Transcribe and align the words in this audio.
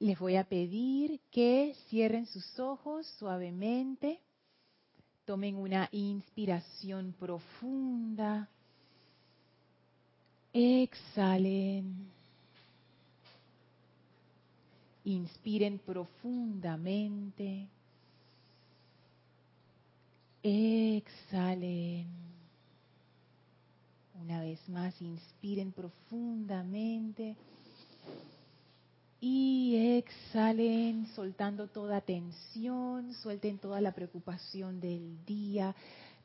Les 0.00 0.16
voy 0.16 0.36
a 0.36 0.44
pedir 0.44 1.20
que 1.32 1.74
cierren 1.88 2.26
sus 2.26 2.58
ojos 2.60 3.06
suavemente, 3.18 4.20
tomen 5.24 5.56
una 5.56 5.88
inspiración 5.90 7.14
profunda, 7.18 8.48
exhalen, 10.52 12.10
inspiren 15.04 15.78
profundamente, 15.78 17.66
exhalen. 20.42 22.06
Una 24.22 24.42
vez 24.42 24.68
más, 24.68 25.00
inspiren 25.02 25.72
profundamente. 25.72 27.36
Y 29.20 29.98
exhalen 29.98 31.06
soltando 31.16 31.66
toda 31.66 32.00
tensión, 32.00 33.12
suelten 33.14 33.58
toda 33.58 33.80
la 33.80 33.92
preocupación 33.92 34.80
del 34.80 35.24
día, 35.26 35.74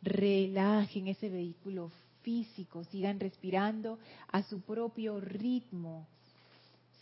relajen 0.03 1.07
ese 1.07 1.29
vehículo 1.29 1.91
físico, 2.21 2.83
sigan 2.85 3.19
respirando 3.19 3.97
a 4.31 4.43
su 4.43 4.61
propio 4.61 5.19
ritmo, 5.19 6.05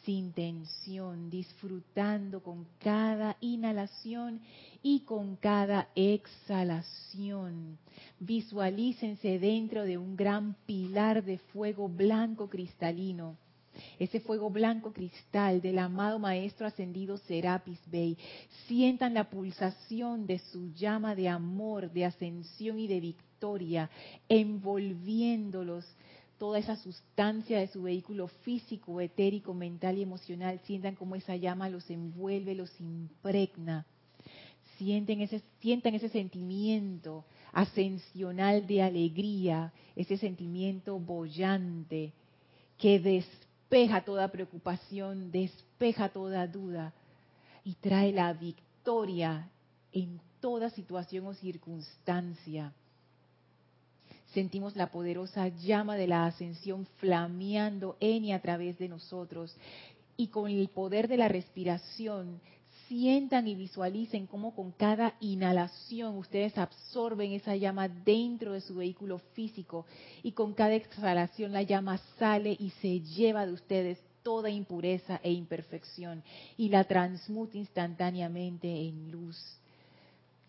sin 0.05 0.32
tensión, 0.32 1.30
disfrutando 1.30 2.41
con 2.41 2.66
cada 2.80 3.35
inhalación 3.41 4.40
y 4.82 5.02
con 5.02 5.35
cada 5.35 5.90
exhalación. 5.94 7.77
Visualícense 8.18 9.40
dentro 9.40 9.84
de 9.84 9.98
un 9.98 10.16
gran 10.16 10.55
pilar 10.66 11.23
de 11.23 11.38
fuego 11.38 11.90
blanco 11.90 12.49
cristalino 12.49 13.35
ese 13.99 14.20
fuego 14.20 14.49
blanco 14.49 14.91
cristal 14.94 15.62
del 15.62 15.80
amado 15.80 16.20
Maestro 16.20 16.67
Ascendido 16.67 17.17
Serapis 17.17 17.80
Bey. 17.85 18.17
Sientan 18.67 19.13
la 19.13 19.30
pulsación 19.30 20.26
de 20.26 20.40
su 20.40 20.74
llama 20.74 21.15
de 21.15 21.29
amor, 21.29 21.91
de 21.91 22.05
ascensión 22.05 22.79
y 22.79 22.87
de 22.87 22.99
victoria, 22.99 23.90
envolviéndolos 24.27 25.85
toda 26.41 26.57
esa 26.57 26.76
sustancia 26.76 27.59
de 27.59 27.68
su 27.68 27.84
vehículo 27.84 28.27
físico, 28.27 28.99
etérico, 28.99 29.54
mental 29.54 29.99
y 29.99 30.02
emocional. 30.02 30.59
Sientan 30.65 30.96
cómo 30.96 31.15
esa 31.15 31.35
llama 31.35 31.70
los 31.70 31.87
envuelve, 31.91 32.55
los 32.55 32.71
impregna. 32.82 33.85
Sienten 34.79 35.21
ese, 35.21 35.43
sientan 35.59 35.93
ese 35.93 36.09
sentimiento 36.09 37.26
ascensional 37.52 38.65
de 38.65 38.82
alegría, 38.82 39.71
ese 39.96 40.18
sentimiento 40.18 40.98
bollante 40.98 42.13
que 42.79 42.99
despierta 42.99 43.51
despeja 43.72 44.02
toda 44.02 44.27
preocupación, 44.27 45.32
despeja 45.32 46.10
toda 46.10 46.46
duda 46.46 46.91
y 47.64 47.76
trae 47.76 48.12
la 48.12 48.34
victoria 48.34 49.48
en 49.94 50.20
toda 50.41 50.70
situación 50.70 51.26
o 51.27 51.34
circunstancia. 51.34 52.74
Sentimos 54.34 54.76
la 54.76 54.88
poderosa 54.88 55.48
llama 55.48 55.96
de 55.96 56.08
la 56.08 56.26
ascensión 56.26 56.86
flameando 56.98 57.96
en 58.02 58.26
y 58.26 58.34
a 58.34 58.42
través 58.42 58.77
de 58.77 58.90
nosotros 58.90 59.55
y 60.18 60.27
con 60.27 60.52
el 60.52 60.68
poder 60.68 61.08
de 61.08 61.16
la 61.16 61.30
respiración 61.30 62.42
sientan 62.91 63.47
y 63.47 63.55
visualicen 63.55 64.28
cómo 64.28 64.53
con 64.53 64.73
cada 64.73 65.16
inhalación 65.22 66.17
ustedes 66.17 66.57
absorben 66.57 67.31
esa 67.31 67.56
llama 67.56 67.88
dentro 67.88 68.51
de 68.51 68.59
su 68.59 68.75
vehículo 68.75 69.19
físico 69.31 69.85
y 70.23 70.34
con 70.34 70.53
cada 70.53 70.75
exhalación 70.75 71.53
la 71.53 71.62
llama 71.62 72.00
sale 72.19 72.53
y 72.59 72.72
se 72.81 73.00
lleva 73.00 73.45
de 73.45 73.53
ustedes 73.53 73.97
toda 74.23 74.50
impureza 74.50 75.22
e 75.23 75.31
imperfección 75.31 76.22
y 76.57 76.67
la 76.67 76.84
transmute 76.84 77.57
instantáneamente 77.57 78.67
en 78.67 79.09
luz. 79.09 79.38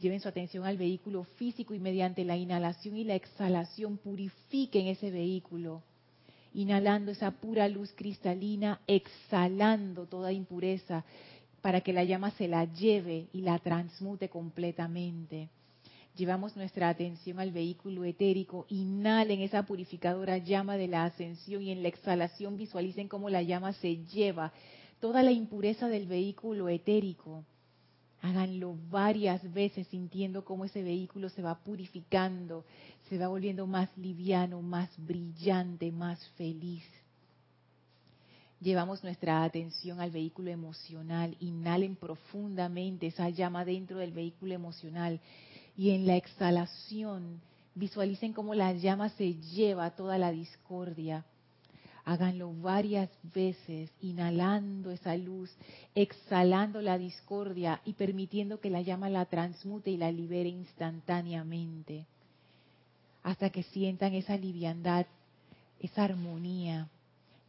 Lleven 0.00 0.18
su 0.18 0.28
atención 0.28 0.64
al 0.64 0.78
vehículo 0.78 1.22
físico 1.22 1.74
y 1.74 1.78
mediante 1.78 2.24
la 2.24 2.36
inhalación 2.36 2.96
y 2.96 3.04
la 3.04 3.14
exhalación 3.14 3.98
purifiquen 3.98 4.88
ese 4.88 5.12
vehículo 5.12 5.84
inhalando 6.54 7.12
esa 7.12 7.30
pura 7.30 7.68
luz 7.68 7.92
cristalina, 7.96 8.80
exhalando 8.86 10.06
toda 10.06 10.32
impureza, 10.32 11.04
para 11.62 11.80
que 11.80 11.92
la 11.92 12.04
llama 12.04 12.32
se 12.32 12.48
la 12.48 12.64
lleve 12.64 13.28
y 13.32 13.40
la 13.40 13.58
transmute 13.60 14.28
completamente. 14.28 15.48
Llevamos 16.16 16.56
nuestra 16.56 16.90
atención 16.90 17.40
al 17.40 17.52
vehículo 17.52 18.04
etérico, 18.04 18.66
inhalen 18.68 19.40
esa 19.40 19.64
purificadora 19.64 20.36
llama 20.36 20.76
de 20.76 20.88
la 20.88 21.04
ascensión 21.04 21.62
y 21.62 21.70
en 21.70 21.82
la 21.82 21.88
exhalación 21.88 22.58
visualicen 22.58 23.08
cómo 23.08 23.30
la 23.30 23.40
llama 23.42 23.72
se 23.72 24.04
lleva 24.04 24.52
toda 25.00 25.22
la 25.22 25.32
impureza 25.32 25.88
del 25.88 26.06
vehículo 26.06 26.68
etérico. 26.68 27.44
Háganlo 28.20 28.76
varias 28.90 29.52
veces 29.52 29.86
sintiendo 29.88 30.44
cómo 30.44 30.64
ese 30.64 30.82
vehículo 30.82 31.28
se 31.28 31.42
va 31.42 31.58
purificando, 31.58 32.64
se 33.08 33.18
va 33.18 33.28
volviendo 33.28 33.66
más 33.66 33.88
liviano, 33.96 34.60
más 34.62 34.90
brillante, 34.98 35.90
más 35.90 36.24
feliz. 36.36 36.84
Llevamos 38.62 39.02
nuestra 39.02 39.42
atención 39.42 40.00
al 40.00 40.12
vehículo 40.12 40.48
emocional, 40.48 41.36
inhalen 41.40 41.96
profundamente 41.96 43.08
esa 43.08 43.28
llama 43.28 43.64
dentro 43.64 43.98
del 43.98 44.12
vehículo 44.12 44.54
emocional 44.54 45.18
y 45.76 45.90
en 45.90 46.06
la 46.06 46.14
exhalación 46.14 47.40
visualicen 47.74 48.32
cómo 48.32 48.54
la 48.54 48.72
llama 48.72 49.08
se 49.08 49.34
lleva 49.34 49.90
toda 49.90 50.16
la 50.16 50.30
discordia. 50.30 51.24
Háganlo 52.04 52.52
varias 52.52 53.10
veces, 53.34 53.90
inhalando 54.00 54.92
esa 54.92 55.16
luz, 55.16 55.50
exhalando 55.96 56.80
la 56.82 56.98
discordia 56.98 57.80
y 57.84 57.94
permitiendo 57.94 58.60
que 58.60 58.70
la 58.70 58.82
llama 58.82 59.10
la 59.10 59.24
transmute 59.24 59.90
y 59.90 59.96
la 59.96 60.12
libere 60.12 60.50
instantáneamente. 60.50 62.06
Hasta 63.24 63.50
que 63.50 63.64
sientan 63.64 64.14
esa 64.14 64.36
liviandad, 64.36 65.06
esa 65.80 66.04
armonía 66.04 66.88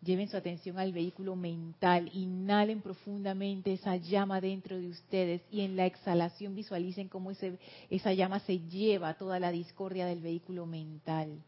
Lleven 0.04 0.28
su 0.28 0.36
atención 0.36 0.80
al 0.80 0.92
vehículo 0.92 1.36
mental, 1.36 2.10
inhalen 2.14 2.82
profundamente 2.82 3.74
esa 3.74 3.96
llama 3.96 4.42
dentro 4.42 4.78
de 4.78 4.90
ustedes 4.90 5.42
y 5.50 5.62
en 5.62 5.78
la 5.78 5.86
exhalación 5.86 6.56
visualicen 6.56 7.08
cómo 7.08 7.32
esa 7.32 8.14
llama 8.14 8.40
se 8.40 8.60
lleva 8.60 9.14
toda 9.14 9.40
la 9.40 9.52
discordia 9.52 10.06
del 10.06 10.20
vehículo 10.20 10.66
mental 10.66 11.42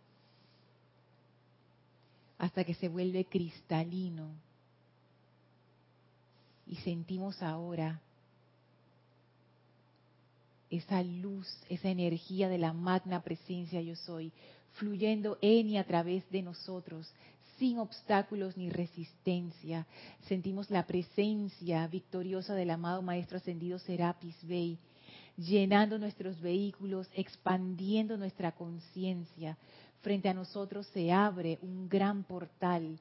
hasta 2.38 2.64
que 2.64 2.74
se 2.74 2.88
vuelve 2.90 3.26
cristalino. 3.26 4.30
Y 6.68 6.76
sentimos 6.78 7.42
ahora 7.42 8.02
esa 10.70 11.04
luz, 11.04 11.48
esa 11.70 11.90
energía 11.90 12.50
de 12.50 12.58
la 12.58 12.74
magna 12.74 13.22
presencia 13.22 13.82
yo 13.82 13.96
soy, 13.96 14.32
fluyendo 14.74 15.38
en 15.42 15.70
y 15.70 15.78
a 15.78 15.86
través 15.86 16.30
de 16.32 16.42
nosotros, 16.42 17.08
sin 17.58 17.80
obstáculos 17.80 18.58
ni 18.58 18.70
resistencia. 18.70 19.88
Sentimos 20.28 20.70
la 20.70 20.86
presencia 20.86 21.88
victoriosa 21.88 22.54
del 22.56 22.72
amado 22.72 23.02
Maestro 23.02 23.38
Ascendido 23.38 23.80
Serapis 23.80 24.36
Bey, 24.44 24.78
llenando 25.38 25.98
nuestros 25.98 26.40
vehículos, 26.42 27.10
expandiendo 27.14 28.18
nuestra 28.18 28.52
conciencia. 28.52 29.58
Frente 30.02 30.30
a 30.30 30.34
nosotros 30.34 30.88
se 30.88 31.12
abre 31.12 31.58
un 31.62 31.90
gran 31.90 32.24
portal 32.24 33.00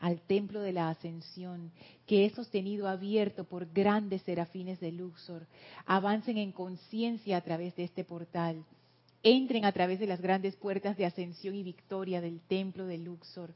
al 0.00 0.20
templo 0.20 0.60
de 0.60 0.72
la 0.72 0.90
ascensión, 0.90 1.72
que 2.06 2.26
es 2.26 2.34
sostenido 2.34 2.88
abierto 2.88 3.44
por 3.44 3.72
grandes 3.72 4.22
serafines 4.22 4.78
de 4.80 4.92
Luxor. 4.92 5.46
Avancen 5.86 6.36
en 6.36 6.52
conciencia 6.52 7.38
a 7.38 7.40
través 7.40 7.74
de 7.76 7.84
este 7.84 8.04
portal. 8.04 8.64
Entren 9.22 9.64
a 9.64 9.72
través 9.72 9.98
de 9.98 10.06
las 10.06 10.20
grandes 10.20 10.54
puertas 10.56 10.98
de 10.98 11.06
ascensión 11.06 11.54
y 11.54 11.62
victoria 11.62 12.20
del 12.20 12.40
templo 12.40 12.84
de 12.84 12.98
Luxor 12.98 13.54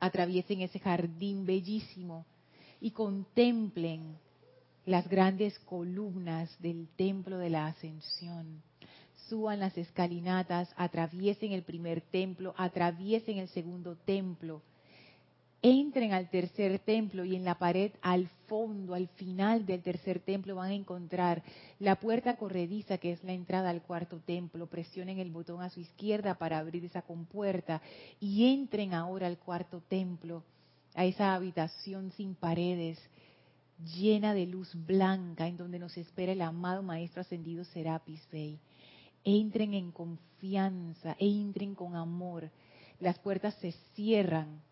atraviesen 0.00 0.60
ese 0.60 0.78
jardín 0.78 1.46
bellísimo 1.46 2.26
y 2.80 2.90
contemplen 2.92 4.16
las 4.84 5.08
grandes 5.08 5.58
columnas 5.60 6.54
del 6.60 6.88
templo 6.96 7.38
de 7.38 7.50
la 7.50 7.66
ascensión. 7.66 8.62
Suban 9.28 9.60
las 9.60 9.76
escalinatas, 9.76 10.72
atraviesen 10.76 11.52
el 11.52 11.62
primer 11.62 12.00
templo, 12.00 12.54
atraviesen 12.56 13.38
el 13.38 13.48
segundo 13.48 13.96
templo, 13.96 14.62
entren 15.62 16.12
al 16.12 16.30
tercer 16.30 16.78
templo 16.78 17.24
y 17.24 17.34
en 17.34 17.44
la 17.44 17.58
pared 17.58 17.92
al 18.00 18.28
fondo, 18.46 18.94
al 18.94 19.08
final 19.08 19.66
del 19.66 19.82
tercer 19.82 20.20
templo 20.20 20.56
van 20.56 20.70
a 20.70 20.74
encontrar 20.74 21.42
la 21.78 21.96
puerta 21.96 22.36
corrediza 22.36 22.98
que 22.98 23.12
es 23.12 23.24
la 23.24 23.32
entrada 23.32 23.70
al 23.70 23.82
cuarto 23.82 24.20
templo. 24.20 24.66
Presionen 24.66 25.18
el 25.18 25.30
botón 25.30 25.62
a 25.62 25.70
su 25.70 25.80
izquierda 25.80 26.36
para 26.36 26.58
abrir 26.58 26.84
esa 26.84 27.02
compuerta 27.02 27.82
y 28.20 28.52
entren 28.52 28.94
ahora 28.94 29.26
al 29.26 29.38
cuarto 29.38 29.82
templo, 29.88 30.44
a 30.94 31.04
esa 31.04 31.34
habitación 31.34 32.12
sin 32.12 32.34
paredes, 32.34 32.98
llena 33.96 34.34
de 34.34 34.46
luz 34.46 34.72
blanca 34.74 35.46
en 35.46 35.56
donde 35.56 35.78
nos 35.78 35.96
espera 35.96 36.32
el 36.32 36.42
amado 36.42 36.82
Maestro 36.82 37.20
Ascendido 37.20 37.64
Serapis 37.64 38.26
Bey. 38.30 38.58
Entren 39.24 39.74
en 39.74 39.90
confianza, 39.90 41.16
entren 41.18 41.74
con 41.74 41.96
amor. 41.96 42.50
Las 43.00 43.18
puertas 43.18 43.54
se 43.56 43.72
cierran 43.94 44.62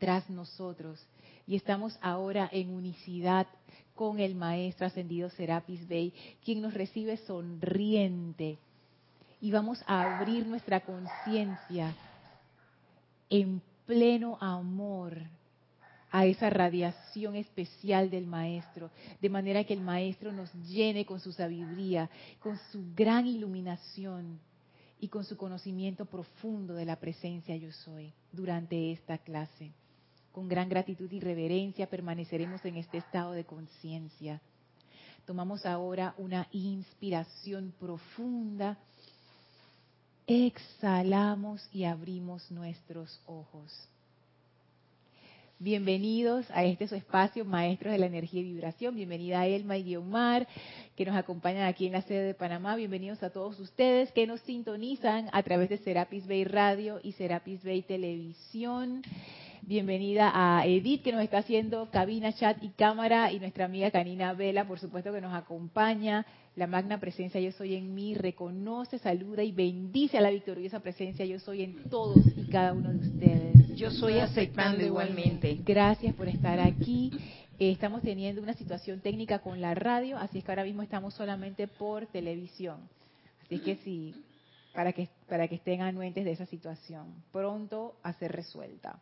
tras 0.00 0.28
nosotros 0.30 0.98
y 1.46 1.54
estamos 1.54 1.96
ahora 2.00 2.48
en 2.50 2.70
unicidad 2.74 3.46
con 3.94 4.18
el 4.18 4.34
Maestro 4.34 4.86
Ascendido 4.86 5.28
Serapis 5.30 5.86
Bey, 5.86 6.12
quien 6.42 6.62
nos 6.62 6.74
recibe 6.74 7.18
sonriente. 7.18 8.58
Y 9.42 9.52
vamos 9.52 9.82
a 9.86 10.18
abrir 10.18 10.46
nuestra 10.46 10.80
conciencia 10.80 11.94
en 13.28 13.60
pleno 13.86 14.38
amor 14.40 15.18
a 16.10 16.24
esa 16.24 16.48
radiación 16.50 17.36
especial 17.36 18.10
del 18.10 18.26
Maestro, 18.26 18.90
de 19.20 19.28
manera 19.28 19.64
que 19.64 19.74
el 19.74 19.80
Maestro 19.80 20.32
nos 20.32 20.52
llene 20.66 21.04
con 21.04 21.20
su 21.20 21.32
sabiduría, 21.32 22.08
con 22.40 22.58
su 22.72 22.82
gran 22.94 23.26
iluminación 23.26 24.40
y 24.98 25.08
con 25.08 25.24
su 25.24 25.36
conocimiento 25.36 26.06
profundo 26.06 26.74
de 26.74 26.84
la 26.86 26.96
presencia 26.96 27.56
yo 27.56 27.70
soy 27.70 28.12
durante 28.32 28.92
esta 28.92 29.18
clase. 29.18 29.72
Con 30.32 30.48
gran 30.48 30.68
gratitud 30.68 31.10
y 31.10 31.18
reverencia 31.18 31.88
permaneceremos 31.88 32.64
en 32.64 32.76
este 32.76 32.98
estado 32.98 33.32
de 33.32 33.44
conciencia. 33.44 34.40
Tomamos 35.26 35.66
ahora 35.66 36.14
una 36.18 36.46
inspiración 36.52 37.74
profunda, 37.78 38.78
exhalamos 40.26 41.68
y 41.72 41.84
abrimos 41.84 42.50
nuestros 42.50 43.20
ojos. 43.26 43.72
Bienvenidos 45.58 46.46
a 46.52 46.64
este 46.64 46.88
su 46.88 46.94
espacio, 46.94 47.44
Maestros 47.44 47.92
de 47.92 47.98
la 47.98 48.06
Energía 48.06 48.40
y 48.40 48.44
Vibración. 48.44 48.94
Bienvenida 48.94 49.40
a 49.40 49.46
Elma 49.46 49.76
y 49.76 49.82
Guiomar, 49.82 50.48
que 50.96 51.04
nos 51.04 51.16
acompañan 51.16 51.64
aquí 51.64 51.86
en 51.86 51.92
la 51.92 52.02
sede 52.02 52.22
de 52.22 52.34
Panamá. 52.34 52.76
Bienvenidos 52.76 53.22
a 53.22 53.30
todos 53.30 53.60
ustedes 53.60 54.10
que 54.12 54.26
nos 54.26 54.40
sintonizan 54.40 55.28
a 55.32 55.42
través 55.42 55.68
de 55.68 55.76
Serapis 55.78 56.26
Bay 56.26 56.44
Radio 56.44 57.00
y 57.02 57.12
Serapis 57.12 57.62
Bay 57.62 57.82
Televisión. 57.82 59.02
Bienvenida 59.62 60.32
a 60.34 60.66
Edith, 60.66 61.02
que 61.02 61.12
nos 61.12 61.22
está 61.22 61.38
haciendo 61.38 61.90
cabina, 61.90 62.32
chat 62.32 62.62
y 62.62 62.70
cámara, 62.70 63.30
y 63.30 63.38
nuestra 63.38 63.66
amiga 63.66 63.90
Canina 63.90 64.32
Vela, 64.32 64.66
por 64.66 64.80
supuesto, 64.80 65.12
que 65.12 65.20
nos 65.20 65.34
acompaña. 65.34 66.26
La 66.56 66.66
magna 66.66 66.98
presencia 66.98 67.40
Yo 67.40 67.52
Soy 67.52 67.76
en 67.76 67.94
mí 67.94 68.14
reconoce, 68.14 68.98
saluda 68.98 69.44
y 69.44 69.52
bendice 69.52 70.18
a 70.18 70.22
la 70.22 70.30
victoriosa 70.30 70.80
presencia 70.80 71.24
Yo 71.24 71.38
Soy 71.38 71.62
en 71.62 71.84
todos 71.88 72.18
y 72.36 72.50
cada 72.50 72.72
uno 72.72 72.92
de 72.92 73.08
ustedes. 73.08 73.76
Yo 73.76 73.90
soy 73.90 74.18
aceptando 74.18 74.84
igualmente. 74.84 75.60
Gracias 75.64 76.14
por 76.14 76.28
estar 76.28 76.58
aquí. 76.58 77.12
Eh, 77.58 77.70
estamos 77.70 78.02
teniendo 78.02 78.42
una 78.42 78.54
situación 78.54 79.00
técnica 79.00 79.38
con 79.40 79.60
la 79.60 79.74
radio, 79.74 80.18
así 80.18 80.38
es 80.38 80.44
que 80.44 80.50
ahora 80.50 80.64
mismo 80.64 80.82
estamos 80.82 81.14
solamente 81.14 81.68
por 81.68 82.06
televisión. 82.06 82.78
Así 83.44 83.58
que 83.60 83.76
sí, 83.76 84.14
para 84.74 84.92
que, 84.92 85.08
para 85.28 85.46
que 85.46 85.56
estén 85.56 85.82
anuentes 85.82 86.24
de 86.24 86.32
esa 86.32 86.46
situación. 86.46 87.14
Pronto 87.30 87.94
a 88.02 88.12
ser 88.14 88.32
resuelta. 88.32 88.98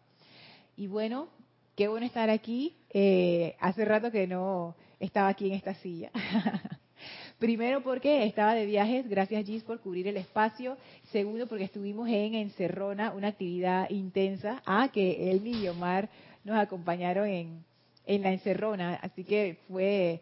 Y 0.79 0.87
bueno, 0.87 1.27
qué 1.75 1.89
bueno 1.89 2.07
estar 2.07 2.31
aquí. 2.31 2.77
Eh, 2.91 3.57
hace 3.59 3.85
rato 3.85 4.13
que 4.13 4.29
no 4.29 4.77
estaba 5.01 5.27
aquí 5.27 5.49
en 5.49 5.55
esta 5.55 5.75
silla. 5.75 6.13
Primero 7.41 7.83
porque 7.83 8.25
estaba 8.25 8.55
de 8.55 8.65
viajes, 8.65 9.09
gracias 9.09 9.45
Gis 9.45 9.65
por 9.65 9.81
cubrir 9.81 10.07
el 10.07 10.17
espacio. 10.17 10.77
Segundo 11.11 11.49
porque 11.49 11.65
estuvimos 11.65 12.09
en 12.09 12.37
Encerrona, 12.37 13.11
una 13.11 13.27
actividad 13.27 13.91
intensa. 13.91 14.63
Ah, 14.65 14.91
que 14.93 15.33
él 15.33 15.45
y 15.49 15.67
Omar 15.67 16.09
nos 16.45 16.57
acompañaron 16.57 17.27
en, 17.27 17.65
en 18.07 18.23
la 18.23 18.31
Encerrona, 18.31 19.01
así 19.03 19.25
que 19.25 19.59
fue, 19.67 20.21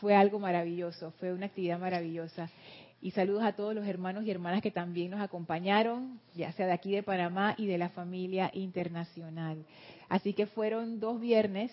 fue 0.00 0.14
algo 0.14 0.38
maravilloso, 0.38 1.10
fue 1.20 1.34
una 1.34 1.46
actividad 1.46 1.78
maravillosa. 1.78 2.48
Y 3.00 3.12
saludos 3.12 3.44
a 3.44 3.52
todos 3.52 3.74
los 3.74 3.86
hermanos 3.86 4.24
y 4.24 4.30
hermanas 4.30 4.60
que 4.60 4.72
también 4.72 5.12
nos 5.12 5.20
acompañaron, 5.20 6.20
ya 6.34 6.50
sea 6.52 6.66
de 6.66 6.72
aquí 6.72 6.92
de 6.92 7.04
Panamá 7.04 7.54
y 7.56 7.66
de 7.66 7.78
la 7.78 7.90
familia 7.90 8.50
internacional. 8.52 9.64
Así 10.08 10.32
que 10.32 10.46
fueron 10.46 10.98
dos 10.98 11.20
viernes 11.20 11.70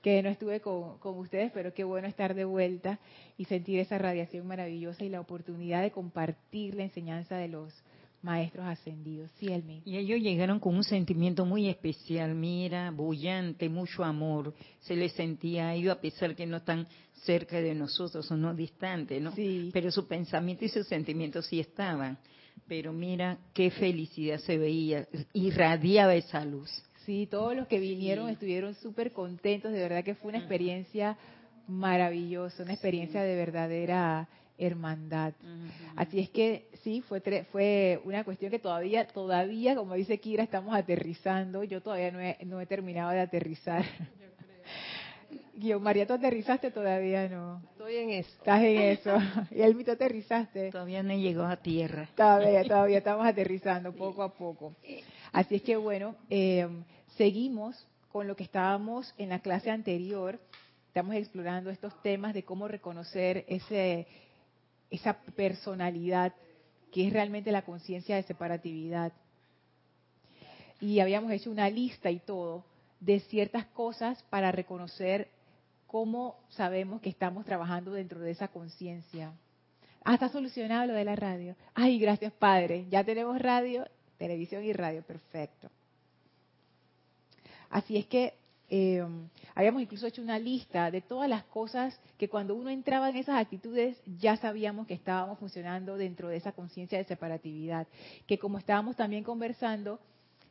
que 0.00 0.22
no 0.22 0.28
estuve 0.30 0.60
con, 0.60 0.98
ustedes, 1.02 1.50
pero 1.52 1.74
qué 1.74 1.84
bueno 1.84 2.08
estar 2.08 2.34
de 2.34 2.44
vuelta 2.44 2.98
y 3.36 3.46
sentir 3.46 3.78
esa 3.78 3.98
radiación 3.98 4.46
maravillosa 4.46 5.04
y 5.04 5.08
la 5.08 5.20
oportunidad 5.20 5.82
de 5.82 5.92
compartir 5.92 6.74
la 6.74 6.84
enseñanza 6.84 7.36
de 7.36 7.48
los 7.48 7.83
maestros 8.24 8.64
ascendidos. 8.66 9.30
Elmi. 9.40 9.82
Y 9.84 9.98
ellos 9.98 10.20
llegaron 10.20 10.58
con 10.58 10.74
un 10.74 10.82
sentimiento 10.82 11.44
muy 11.44 11.68
especial, 11.68 12.34
mira, 12.34 12.90
bullante, 12.90 13.68
mucho 13.68 14.02
amor. 14.02 14.54
Se 14.80 14.96
les 14.96 15.12
sentía 15.12 15.68
a 15.68 15.74
ellos 15.74 15.94
a 15.94 16.00
pesar 16.00 16.34
que 16.34 16.46
no 16.46 16.56
están 16.56 16.86
cerca 17.24 17.60
de 17.60 17.74
nosotros 17.74 18.28
o 18.30 18.36
no 18.36 18.54
distantes, 18.54 19.20
¿no? 19.20 19.32
Sí. 19.32 19.70
Pero 19.72 19.90
su 19.90 20.08
pensamiento 20.08 20.64
y 20.64 20.70
sus 20.70 20.86
sentimientos 20.86 21.46
sí 21.46 21.60
estaban. 21.60 22.18
Pero 22.66 22.92
mira 22.92 23.38
qué 23.52 23.70
felicidad 23.70 24.38
se 24.38 24.56
veía, 24.56 25.06
irradiaba 25.34 26.14
esa 26.14 26.44
luz. 26.44 26.70
Sí, 27.04 27.28
todos 27.30 27.54
los 27.54 27.66
que 27.66 27.78
vinieron 27.78 28.30
estuvieron 28.30 28.74
súper 28.76 29.12
contentos, 29.12 29.70
de 29.70 29.80
verdad 29.80 30.02
que 30.02 30.14
fue 30.14 30.30
una 30.30 30.38
experiencia 30.38 31.18
maravillosa, 31.68 32.62
una 32.62 32.72
experiencia 32.72 33.22
de 33.22 33.36
verdadera 33.36 34.28
hermandad. 34.58 35.34
Así 35.96 36.20
es 36.20 36.30
que 36.30 36.68
sí, 36.82 37.00
fue 37.02 37.20
fue 37.50 38.00
una 38.04 38.24
cuestión 38.24 38.50
que 38.50 38.58
todavía, 38.58 39.06
todavía, 39.06 39.74
como 39.74 39.94
dice 39.94 40.18
Kira, 40.18 40.44
estamos 40.44 40.74
aterrizando. 40.74 41.64
Yo 41.64 41.80
todavía 41.80 42.10
no 42.10 42.20
he, 42.20 42.38
no 42.44 42.60
he 42.60 42.66
terminado 42.66 43.10
de 43.10 43.20
aterrizar. 43.20 43.84
Guión, 45.56 45.82
María, 45.82 46.06
¿tú 46.06 46.14
aterrizaste 46.14 46.70
todavía? 46.70 47.28
No. 47.28 47.62
Estoy 47.72 47.96
en 47.96 48.10
eso. 48.10 48.30
Estás 48.38 48.62
en 48.62 48.82
eso. 48.82 49.16
¿Y 49.50 49.62
el 49.62 49.74
mito 49.74 49.92
aterrizaste? 49.92 50.70
Todavía 50.70 51.02
no 51.02 51.14
llegó 51.14 51.42
a 51.44 51.56
tierra. 51.56 52.08
Todavía, 52.16 52.64
todavía 52.68 52.98
estamos 52.98 53.26
aterrizando 53.26 53.92
poco 53.92 54.22
a 54.22 54.34
poco. 54.34 54.74
Así 55.32 55.56
es 55.56 55.62
que 55.62 55.76
bueno, 55.76 56.16
eh, 56.28 56.68
seguimos 57.16 57.86
con 58.10 58.26
lo 58.26 58.36
que 58.36 58.44
estábamos 58.44 59.14
en 59.16 59.28
la 59.28 59.40
clase 59.40 59.70
anterior. 59.70 60.40
Estamos 60.88 61.14
explorando 61.16 61.70
estos 61.70 62.00
temas 62.02 62.34
de 62.34 62.44
cómo 62.44 62.68
reconocer 62.68 63.44
ese, 63.48 64.06
esa 64.94 65.14
personalidad 65.34 66.34
que 66.92 67.06
es 67.06 67.12
realmente 67.12 67.52
la 67.52 67.62
conciencia 67.62 68.16
de 68.16 68.22
separatividad. 68.22 69.12
Y 70.80 71.00
habíamos 71.00 71.32
hecho 71.32 71.50
una 71.50 71.68
lista 71.68 72.10
y 72.10 72.20
todo 72.20 72.64
de 73.00 73.20
ciertas 73.20 73.66
cosas 73.66 74.22
para 74.30 74.52
reconocer 74.52 75.28
cómo 75.86 76.36
sabemos 76.50 77.00
que 77.00 77.10
estamos 77.10 77.44
trabajando 77.44 77.92
dentro 77.92 78.20
de 78.20 78.30
esa 78.30 78.48
conciencia. 78.48 79.32
Ah, 80.04 80.14
está 80.14 80.28
solucionado 80.28 80.86
lo 80.88 80.94
de 80.94 81.04
la 81.04 81.16
radio. 81.16 81.56
Ay, 81.74 81.98
gracias 81.98 82.32
Padre. 82.32 82.86
Ya 82.90 83.04
tenemos 83.04 83.40
radio, 83.40 83.86
televisión 84.18 84.64
y 84.64 84.72
radio. 84.72 85.02
Perfecto. 85.02 85.70
Así 87.70 87.96
es 87.96 88.06
que 88.06 88.34
eh, 88.70 89.04
habíamos 89.54 89.82
incluso 89.82 90.06
hecho 90.06 90.22
una 90.22 90.38
lista 90.38 90.90
de 90.90 91.00
todas 91.00 91.28
las 91.28 91.44
cosas 91.44 91.98
que 92.18 92.28
cuando 92.28 92.54
uno 92.54 92.70
entraba 92.70 93.10
en 93.10 93.16
esas 93.16 93.36
actitudes 93.36 93.96
ya 94.18 94.36
sabíamos 94.36 94.86
que 94.86 94.94
estábamos 94.94 95.38
funcionando 95.38 95.96
dentro 95.96 96.28
de 96.28 96.36
esa 96.36 96.52
conciencia 96.52 96.98
de 96.98 97.04
separatividad. 97.04 97.86
Que 98.26 98.38
como 98.38 98.58
estábamos 98.58 98.96
también 98.96 99.24
conversando, 99.24 100.00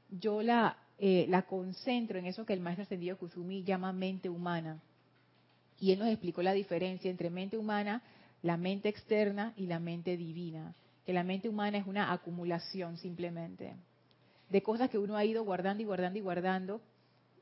yo 0.09 0.41
la, 0.41 0.77
eh, 0.99 1.25
la 1.29 1.43
concentro 1.43 2.19
en 2.19 2.25
eso 2.25 2.45
que 2.45 2.53
el 2.53 2.59
maestro 2.59 2.83
ascendido 2.83 3.17
Kusumi 3.17 3.63
llama 3.63 3.91
mente 3.93 4.29
humana 4.29 4.79
y 5.79 5.91
él 5.91 5.99
nos 5.99 6.07
explicó 6.07 6.41
la 6.41 6.53
diferencia 6.53 7.11
entre 7.11 7.29
mente 7.29 7.57
humana, 7.57 8.01
la 8.41 8.55
mente 8.57 8.89
externa 8.89 9.53
y 9.57 9.67
la 9.67 9.79
mente 9.79 10.15
divina. 10.15 10.73
Que 11.05 11.11
la 11.11 11.23
mente 11.23 11.49
humana 11.49 11.77
es 11.77 11.85
una 11.85 12.13
acumulación 12.13 12.97
simplemente 12.97 13.75
de 14.49 14.61
cosas 14.61 14.89
que 14.89 14.97
uno 14.97 15.17
ha 15.17 15.25
ido 15.25 15.43
guardando 15.43 15.81
y 15.81 15.85
guardando 15.85 16.19
y 16.19 16.21
guardando. 16.21 16.81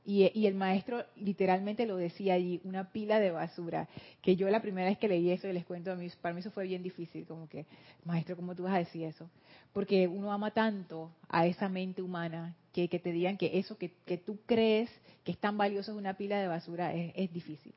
Y, 0.04 0.46
el 0.48 0.56
maestro 0.56 1.06
literalmente 1.16 1.86
lo 1.86 1.96
decía 1.96 2.34
allí, 2.34 2.60
una 2.64 2.92
pila 2.92 3.20
de 3.20 3.32
basura. 3.32 3.88
Que 4.22 4.36
yo 4.36 4.50
la 4.50 4.62
primera 4.62 4.90
vez 4.90 4.98
que 4.98 5.08
leí 5.08 5.30
eso, 5.30 5.48
y 5.48 5.54
les 5.54 5.66
cuento 5.66 5.92
a 5.92 5.96
mí, 5.96 6.08
para 6.22 6.34
mí 6.34 6.40
eso 6.40 6.52
fue 6.52 6.66
bien 6.66 6.82
difícil, 6.82 7.26
como 7.26 7.48
que, 7.48 7.66
maestro, 8.04 8.36
¿cómo 8.36 8.56
tú 8.56 8.64
vas 8.64 8.74
a 8.74 8.80
decir 8.80 9.04
eso? 9.04 9.30
Porque 9.74 10.08
uno 10.08 10.32
ama 10.32 10.52
tanto 10.52 11.12
a 11.30 11.46
esa 11.46 11.70
mente 11.70 12.02
humana 12.02 12.56
que, 12.74 12.88
que 12.88 13.00
te 13.00 13.12
digan 13.12 13.38
que 13.38 13.60
eso 13.60 13.78
que, 13.78 13.90
tú 14.18 14.40
crees 14.46 14.90
que 15.24 15.32
es 15.32 15.38
tan 15.38 15.58
valioso 15.58 15.92
es 15.92 15.98
una 15.98 16.16
pila 16.16 16.40
de 16.40 16.48
basura, 16.48 16.94
es 16.94 17.32
difícil. 17.32 17.74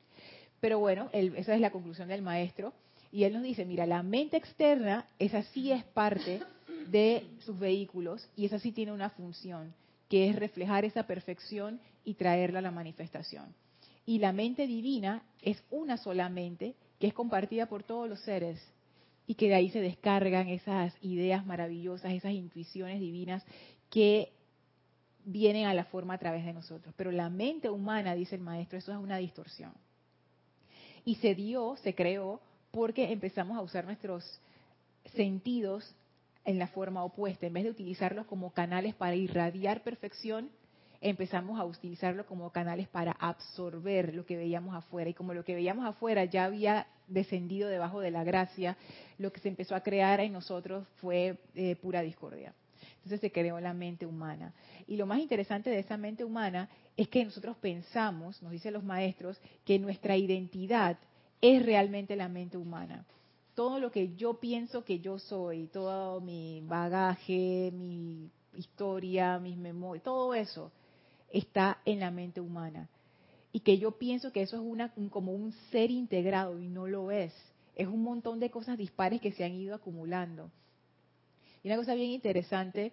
Pero 0.59 0.79
bueno, 0.79 1.09
esa 1.13 1.53
es 1.53 1.61
la 1.61 1.69
conclusión 1.69 2.07
del 2.07 2.23
maestro. 2.23 2.73
Y 3.11 3.23
él 3.23 3.33
nos 3.33 3.43
dice, 3.43 3.65
mira, 3.65 3.85
la 3.85 4.01
mente 4.01 4.35
externa, 4.35 5.05
esa 5.19 5.43
sí 5.43 5.71
es 5.71 5.83
parte 5.83 6.41
de 6.87 7.25
sus 7.39 7.57
vehículos 7.57 8.27
y 8.35 8.45
esa 8.45 8.59
sí 8.59 8.71
tiene 8.71 8.91
una 8.91 9.09
función, 9.11 9.73
que 10.15 10.29
es 10.29 10.37
reflejar 10.37 10.85
esa 10.85 11.03
perfección 11.03 11.81
y 12.05 12.13
traerla 12.13 12.59
a 12.59 12.61
la 12.61 12.71
manifestación. 12.71 13.53
Y 14.05 14.19
la 14.19 14.31
mente 14.31 14.65
divina 14.65 15.23
es 15.41 15.61
una 15.71 15.97
sola 15.97 16.29
mente 16.29 16.73
que 17.01 17.07
es 17.07 17.13
compartida 17.13 17.65
por 17.65 17.83
todos 17.83 18.07
los 18.07 18.21
seres 18.21 18.65
y 19.27 19.35
que 19.35 19.49
de 19.49 19.55
ahí 19.55 19.69
se 19.71 19.81
descargan 19.81 20.47
esas 20.47 20.93
ideas 21.01 21.45
maravillosas, 21.45 22.13
esas 22.13 22.31
intuiciones 22.31 23.01
divinas 23.01 23.43
que 23.89 24.31
vienen 25.25 25.65
a 25.65 25.73
la 25.73 25.83
forma 25.83 26.13
a 26.13 26.17
través 26.17 26.45
de 26.45 26.53
nosotros. 26.53 26.95
Pero 26.95 27.11
la 27.11 27.29
mente 27.29 27.69
humana, 27.69 28.15
dice 28.15 28.35
el 28.35 28.41
maestro, 28.41 28.79
eso 28.79 28.93
es 28.93 28.97
una 28.97 29.17
distorsión 29.17 29.73
y 31.03 31.15
se 31.15 31.35
dio, 31.35 31.75
se 31.83 31.93
creó, 31.93 32.39
porque 32.71 33.11
empezamos 33.11 33.57
a 33.57 33.61
usar 33.61 33.83
nuestros 33.83 34.23
sentidos 35.13 35.93
en 36.45 36.59
la 36.59 36.67
forma 36.67 37.03
opuesta. 37.03 37.47
En 37.47 37.53
vez 37.53 37.63
de 37.63 37.71
utilizarlos 37.71 38.25
como 38.27 38.51
canales 38.51 38.95
para 38.95 39.15
irradiar 39.15 39.83
perfección, 39.83 40.49
empezamos 41.01 41.59
a 41.59 41.65
utilizarlo 41.65 42.25
como 42.25 42.51
canales 42.51 42.87
para 42.87 43.11
absorber 43.11 44.13
lo 44.13 44.25
que 44.25 44.37
veíamos 44.37 44.75
afuera. 44.75 45.09
Y 45.09 45.13
como 45.13 45.33
lo 45.33 45.43
que 45.43 45.55
veíamos 45.55 45.85
afuera 45.85 46.25
ya 46.25 46.45
había 46.45 46.87
descendido 47.07 47.69
debajo 47.69 47.99
de 47.99 48.11
la 48.11 48.23
gracia, 48.23 48.77
lo 49.17 49.31
que 49.31 49.39
se 49.39 49.49
empezó 49.49 49.75
a 49.75 49.81
crear 49.81 50.19
en 50.19 50.33
nosotros 50.33 50.87
fue 50.97 51.37
eh, 51.55 51.75
pura 51.75 52.01
discordia. 52.01 52.53
Entonces 52.97 53.21
se 53.21 53.31
creó 53.31 53.59
la 53.59 53.73
mente 53.73 54.05
humana. 54.05 54.53
Y 54.87 54.97
lo 54.97 55.05
más 55.05 55.19
interesante 55.19 55.69
de 55.69 55.79
esa 55.79 55.97
mente 55.97 56.23
humana 56.23 56.69
es 56.97 57.07
que 57.07 57.23
nosotros 57.23 57.55
pensamos, 57.57 58.41
nos 58.41 58.51
dicen 58.51 58.73
los 58.73 58.83
maestros, 58.83 59.39
que 59.63 59.77
nuestra 59.77 60.17
identidad 60.17 60.97
es 61.39 61.63
realmente 61.63 62.15
la 62.15 62.29
mente 62.29 62.57
humana. 62.57 63.05
Todo 63.55 63.79
lo 63.79 63.89
que 63.91 64.15
yo 64.15 64.39
pienso 64.39 64.83
que 64.83 64.99
yo 64.99 65.17
soy, 65.17 65.67
todo 65.67 66.21
mi 66.21 66.61
bagaje, 66.61 67.71
mi 67.73 68.29
historia, 68.53 69.39
mis 69.39 69.57
memorias, 69.57 70.03
todo 70.03 70.33
eso 70.33 70.71
está 71.31 71.79
en 71.85 72.01
la 72.01 72.11
mente 72.11 72.41
humana. 72.41 72.89
Y 73.51 73.61
que 73.61 73.77
yo 73.77 73.97
pienso 73.97 74.31
que 74.31 74.41
eso 74.41 74.57
es 74.57 74.61
una, 74.61 74.93
como 75.09 75.31
un 75.31 75.53
ser 75.71 75.89
integrado 75.89 76.59
y 76.59 76.67
no 76.67 76.87
lo 76.87 77.11
es. 77.11 77.33
Es 77.75 77.87
un 77.87 78.03
montón 78.03 78.39
de 78.39 78.49
cosas 78.49 78.77
dispares 78.77 79.21
que 79.21 79.31
se 79.31 79.45
han 79.45 79.53
ido 79.53 79.73
acumulando. 79.73 80.51
Y 81.63 81.69
una 81.69 81.77
cosa 81.77 81.95
bien 81.95 82.11
interesante 82.11 82.91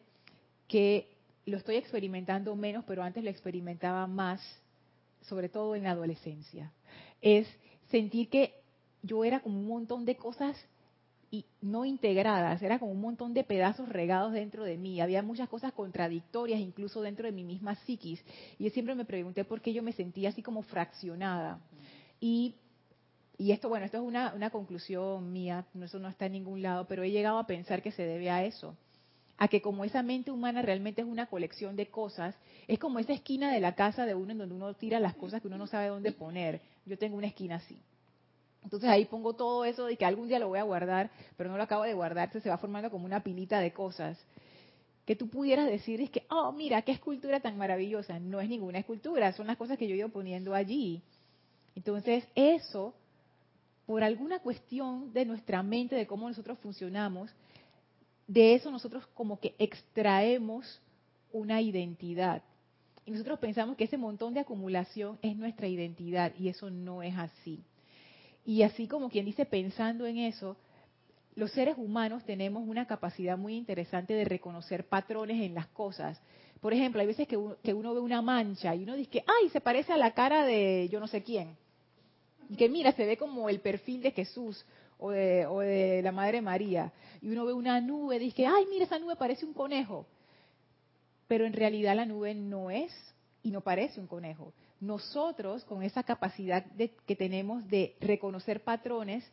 que 0.69 1.09
lo 1.45 1.57
estoy 1.57 1.77
experimentando 1.77 2.55
menos, 2.55 2.85
pero 2.87 3.03
antes 3.03 3.23
lo 3.25 3.31
experimentaba 3.31 4.07
más, 4.07 4.41
sobre 5.23 5.49
todo 5.49 5.75
en 5.75 5.83
la 5.83 5.91
adolescencia, 5.91 6.73
es 7.21 7.47
sentir 7.91 8.29
que 8.29 8.62
yo 9.03 9.25
era 9.25 9.41
como 9.41 9.59
un 9.59 9.67
montón 9.67 10.05
de 10.05 10.17
cosas 10.17 10.57
y 11.31 11.47
no 11.63 11.87
integradas, 11.87 12.61
era 12.63 12.79
como 12.79 12.93
un 12.93 13.01
montón 13.01 13.33
de 13.33 13.43
pedazos 13.43 13.89
regados 13.89 14.33
dentro 14.33 14.65
de 14.65 14.77
mí, 14.77 15.01
había 15.01 15.23
muchas 15.23 15.49
cosas 15.49 15.73
contradictorias 15.73 16.61
incluso 16.61 17.01
dentro 17.01 17.27
de 17.27 17.33
mi 17.33 17.43
misma 17.43 17.75
psiquis. 17.75 18.23
Y 18.59 18.65
yo 18.65 18.71
siempre 18.71 18.95
me 18.95 19.07
pregunté 19.07 19.45
por 19.45 19.63
qué 19.63 19.73
yo 19.73 19.83
me 19.83 19.93
sentía 19.93 20.29
así 20.29 20.43
como 20.43 20.63
fraccionada. 20.63 21.59
Y, 22.21 22.55
y 23.39 23.53
esto, 23.53 23.71
bueno, 23.71 23.87
esto 23.87 23.97
es 23.97 24.03
una, 24.03 24.35
una 24.35 24.51
conclusión 24.51 25.33
mía, 25.33 25.65
eso 25.81 25.99
no 25.99 26.09
está 26.09 26.27
en 26.27 26.33
ningún 26.33 26.61
lado, 26.61 26.87
pero 26.87 27.03
he 27.03 27.11
llegado 27.11 27.39
a 27.39 27.47
pensar 27.47 27.83
que 27.83 27.93
se 27.93 28.03
debe 28.03 28.29
a 28.31 28.45
eso 28.45 28.77
a 29.39 29.49
que 29.49 29.61
como 29.61 29.85
esa 29.85 30.05
mente 30.05 30.31
humana 30.31 30.63
realmente 30.63 31.01
es 31.03 31.09
una 31.09 31.27
colección 31.27 31.75
de 31.75 31.87
cosas, 31.87 32.37
es 32.69 32.79
como 32.79 33.01
esa 33.01 33.13
esquina 33.13 33.53
de 33.53 33.59
la 33.59 33.75
casa 33.75 34.07
de 34.07 34.15
uno 34.15 34.31
en 34.31 34.39
donde 34.39 34.55
uno 34.55 34.73
tira 34.75 35.01
las 35.01 35.17
cosas 35.17 35.41
que 35.41 35.49
uno 35.49 35.59
no 35.59 35.67
sabe 35.67 35.89
dónde 35.89 36.13
poner. 36.13 36.61
Yo 36.87 36.97
tengo 36.97 37.17
una 37.17 37.27
esquina 37.27 37.57
así. 37.57 37.77
Entonces 38.65 38.89
ahí 38.89 39.05
pongo 39.05 39.35
todo 39.35 39.65
eso 39.65 39.87
de 39.87 39.97
que 39.97 40.05
algún 40.05 40.29
día 40.29 40.39
lo 40.39 40.49
voy 40.49 40.59
a 40.59 40.65
guardar, 40.65 41.11
pero 41.37 41.51
no 41.51 41.57
lo 41.57 41.63
acabo 41.63 41.83
de 41.83 41.95
guardar, 41.95 42.31
se 42.33 42.49
va 42.49 42.59
formando 42.59 42.91
como 42.91 43.05
una 43.05 43.23
pilita 43.23 43.61
de 43.61 43.73
cosas. 43.73 44.19
Que 45.05 45.17
tú 45.17 45.29
pudieras 45.29 45.67
decir 45.67 46.01
es 46.01 46.11
que, 46.11 46.25
oh, 46.31 46.53
mira, 46.53 46.83
qué 46.83 46.93
escultura 46.93 47.41
tan 47.41 47.59
maravillosa. 47.59 48.21
No 48.21 48.41
es 48.41 48.49
ninguna 48.49 48.79
escultura, 48.79 49.33
son 49.33 49.49
las 49.49 49.57
cosas 49.57 49.79
que 49.79 49.89
yo 49.89 49.95
he 49.95 49.99
ido 49.99 50.11
poniendo 50.11 50.55
allí. 50.55 51.03
Entonces 51.75 52.25
eso, 52.37 52.95
por 53.87 54.05
alguna 54.05 54.39
cuestión 54.39 55.13
de 55.13 55.25
nuestra 55.25 55.63
mente, 55.63 55.97
de 55.97 56.07
cómo 56.07 56.29
nosotros 56.29 56.59
funcionamos, 56.61 57.35
de 58.29 58.55
eso 58.55 58.71
nosotros 58.71 59.07
como 59.09 59.41
que 59.41 59.55
extraemos 59.59 60.81
una 61.33 61.61
identidad. 61.61 62.43
Y 63.05 63.11
nosotros 63.11 63.41
pensamos 63.41 63.77
que 63.77 63.85
ese 63.85 63.97
montón 63.97 64.35
de 64.35 64.41
acumulación 64.41 65.19
es 65.23 65.37
nuestra 65.37 65.67
identidad 65.67 66.33
y 66.39 66.49
eso 66.49 66.71
no 66.71 67.03
es 67.03 67.17
así. 67.19 67.65
Y 68.45 68.63
así 68.63 68.89
como 68.89 69.09
quien 69.09 69.25
dice, 69.25 69.47
pensando 69.47 70.07
en 70.07 70.19
eso, 70.19 70.57
los 71.35 71.51
seres 71.53 71.77
humanos 71.79 72.25
tenemos 72.25 72.67
una 72.67 72.87
capacidad 72.87 73.39
muy 73.39 73.57
interesante 73.57 74.15
de 74.15 74.25
reconocer 74.25 74.89
patrones 74.89 75.41
en 75.41 75.55
las 75.55 75.67
cosas. 75.69 76.21
Por 76.61 76.73
ejemplo, 76.73 77.01
hay 77.01 77.07
veces 77.07 77.27
que 77.27 77.37
uno, 77.37 77.95
ve 77.95 78.01
una 78.01 78.23
mancha 78.23 78.75
y 78.75 78.83
uno 78.83 78.97
dice, 78.97 79.25
ay, 79.27 79.49
se 79.51 79.61
parece 79.61 79.93
a 79.93 79.97
la 79.97 80.13
cara 80.13 80.45
de 80.45 80.89
yo 80.91 81.01
no 81.01 81.07
sé 81.07 81.23
quién. 81.23 81.57
Y 82.49 82.57
que 82.57 82.69
mira, 82.69 82.93
se 82.93 83.07
ve 83.07 83.17
como 83.17 83.49
el 83.49 83.61
perfil 83.61 84.03
de 84.03 84.11
Jesús 84.11 84.65
o 84.99 85.11
de, 85.11 85.47
o 85.47 85.61
de 85.61 86.03
la 86.03 86.13
Madre 86.13 86.43
María. 86.43 86.93
Y 87.21 87.31
uno 87.31 87.47
ve 87.47 87.53
una 87.53 87.81
nube 87.81 88.17
y 88.17 88.21
dice, 88.21 88.47
ay, 88.47 88.67
mira, 88.69 88.85
esa 88.85 88.99
nube 88.99 89.17
parece 89.17 89.47
un 89.47 89.55
conejo. 89.55 90.07
Pero 91.29 91.47
en 91.47 91.53
realidad 91.53 91.97
la 91.97 92.05
nube 92.05 92.35
no 92.35 92.71
es 92.71 92.93
y 93.43 93.51
no 93.51 93.63
parece 93.63 94.01
un 94.01 94.07
conejo 94.07 94.53
nosotros, 94.83 95.65
con 95.65 95.85
esa 95.85 96.03
capacidad 96.03 96.67
que 97.07 97.15
tenemos 97.15 97.69
de 97.69 97.95
reconocer 98.01 98.65
patrones, 98.65 99.25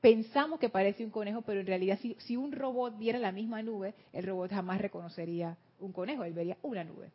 pensamos 0.00 0.58
que 0.58 0.70
parece 0.70 1.04
un 1.04 1.10
conejo, 1.10 1.42
pero 1.42 1.60
en 1.60 1.66
realidad 1.66 1.98
si, 2.00 2.36
un 2.36 2.52
robot 2.52 2.96
viera 2.96 3.18
la 3.18 3.30
misma 3.30 3.62
nube, 3.62 3.94
el 4.14 4.24
robot 4.24 4.50
jamás 4.50 4.80
reconocería 4.80 5.58
un 5.78 5.92
conejo, 5.92 6.24
él 6.24 6.32
vería 6.32 6.56
una 6.62 6.82
nube. 6.82 7.10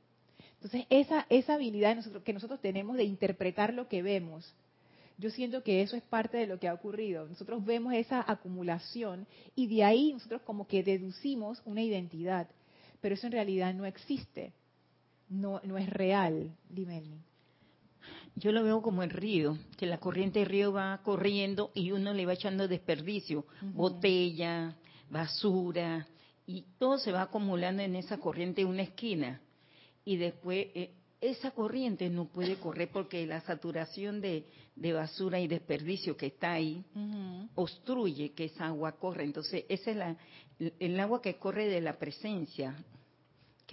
Entonces, 0.54 0.86
esa, 0.92 1.26
esa 1.30 1.56
habilidad 1.56 1.98
que 2.24 2.34
nosotros 2.34 2.62
tenemos 2.62 2.98
de 2.98 3.04
interpretar 3.04 3.74
lo 3.74 3.88
que 3.88 4.04
vemos, 4.04 4.54
yo 5.18 5.32
siento 5.32 5.64
que 5.64 5.82
eso 5.82 5.96
es 5.96 6.04
parte 6.04 6.38
de 6.38 6.46
lo 6.46 6.60
que 6.60 6.68
ha 6.68 6.74
ocurrido. 6.76 7.28
Nosotros 7.28 7.66
vemos 7.66 7.96
esa 7.96 8.24
acumulación 8.32 9.26
y 9.56 9.66
de 9.68 9.84
ahí 9.84 10.14
nosotros 10.14 10.44
como 10.44 10.68
que 10.68 10.84
deducimos 10.84 11.64
una 11.66 11.82
identidad, 11.82 12.48
pero 13.02 13.16
eso 13.16 13.26
en 13.26 13.34
realidad 13.34 13.74
no 13.74 13.86
existe 13.86 14.54
no, 15.34 15.60
no 15.64 15.78
es 15.78 15.90
real, 15.90 16.56
dime. 16.70 17.04
Yo 18.36 18.52
lo 18.52 18.64
veo 18.64 18.82
como 18.82 19.04
el 19.04 19.10
río, 19.10 19.58
que 19.78 19.86
la 19.86 20.00
corriente 20.00 20.40
del 20.40 20.50
río 20.50 20.74
va 20.74 21.02
corriendo 21.04 21.72
y 21.74 21.92
uno 21.92 22.14
le 22.14 22.26
va 22.26 22.34
echando 22.34 22.68
desperdicio, 22.68 23.46
botella, 23.62 24.76
basura, 25.10 26.08
y 26.46 26.66
todo 26.78 26.98
se 26.98 27.12
va 27.12 27.24
acumulando 27.24 27.84
en 27.84 27.96
esa 27.96 28.18
corriente 28.18 28.62
en 28.62 28.68
una 28.68 28.82
esquina. 28.84 29.40
Y 30.04 30.18
después 30.18 30.68
eh, 30.74 30.94
esa 31.22 31.52
corriente 31.52 32.10
no 32.10 32.26
puede 32.26 32.58
correr 32.58 32.90
porque 32.92 33.26
la 33.26 33.42
saturación 33.42 34.20
de, 34.20 34.46
basura 34.76 35.40
y 35.40 35.48
desperdicio 35.48 36.18
que 36.18 36.28
está 36.28 36.54
ahí 36.54 36.84
obstruye 37.56 38.34
que 38.34 38.46
esa 38.46 38.68
agua 38.68 38.94
corra. 38.94 39.24
Entonces, 39.24 39.64
esa 39.70 39.92
es 39.92 39.98
la, 39.98 40.18
el 40.80 41.00
agua 41.00 41.22
que 41.22 41.36
corre 41.36 41.70
de 41.70 41.82
la 41.82 41.94
presencia, 41.94 42.76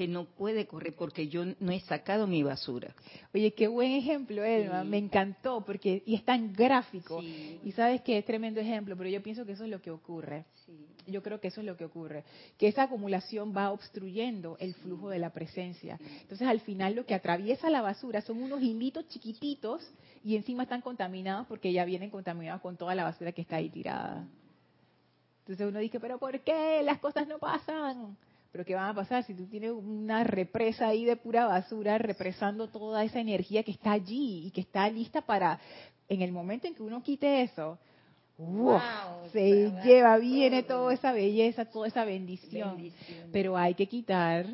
que 0.01 0.09
no 0.09 0.25
puede 0.25 0.67
correr 0.67 0.95
porque 0.97 1.29
yo 1.29 1.45
no 1.45 1.73
he 1.73 1.81
sacado 1.81 2.27
mi 2.27 2.43
basura. 2.43 2.95
Oye, 3.35 3.53
qué 3.53 3.69
buen 3.69 3.93
ejemplo, 3.93 4.43
Elma, 4.43 4.83
me 4.83 4.97
encantó 4.97 5.63
porque 5.63 6.03
y 6.07 6.15
es 6.15 6.25
tan 6.25 6.55
gráfico. 6.55 7.23
Y 7.23 7.71
sabes 7.73 8.01
que 8.01 8.17
es 8.17 8.25
tremendo 8.25 8.61
ejemplo, 8.61 8.97
pero 8.97 9.11
yo 9.11 9.23
pienso 9.23 9.45
que 9.45 9.53
eso 9.53 9.65
es 9.65 9.71
lo 9.71 9.83
que 9.83 9.91
ocurre. 9.91 10.47
Yo 11.07 11.23
creo 11.23 11.39
que 11.39 11.49
eso 11.49 11.61
es 11.61 11.67
lo 11.67 11.77
que 11.77 11.85
ocurre, 11.85 12.25
que 12.57 12.69
esa 12.69 12.85
acumulación 12.85 13.55
va 13.55 13.71
obstruyendo 13.73 14.57
el 14.59 14.73
flujo 14.73 15.11
de 15.11 15.19
la 15.19 15.35
presencia. 15.35 15.99
Entonces, 16.23 16.49
al 16.49 16.61
final 16.61 16.95
lo 16.95 17.05
que 17.05 17.13
atraviesa 17.13 17.69
la 17.69 17.83
basura 17.83 18.23
son 18.23 18.43
unos 18.43 18.63
hilitos 18.63 19.07
chiquititos 19.09 19.87
y 20.25 20.35
encima 20.35 20.63
están 20.63 20.81
contaminados 20.81 21.47
porque 21.47 21.75
ya 21.75 21.85
vienen 21.85 22.09
contaminados 22.09 22.63
con 22.63 22.79
toda 22.79 22.95
la 22.95 23.05
basura 23.05 23.33
que 23.33 23.43
está 23.43 23.57
ahí 23.57 23.69
tirada. 23.69 24.27
Entonces 25.41 25.69
uno 25.69 25.79
dice, 25.79 26.01
pero 26.01 26.19
¿por 26.19 26.41
qué 26.41 26.81
las 26.83 27.01
cosas 27.01 27.29
no 27.29 27.39
pasan? 27.39 28.17
Pero 28.53 28.65
¿qué 28.65 28.75
va 28.75 28.89
a 28.89 28.95
pasar 28.95 29.25
si 29.25 29.35
tú 29.35 29.47
tienes 29.47 29.71
una 29.71 30.25
represa 30.25 30.89
ahí 30.89 31.05
de 31.05 31.17
pura 31.17 31.47
basura 31.47 31.99
represando 31.99 32.69
toda 32.69 33.05
esa 33.05 33.21
energía 33.21 33.63
que 33.63 33.71
está 33.71 33.93
allí 33.93 34.47
y 34.47 34.51
que 34.51 34.63
está 34.63 34.89
lista 34.91 35.23
para, 35.23 35.61
en 36.09 36.23
el 36.23 36.33
momento 36.33 36.67
en 36.67 36.75
que 36.75 36.83
uno 36.83 37.03
quite 37.03 37.43
eso, 37.43 37.79
se 39.33 39.71
lleva, 39.85 40.17
viene 40.17 40.63
toda 40.63 40.93
esa 40.95 41.13
belleza, 41.13 41.67
toda 41.67 41.87
esa 41.87 42.05
bendición. 42.05 42.91
Pero 43.33 43.57
hay 43.57 43.75
que 43.75 43.87
quitar 43.87 44.47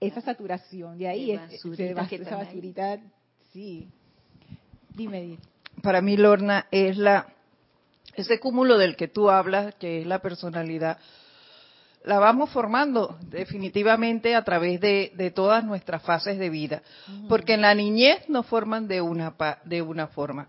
esa 0.00 0.20
saturación 0.20 0.96
de 0.96 1.08
ahí, 1.08 1.30
esa 1.32 2.36
basurita, 2.36 3.00
sí. 3.52 3.88
Dime, 4.90 5.38
Para 5.82 6.00
mí, 6.00 6.16
Lorna, 6.16 6.66
es 6.70 6.96
la 6.96 7.26
ese 8.16 8.38
cúmulo 8.38 8.78
del 8.78 8.96
que 8.96 9.08
tú 9.08 9.28
hablas, 9.28 9.74
que 9.74 10.00
es 10.00 10.06
la 10.06 10.20
personalidad 10.20 10.98
la 12.04 12.18
vamos 12.18 12.50
formando 12.50 13.16
definitivamente 13.30 14.34
a 14.34 14.44
través 14.44 14.80
de, 14.80 15.32
todas 15.34 15.64
nuestras 15.64 16.02
fases 16.02 16.38
de 16.38 16.50
vida, 16.50 16.82
porque 17.28 17.54
en 17.54 17.62
la 17.62 17.74
niñez 17.74 18.28
nos 18.28 18.46
forman 18.46 18.86
de 18.86 19.00
una, 19.00 19.34
de 19.64 19.82
una 19.82 20.08
forma. 20.08 20.48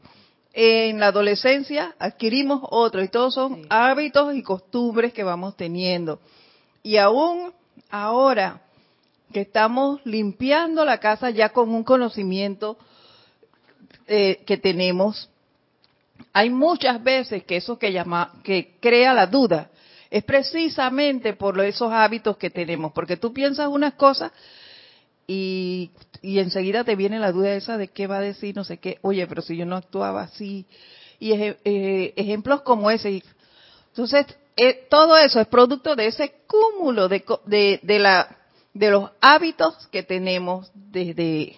En 0.54 1.00
la 1.00 1.08
adolescencia 1.08 1.96
adquirimos 1.98 2.62
otro 2.64 3.04
y 3.04 3.08
todos 3.08 3.34
son 3.34 3.66
hábitos 3.70 4.36
y 4.36 4.44
costumbres 4.44 5.14
que 5.14 5.24
vamos 5.24 5.56
teniendo. 5.56 6.20
Y 6.84 6.98
aún 6.98 7.54
ahora 7.90 8.62
que 9.34 9.42
estamos 9.42 10.00
limpiando 10.06 10.86
la 10.86 11.00
casa 11.00 11.30
ya 11.30 11.50
con 11.50 11.70
un 11.70 11.84
conocimiento 11.84 12.78
eh, 14.08 14.44
que 14.46 14.58
tenemos, 14.58 15.30
hay 16.32 16.50
muchas 16.50 17.02
veces 17.04 17.44
que 17.44 17.58
eso 17.58 17.80
que 17.80 17.92
llama, 17.92 18.34
que 18.44 18.76
crea 18.80 19.14
la 19.14 19.28
duda, 19.28 19.70
es 20.16 20.24
precisamente 20.24 21.34
por 21.34 21.60
esos 21.60 21.92
hábitos 21.92 22.38
que 22.38 22.50
tenemos, 22.50 22.94
porque 22.94 23.18
tú 23.18 23.34
piensas 23.34 23.68
unas 23.68 23.96
cosas 23.96 24.32
y, 25.28 25.92
enseguida 26.22 26.86
te 26.86 26.96
viene 26.96 27.20
la 27.20 27.34
duda 27.34 27.54
esa 27.54 27.78
de 27.78 27.90
qué 27.90 28.08
va 28.08 28.20
a 28.20 28.22
decir, 28.22 28.56
no 28.56 28.64
sé 28.64 28.78
qué, 28.78 28.98
oye, 29.02 29.28
pero 29.28 29.42
si 29.42 29.58
yo 29.58 29.66
no 29.66 29.76
actuaba 29.76 30.22
así, 30.22 30.68
y 31.20 31.34
ejemplos 31.34 32.62
como 32.62 32.90
ese. 32.90 33.24
Entonces, 33.90 34.26
eh, 34.56 34.88
todo 34.90 35.18
eso 35.18 35.42
es 35.42 35.48
producto 35.48 35.98
de 35.98 36.08
ese 36.08 36.34
cúmulo 36.48 37.10
de, 37.10 37.22
de, 37.84 38.00
la, 38.00 38.38
de 38.74 38.92
los 38.92 39.12
hábitos 39.20 39.86
que 39.88 40.04
tenemos 40.04 40.72
desde 40.74 41.58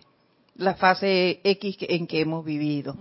la 0.56 0.74
fase 0.74 1.42
X 1.44 1.78
en 1.82 2.08
que 2.08 2.22
hemos 2.22 2.44
vivido. 2.44 2.98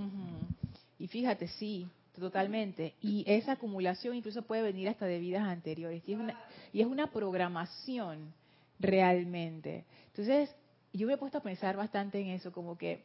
Y 0.98 1.08
fíjate, 1.08 1.48
sí, 1.48 1.86
totalmente. 2.20 2.94
Y 3.00 3.25
esa 3.26 3.52
acumulación 3.52 4.14
incluso 4.14 4.42
puede 4.42 4.62
venir 4.62 4.88
hasta 4.88 5.06
de 5.06 5.18
vidas 5.18 5.44
anteriores. 5.44 6.02
Y 6.06 6.12
es 6.12 6.18
una, 6.18 6.40
y 6.73 6.80
es 6.80 6.87
una 6.87 7.08
programación 7.08 8.32
realmente. 8.78 9.85
Entonces, 10.08 10.54
yo 10.92 11.06
me 11.06 11.14
he 11.14 11.18
puesto 11.18 11.38
a 11.38 11.42
pensar 11.42 11.76
bastante 11.76 12.20
en 12.20 12.28
eso, 12.28 12.52
como 12.52 12.76
que 12.76 13.02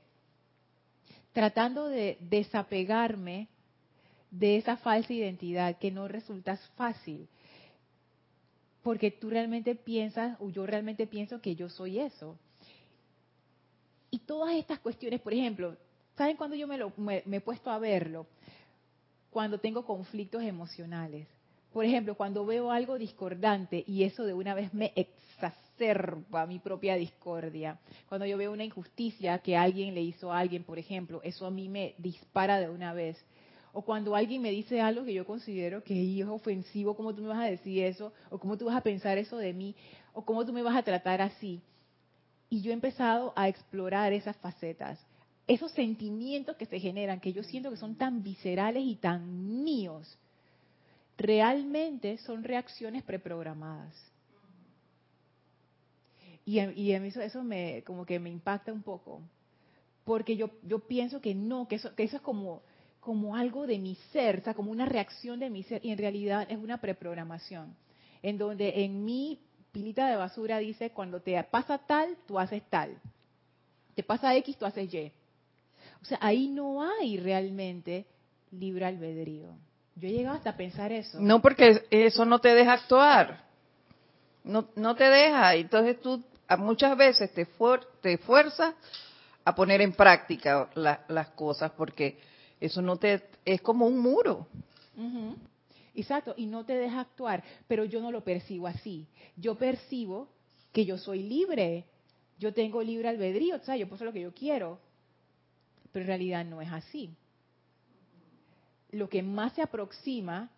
tratando 1.34 1.88
de 1.88 2.18
desapegarme 2.22 3.48
de 4.32 4.58
esa 4.58 4.78
falsa 4.78 5.14
identidad 5.14 5.78
que 5.78 5.92
no 5.92 6.08
resulta 6.08 6.58
fácil. 6.76 7.28
Porque 8.82 9.12
tú 9.12 9.30
realmente 9.30 9.76
piensas, 9.76 10.38
o 10.40 10.50
yo 10.50 10.66
realmente 10.66 11.06
pienso 11.06 11.42
que 11.42 11.56
yo 11.56 11.70
soy 11.70 12.00
eso. 12.00 12.38
Y 14.10 14.20
todas 14.20 14.56
estas 14.56 14.80
cuestiones, 14.80 15.22
por 15.22 15.34
ejemplo, 15.34 15.78
¿saben 16.18 16.36
cuando 16.36 16.56
yo 16.56 16.68
me, 16.68 16.78
lo, 16.78 16.92
me, 16.98 17.24
he 17.26 17.42
puesto 17.42 17.70
a 17.70 17.78
verlo? 17.78 18.26
Cuando 19.32 19.60
tengo 19.60 19.86
conflictos 19.86 20.44
emocionales. 20.44 21.28
Por 21.74 21.86
ejemplo, 21.86 22.16
cuando 22.16 22.46
veo 22.46 22.70
algo 22.70 22.98
discordante 22.98 23.84
y 23.88 24.04
eso 24.04 24.26
de 24.26 24.34
una 24.34 24.54
vez 24.54 24.74
me 24.74 24.92
exacerba 24.96 26.46
mi 26.46 26.60
propia 26.60 26.96
discordia. 26.96 27.80
Cuando 28.08 28.28
yo 28.28 28.38
veo 28.38 28.52
una 28.52 28.66
injusticia 28.66 29.40
que 29.40 29.58
alguien 29.58 29.96
le 29.96 30.02
hizo 30.02 30.32
a 30.32 30.40
alguien, 30.40 30.64
por 30.64 30.78
ejemplo, 30.78 31.22
eso 31.24 31.46
a 31.46 31.52
mí 31.52 31.70
me 31.70 31.96
dispara 31.98 32.60
de 32.60 32.70
una 32.70 32.94
vez 32.94 33.18
o 33.74 33.82
cuando 33.82 34.16
alguien 34.16 34.42
me 34.42 34.52
dice 34.52 34.82
algo 34.82 35.06
que 35.06 35.14
yo 35.14 35.26
considero 35.26 35.84
que 35.84 36.20
es 36.20 36.28
ofensivo, 36.28 36.96
¿cómo 36.96 37.16
tú 37.16 37.22
me 37.22 37.30
vas 37.30 37.40
a 37.40 37.50
decir 37.50 37.84
eso? 37.84 38.12
¿O 38.30 38.38
cómo 38.38 38.58
tú 38.58 38.66
vas 38.66 38.76
a 38.76 38.82
pensar 38.82 39.18
eso 39.18 39.38
de 39.38 39.54
mí? 39.54 39.76
¿O 40.14 40.24
cómo 40.26 40.46
tú 40.46 40.52
me 40.52 40.62
vas 40.62 40.76
a 40.76 40.84
tratar 40.84 41.22
así? 41.22 41.62
Y 42.50 42.62
yo 42.62 42.72
he 42.72 42.74
empezado 42.74 43.32
a 43.36 43.48
explorar 43.48 44.12
esas 44.12 44.36
facetas, 44.38 45.00
esos 45.48 45.72
sentimientos 45.72 46.56
que 46.56 46.66
se 46.66 46.80
generan, 46.80 47.20
que 47.20 47.34
yo 47.34 47.44
siento 47.44 47.70
que 47.70 47.78
son 47.78 47.96
tan 47.96 48.24
viscerales 48.24 48.84
y 48.86 48.96
tan 48.96 49.64
míos, 49.64 50.18
realmente 51.18 52.18
son 52.20 52.44
reacciones 52.44 53.04
preprogramadas. 53.04 53.94
Y, 56.46 56.60
y 56.60 56.94
eso, 56.94 57.22
eso, 57.22 57.44
me, 57.44 57.84
como 57.84 58.06
que 58.06 58.20
me 58.20 58.30
impacta 58.30 58.74
un 58.74 58.82
poco, 58.82 59.22
porque 60.04 60.36
yo, 60.36 60.50
yo 60.64 60.80
pienso 60.80 61.22
que 61.22 61.36
no, 61.36 61.68
que 61.68 61.76
eso, 61.76 61.94
que 61.96 62.04
eso 62.04 62.18
es 62.18 62.22
como 62.22 62.62
como 63.02 63.36
algo 63.36 63.66
de 63.66 63.80
mi 63.80 63.96
ser, 64.14 64.40
o 64.40 64.44
sea, 64.44 64.54
como 64.54 64.72
una 64.72 64.86
reacción 64.86 65.40
de 65.40 65.50
mi 65.50 65.64
ser, 65.64 65.84
y 65.84 65.90
en 65.90 65.98
realidad 65.98 66.46
es 66.50 66.58
una 66.58 66.80
preprogramación, 66.80 67.76
en 68.22 68.38
donde 68.38 68.86
en 68.86 69.04
mi 69.04 69.42
pilita 69.72 70.08
de 70.08 70.16
basura 70.16 70.60
dice, 70.60 70.92
cuando 70.92 71.20
te 71.20 71.44
pasa 71.46 71.80
tal, 71.80 72.16
tú 72.28 72.38
haces 72.38 72.62
tal, 72.70 72.96
te 73.96 74.04
pasa 74.04 74.36
X, 74.38 74.56
tú 74.56 74.66
haces 74.66 74.94
Y. 74.94 75.12
O 76.02 76.06
sea, 76.06 76.18
ahí 76.22 76.48
no 76.48 76.84
hay 76.84 77.18
realmente 77.18 78.06
libre 78.52 78.86
albedrío. 78.86 79.56
Yo 79.96 80.08
he 80.08 80.12
llegado 80.12 80.38
hasta 80.38 80.56
pensar 80.56 80.92
eso. 80.92 81.20
No, 81.20 81.42
porque 81.42 81.84
eso 81.90 82.26
no 82.26 82.40
te 82.40 82.54
deja 82.56 82.74
actuar. 82.74 83.46
No, 84.44 84.70
no 84.76 84.96
te 84.96 85.04
deja. 85.04 85.56
Entonces 85.56 86.02
tú 86.02 86.24
muchas 86.58 86.98
veces 86.98 87.32
te, 87.34 87.48
te 88.02 88.18
fuerzas 88.18 88.74
a 89.44 89.56
poner 89.56 89.82
en 89.82 89.94
práctica 89.94 90.70
las 90.76 91.30
cosas 91.32 91.72
porque 91.72 92.18
eso 92.60 92.82
no 92.82 92.98
te 92.98 93.24
es 93.46 93.62
como 93.62 93.88
un 93.88 94.00
muro. 94.00 94.48
Exacto, 95.94 96.34
y 96.38 96.46
no 96.46 96.64
te 96.66 96.74
deja 96.74 97.02
actuar, 97.02 97.44
pero 97.68 97.86
yo 97.86 98.02
no 98.02 98.12
lo 98.12 98.24
percibo 98.24 98.68
así. 98.68 99.08
Yo 99.36 99.56
percibo 99.56 100.30
que 100.72 100.86
yo 100.86 100.98
soy 100.98 101.24
libre, 101.24 101.86
yo 102.38 102.54
tengo 102.54 102.82
libre 102.82 103.10
albedrío, 103.10 103.58
o 103.58 103.60
sea, 103.60 103.76
yo 103.76 103.88
puedo 103.88 103.96
hacer 103.96 104.08
lo 104.08 104.14
que 104.14 104.22
yo 104.22 104.34
quiero, 104.34 104.80
pero 105.92 106.04
en 106.04 106.08
realidad 106.08 106.46
no 106.46 106.62
es 106.62 106.72
así. 106.72 107.10
Lo 108.92 109.10
que 109.10 109.24
más 109.24 109.54
se 109.54 109.62
aproxima, 109.62 110.50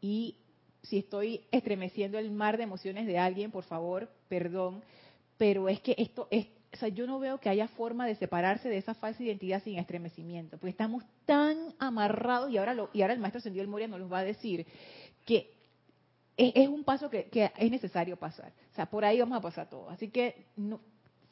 y 0.00 0.36
si 0.82 0.98
estoy 0.98 1.42
estremeciendo 1.50 2.18
el 2.18 2.30
mar 2.30 2.56
de 2.56 2.64
emociones 2.64 3.06
de 3.06 3.18
alguien, 3.18 3.50
por 3.50 3.64
favor, 3.64 4.08
perdón, 4.28 4.82
pero 5.38 5.68
es 5.68 5.80
que 5.80 5.94
esto 5.98 6.28
es 6.30 6.46
o 6.72 6.76
sea, 6.76 6.88
yo 6.88 7.06
no 7.06 7.18
veo 7.18 7.38
que 7.38 7.50
haya 7.50 7.68
forma 7.68 8.06
de 8.06 8.14
separarse 8.14 8.68
de 8.68 8.78
esa 8.78 8.94
falsa 8.94 9.22
identidad 9.22 9.62
sin 9.62 9.78
estremecimiento, 9.78 10.56
porque 10.56 10.70
estamos 10.70 11.04
tan 11.26 11.74
amarrados 11.78 12.50
y 12.50 12.56
ahora 12.56 12.72
lo, 12.72 12.88
y 12.94 13.02
ahora 13.02 13.12
el 13.12 13.20
maestro 13.20 13.42
Sendido 13.42 13.62
del 13.62 13.70
Moria 13.70 13.88
nos 13.88 14.00
los 14.00 14.10
va 14.10 14.20
a 14.20 14.24
decir 14.24 14.66
que 15.26 15.52
es, 16.36 16.66
un 16.68 16.82
paso 16.82 17.10
que, 17.10 17.28
es 17.56 17.70
necesario 17.70 18.16
pasar. 18.16 18.52
O 18.72 18.74
sea, 18.74 18.86
por 18.86 19.04
ahí 19.04 19.20
vamos 19.20 19.36
a 19.36 19.42
pasar 19.42 19.68
todo. 19.68 19.90
Así 19.90 20.08
que 20.08 20.46
no, 20.56 20.80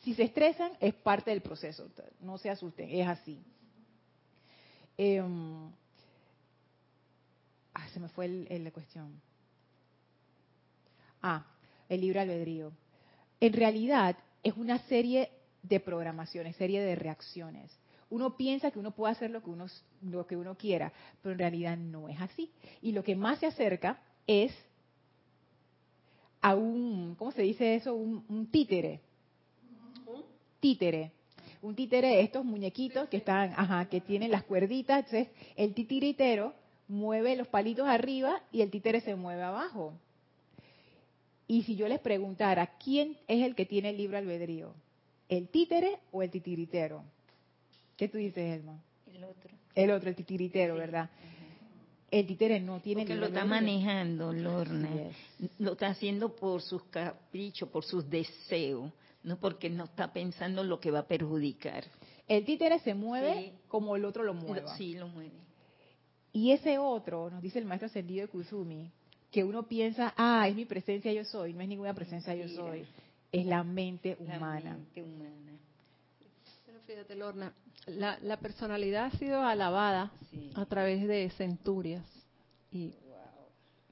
si 0.01 0.15
se 0.15 0.25
estresan 0.25 0.73
es 0.81 0.95
parte 0.95 1.31
del 1.31 1.43
proceso, 1.43 1.89
no 2.21 2.39
se 2.39 2.51
asusten, 2.51 2.89
es 2.91 3.07
así. 3.07 3.43
Em, 4.97 5.71
ah, 7.75 7.89
se 7.89 8.01
me 8.01 8.09
fue 8.09 8.29
la 8.29 8.71
cuestión. 8.71 9.21
Ah, 11.23 11.47
el 11.89 12.01
libre 12.01 12.21
albedrío. 12.21 12.73
En 13.41 13.53
realidad, 13.53 14.17
es 14.43 14.57
una 14.57 14.79
serie 14.87 15.31
de 15.63 15.81
programaciones, 15.81 16.57
serie 16.57 16.81
de 16.81 16.97
reacciones. 16.97 17.71
Uno 18.09 18.37
piensa 18.37 18.71
que 18.71 18.79
uno 18.79 18.91
puede 18.91 19.13
hacer 19.13 19.31
lo 19.31 19.43
que 19.43 19.51
uno, 19.51 19.67
lo 20.03 20.27
que 20.27 20.37
uno 20.37 20.57
quiera, 20.57 20.93
pero 21.23 21.33
en 21.33 21.39
realidad 21.39 21.77
no 21.77 22.09
es 22.09 22.21
así. 22.21 22.51
Y 22.83 22.93
lo 22.93 23.05
que 23.05 23.15
más 23.15 23.39
se 23.39 23.47
acerca 23.47 24.01
es 24.27 24.53
a 26.41 26.55
un, 26.55 27.15
¿cómo 27.17 27.33
se 27.33 27.43
dice 27.43 27.75
eso? 27.75 27.95
Un. 27.95 28.25
¿Un? 28.29 28.51
Títere. 28.51 29.01
Un 31.63 31.75
títere, 31.75 32.21
estos 32.21 32.45
muñequitos 32.45 33.09
que 33.09 33.19
están, 33.19 33.53
ajá, 33.57 33.87
que 33.87 34.01
tienen 34.01 34.31
las 34.31 34.45
cuerditas. 34.45 34.99
Entonces, 34.99 35.29
el 35.57 35.75
titiritero 35.75 36.55
mueve 36.89 37.37
los 37.37 37.49
palitos 37.49 37.87
arriba 37.87 38.43
y 38.53 38.63
el 38.63 38.71
títere 38.71 39.01
se 39.01 39.15
mueve 39.15 39.43
abajo. 39.43 39.95
Y 41.47 41.63
si 41.63 41.77
yo 41.77 41.89
les 41.89 42.01
preguntara, 42.01 42.79
¿quién 42.83 43.17
es 43.27 43.45
el 43.45 43.55
que 43.55 43.67
tiene 43.67 43.91
el 43.91 43.97
libre 43.97 44.19
albedrío? 44.19 44.73
¿El 45.29 45.49
títere 45.49 45.99
o 46.13 46.23
el 46.23 46.31
titiritero? 46.31 47.03
¿Qué 47.97 48.09
tú 48.09 48.19
dices, 48.19 48.59
Elma? 48.61 48.81
El 49.13 49.25
otro. 49.25 49.51
El 49.75 49.91
otro, 49.91 50.09
el 50.11 50.17
titiritero, 50.17 50.75
¿verdad? 50.75 51.11
El 52.11 52.27
títere 52.27 52.61
no 52.61 52.81
tiene 52.81 53.03
Porque 53.03 53.15
lo 53.15 53.27
está 53.27 53.45
manejando, 53.45 54.33
Lorna. 54.33 54.89
Lo 55.59 55.73
está 55.73 55.89
haciendo 55.89 56.35
por 56.35 56.63
sus 56.63 56.83
caprichos, 56.85 57.69
por 57.69 57.85
sus 57.85 58.09
deseos, 58.09 58.93
no 59.23 59.39
porque 59.39 59.69
no 59.71 59.85
está 59.85 60.13
pensando 60.13 60.65
lo 60.65 60.81
que 60.81 60.91
va 60.91 61.01
a 61.01 61.07
perjudicar. 61.07 61.85
El 62.27 62.45
títere 62.45 62.79
se 62.81 62.95
mueve 62.95 63.53
como 63.69 63.97
el 63.97 64.05
otro 64.05 64.23
lo 64.23 64.35
mueve. 64.35 64.67
Sí, 64.77 64.95
lo 64.95 65.09
mueve. 65.09 65.41
Y 66.33 66.53
ese 66.53 66.79
otro, 66.79 67.29
nos 67.29 67.43
dice 67.43 67.59
el 67.59 67.65
maestro 67.65 67.87
ascendido 67.87 68.23
de 68.23 68.29
Kusumi, 68.29 68.91
que 69.31 69.45
uno 69.45 69.67
piensa, 69.67 70.15
ah, 70.17 70.47
es 70.49 70.55
mi 70.55 70.65
presencia 70.65 71.13
yo 71.13 71.25
soy, 71.25 71.53
no 71.53 71.63
es 71.63 71.69
ninguna 71.69 71.95
presencia 71.95 72.35
yo 72.35 72.49
soy, 72.49 72.87
es 73.33 73.47
la 73.47 73.65
mente 73.65 74.17
humana. 74.21 74.61
La 74.61 74.75
mente 74.75 75.03
humana. 75.03 75.59
Pero 76.67 76.81
fíjate, 76.81 77.15
Lorna, 77.17 77.53
la, 77.87 78.37
personalidad 78.39 79.07
ha 79.07 79.19
sido 79.19 79.43
alabada 79.43 80.13
a 80.55 80.67
través 80.67 81.07
de 81.07 81.31
centurias, 81.31 82.05
y 82.71 82.95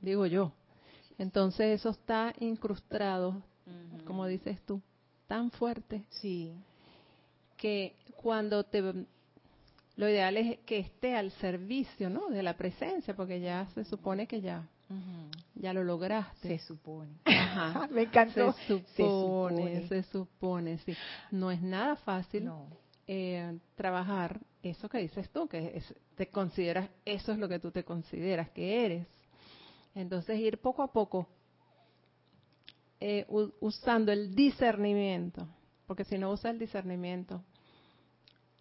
digo 0.01 0.27
yo. 0.27 0.53
Entonces 1.19 1.81
eso 1.81 1.91
está 1.91 2.33
incrustado, 2.39 3.43
como 4.05 4.27
dices 4.27 4.61
tú, 4.65 4.81
tan 5.29 5.53
fuerte. 5.53 6.03
Sí. 6.11 6.53
Que 7.57 7.95
cuando 8.17 8.65
te 8.65 8.83
lo 9.97 10.09
ideal 10.09 10.37
es 10.37 10.59
que 10.61 10.79
esté 10.79 11.15
al 11.15 11.31
servicio, 11.33 12.11
¿no? 12.11 12.29
De 12.29 12.43
la 12.43 12.57
presencia, 12.57 13.15
porque 13.15 13.41
ya 13.41 13.67
se 13.75 13.85
supone 13.85 14.27
que 14.27 14.41
ya 14.41 14.69
ya 15.55 15.73
lo 15.73 15.85
lograste. 15.85 16.49
Se 16.49 16.67
supone. 16.67 17.11
Me 17.91 18.03
encantó. 18.03 18.53
Se 18.53 18.85
supone, 18.97 19.87
se 19.89 20.03
supone, 20.05 20.79
sí. 20.79 20.97
No 21.31 21.51
es 21.51 21.61
nada 21.61 21.97
fácil 21.97 22.51
eh, 23.07 23.59
trabajar 23.75 24.41
eso 24.63 24.89
que 24.89 24.99
dices 24.99 25.29
tú, 25.31 25.47
que 25.47 25.83
te 26.17 26.29
consideras, 26.29 26.89
eso 27.05 27.33
es 27.33 27.39
lo 27.39 27.49
que 27.49 27.59
tú 27.59 27.71
te 27.71 27.85
consideras 27.85 28.51
que 28.51 28.85
eres. 28.85 29.07
Entonces 29.95 30.39
ir 30.41 30.59
poco 30.59 30.83
a 30.83 30.93
poco 30.93 31.29
eh, 33.01 33.27
usando 33.61 34.13
el 34.13 34.35
discernimiento, 34.35 35.47
porque 35.87 36.05
si 36.05 36.19
no 36.19 36.31
usas 36.31 36.53
el 36.53 36.59
discernimiento 36.59 37.43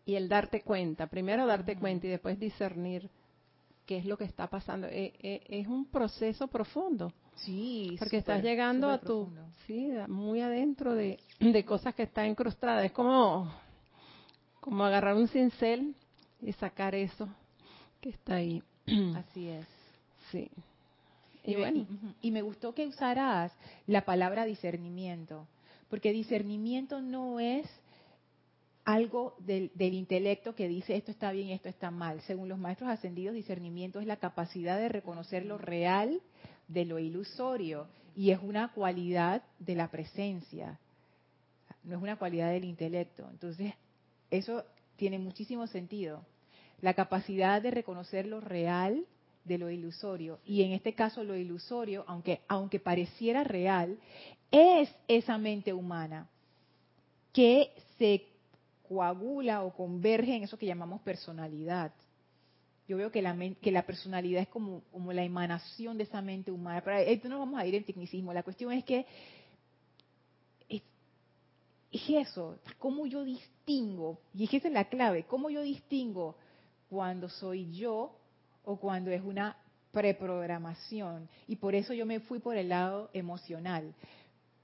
y 0.05 0.15
el 0.15 0.29
darte 0.29 0.61
cuenta, 0.61 1.07
primero 1.07 1.45
darte 1.45 1.75
cuenta 1.75 2.07
y 2.07 2.11
después 2.11 2.39
discernir 2.39 3.09
qué 3.85 3.97
es 3.97 4.05
lo 4.05 4.17
que 4.17 4.25
está 4.25 4.47
pasando. 4.47 4.87
Eh, 4.87 5.13
eh, 5.21 5.43
es 5.47 5.67
un 5.67 5.85
proceso 5.85 6.47
profundo. 6.47 7.11
Sí, 7.37 7.95
porque 7.99 8.17
estás 8.17 8.43
llegando 8.43 8.89
a 8.89 8.99
tu, 8.99 9.29
sí, 9.65 9.89
muy 10.07 10.41
adentro 10.41 10.93
de, 10.93 11.19
de, 11.39 11.65
cosas 11.65 11.93
que 11.93 12.03
están 12.03 12.27
incrustadas. 12.27 12.85
Es 12.85 12.91
como, 12.91 13.51
como 14.59 14.83
agarrar 14.83 15.15
un 15.15 15.27
cincel 15.27 15.95
y 16.41 16.51
sacar 16.53 16.95
eso 16.95 17.27
que 18.01 18.09
está 18.09 18.35
ahí. 18.35 18.61
Así 19.15 19.49
es. 19.49 19.67
Sí. 20.31 20.49
Y, 21.47 21.55
bueno. 21.55 21.87
y 22.21 22.31
me 22.31 22.41
gustó 22.41 22.73
que 22.73 22.85
usaras 22.85 23.53
la 23.85 24.03
palabra 24.05 24.45
discernimiento, 24.45 25.47
Porque 25.89 26.11
discernimiento 26.11 27.01
no 27.01 27.39
es 27.39 27.65
algo 28.87 29.35
del, 29.39 29.71
intelecto 29.77 30.55
que 30.55 30.69
dice 30.69 30.95
esto 30.95 31.11
está 31.11 31.31
bien 31.31 31.47
y 31.47 31.53
esto 31.53 31.67
está 31.67 31.91
mal. 31.91 32.21
Según 32.21 32.47
los 32.47 32.57
maestros 32.57 32.89
ascendidos, 32.89 33.35
discernimiento 33.35 33.99
es 33.99 34.07
la 34.07 34.15
capacidad 34.15 34.77
de 34.77 34.87
reconocer 34.87 35.45
lo 35.45 35.57
real 35.57 36.21
de 36.69 36.85
lo 36.85 36.97
ilusorio 36.97 37.87
y 38.15 38.31
es 38.31 38.39
una 38.41 38.73
cualidad 38.73 39.43
de 39.59 39.75
la 39.75 39.89
presencia, 39.89 40.79
no 41.83 41.97
es 41.97 42.01
una 42.01 42.15
cualidad 42.15 42.51
del 42.51 42.63
intelecto. 42.63 43.27
Entonces, 43.29 43.73
eso 44.31 44.63
tiene 44.95 45.19
muchísimo 45.19 45.67
sentido. 45.67 46.25
La 46.81 46.93
capacidad 46.93 47.61
de 47.61 47.71
reconocer 47.71 48.25
lo 48.25 48.39
real 48.39 49.05
de 49.47 49.57
lo 49.57 49.69
ilusorio 49.69 50.39
y 50.45 50.63
en 50.63 50.73
este 50.73 50.93
caso 50.93 51.23
lo 51.23 51.35
ilusorio, 51.35 52.03
aunque 52.07 52.41
aunque 52.47 52.79
pareciera 52.79 53.43
real, 53.43 53.97
es 54.51 54.93
esa 55.07 55.37
mente 55.37 55.73
humana 55.73 56.27
que 57.33 57.71
se 57.97 58.25
coagula 58.87 59.63
o 59.63 59.73
converge 59.73 60.35
en 60.35 60.43
eso 60.43 60.57
que 60.57 60.65
llamamos 60.65 61.01
personalidad. 61.01 61.91
Yo 62.87 62.95
veo 62.95 63.11
que 63.11 63.21
la, 63.21 63.37
que 63.61 63.71
la 63.71 63.85
personalidad 63.85 64.41
es 64.41 64.47
como, 64.47 64.81
como 64.91 65.11
la 65.11 65.23
emanación 65.23 65.97
de 65.97 66.05
esa 66.05 66.21
mente 66.21 66.51
humana. 66.51 66.81
Pero 66.81 66.97
esto 66.97 67.27
no 67.27 67.39
vamos 67.39 67.59
a 67.59 67.65
ir 67.65 67.75
en 67.75 67.83
tecnicismo. 67.83 68.33
La 68.33 68.43
cuestión 68.43 68.71
es 68.71 68.85
que 68.85 69.05
es, 70.69 70.81
eso, 72.09 72.59
cómo 72.79 73.05
yo 73.05 73.23
distingo, 73.23 74.19
y 74.33 74.43
esa 74.45 74.67
es 74.67 74.73
la 74.73 74.85
clave, 74.85 75.23
cómo 75.23 75.49
yo 75.49 75.61
distingo 75.61 76.35
cuando 76.89 77.27
soy 77.27 77.71
yo 77.73 78.15
o 78.67 78.75
cuando 78.75 79.11
es 79.11 79.21
una 79.23 79.55
preprogramación. 79.91 81.29
Y 81.47 81.55
por 81.55 81.73
eso 81.73 81.93
yo 81.93 82.05
me 82.05 82.19
fui 82.19 82.39
por 82.39 82.57
el 82.57 82.69
lado 82.69 83.09
emocional. 83.13 83.95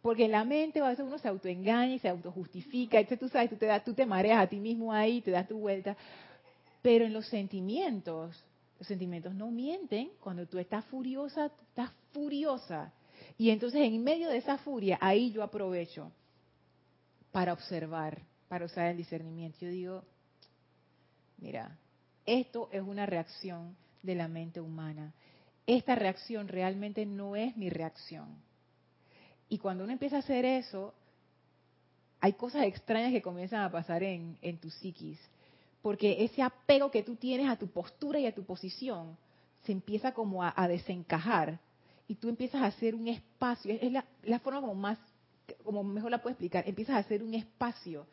Porque 0.01 0.27
la 0.27 0.43
mente 0.43 0.81
a 0.81 0.89
veces 0.89 1.05
uno 1.05 1.17
se 1.17 1.29
autoengaña 1.29 1.95
y 1.95 1.99
se 1.99 2.09
autojustifica, 2.09 2.99
entonces 2.99 3.19
tú 3.19 3.29
sabes, 3.29 3.49
tú 3.49 3.55
te, 3.55 3.65
das, 3.65 3.83
tú 3.85 3.93
te 3.93 4.05
mareas 4.05 4.43
a 4.43 4.47
ti 4.47 4.59
mismo 4.59 4.91
ahí, 4.91 5.21
te 5.21 5.31
das 5.31 5.47
tu 5.47 5.57
vuelta. 5.57 5.95
Pero 6.81 7.05
en 7.05 7.13
los 7.13 7.25
sentimientos, 7.27 8.37
los 8.77 8.85
sentimientos 8.85 9.33
no 9.33 9.49
mienten. 9.51 10.11
Cuando 10.19 10.45
tú 10.45 10.59
estás 10.59 10.83
furiosa, 10.85 11.45
estás 11.45 11.91
furiosa. 12.11 12.91
Y 13.37 13.51
entonces 13.51 13.81
en 13.83 14.03
medio 14.03 14.27
de 14.27 14.37
esa 14.37 14.57
furia, 14.57 14.97
ahí 14.99 15.31
yo 15.31 15.43
aprovecho 15.43 16.11
para 17.31 17.53
observar, 17.53 18.21
para 18.49 18.65
usar 18.65 18.87
el 18.87 18.97
discernimiento. 18.97 19.59
Yo 19.61 19.69
digo, 19.69 20.03
mira, 21.37 21.79
esto 22.25 22.67
es 22.73 22.81
una 22.81 23.05
reacción 23.05 23.77
de 24.03 24.15
la 24.15 24.27
mente 24.27 24.61
humana. 24.61 25.13
Esta 25.65 25.95
reacción 25.95 26.47
realmente 26.47 27.05
no 27.05 27.35
es 27.35 27.57
mi 27.57 27.69
reacción 27.69 28.43
y 29.53 29.59
cuando 29.59 29.83
uno 29.83 29.93
empieza 29.93 30.15
a 30.15 30.19
hacer 30.19 30.45
eso, 30.45 30.95
hay 32.19 32.33
cosas 32.33 32.63
extrañas 32.63 33.11
que 33.11 33.21
comienzan 33.21 33.61
a 33.61 33.71
pasar 33.71 34.01
en, 34.01 34.57
tu 34.59 34.71
psiquis. 34.71 35.19
Porque 35.79 36.23
ese 36.23 36.41
apego 36.41 36.89
que 36.89 37.03
tú 37.03 37.15
tienes 37.17 37.47
a 37.47 37.55
tu 37.55 37.67
postura 37.67 38.17
y 38.17 38.25
a 38.25 38.33
tu 38.33 38.43
posición 38.43 39.15
se 39.63 39.71
empieza 39.71 40.11
como 40.11 40.43
a, 40.43 40.67
desencajar. 40.67 41.59
Y 42.07 42.15
tú 42.15 42.29
empiezas 42.29 42.63
a 42.63 42.65
hacer 42.65 42.95
un 42.95 43.07
espacio. 43.07 43.77
Es 43.79 43.91
la, 43.91 44.39
forma 44.39 44.61
como 44.61 44.73
más, 44.73 44.97
como 45.63 45.83
mejor 45.83 46.09
la 46.09 46.23
puedo 46.23 46.31
explicar. 46.31 46.67
Empiezas 46.67 46.95
a 46.95 46.99
hacer 46.99 47.21
un 47.21 47.35
espacio 47.35 48.07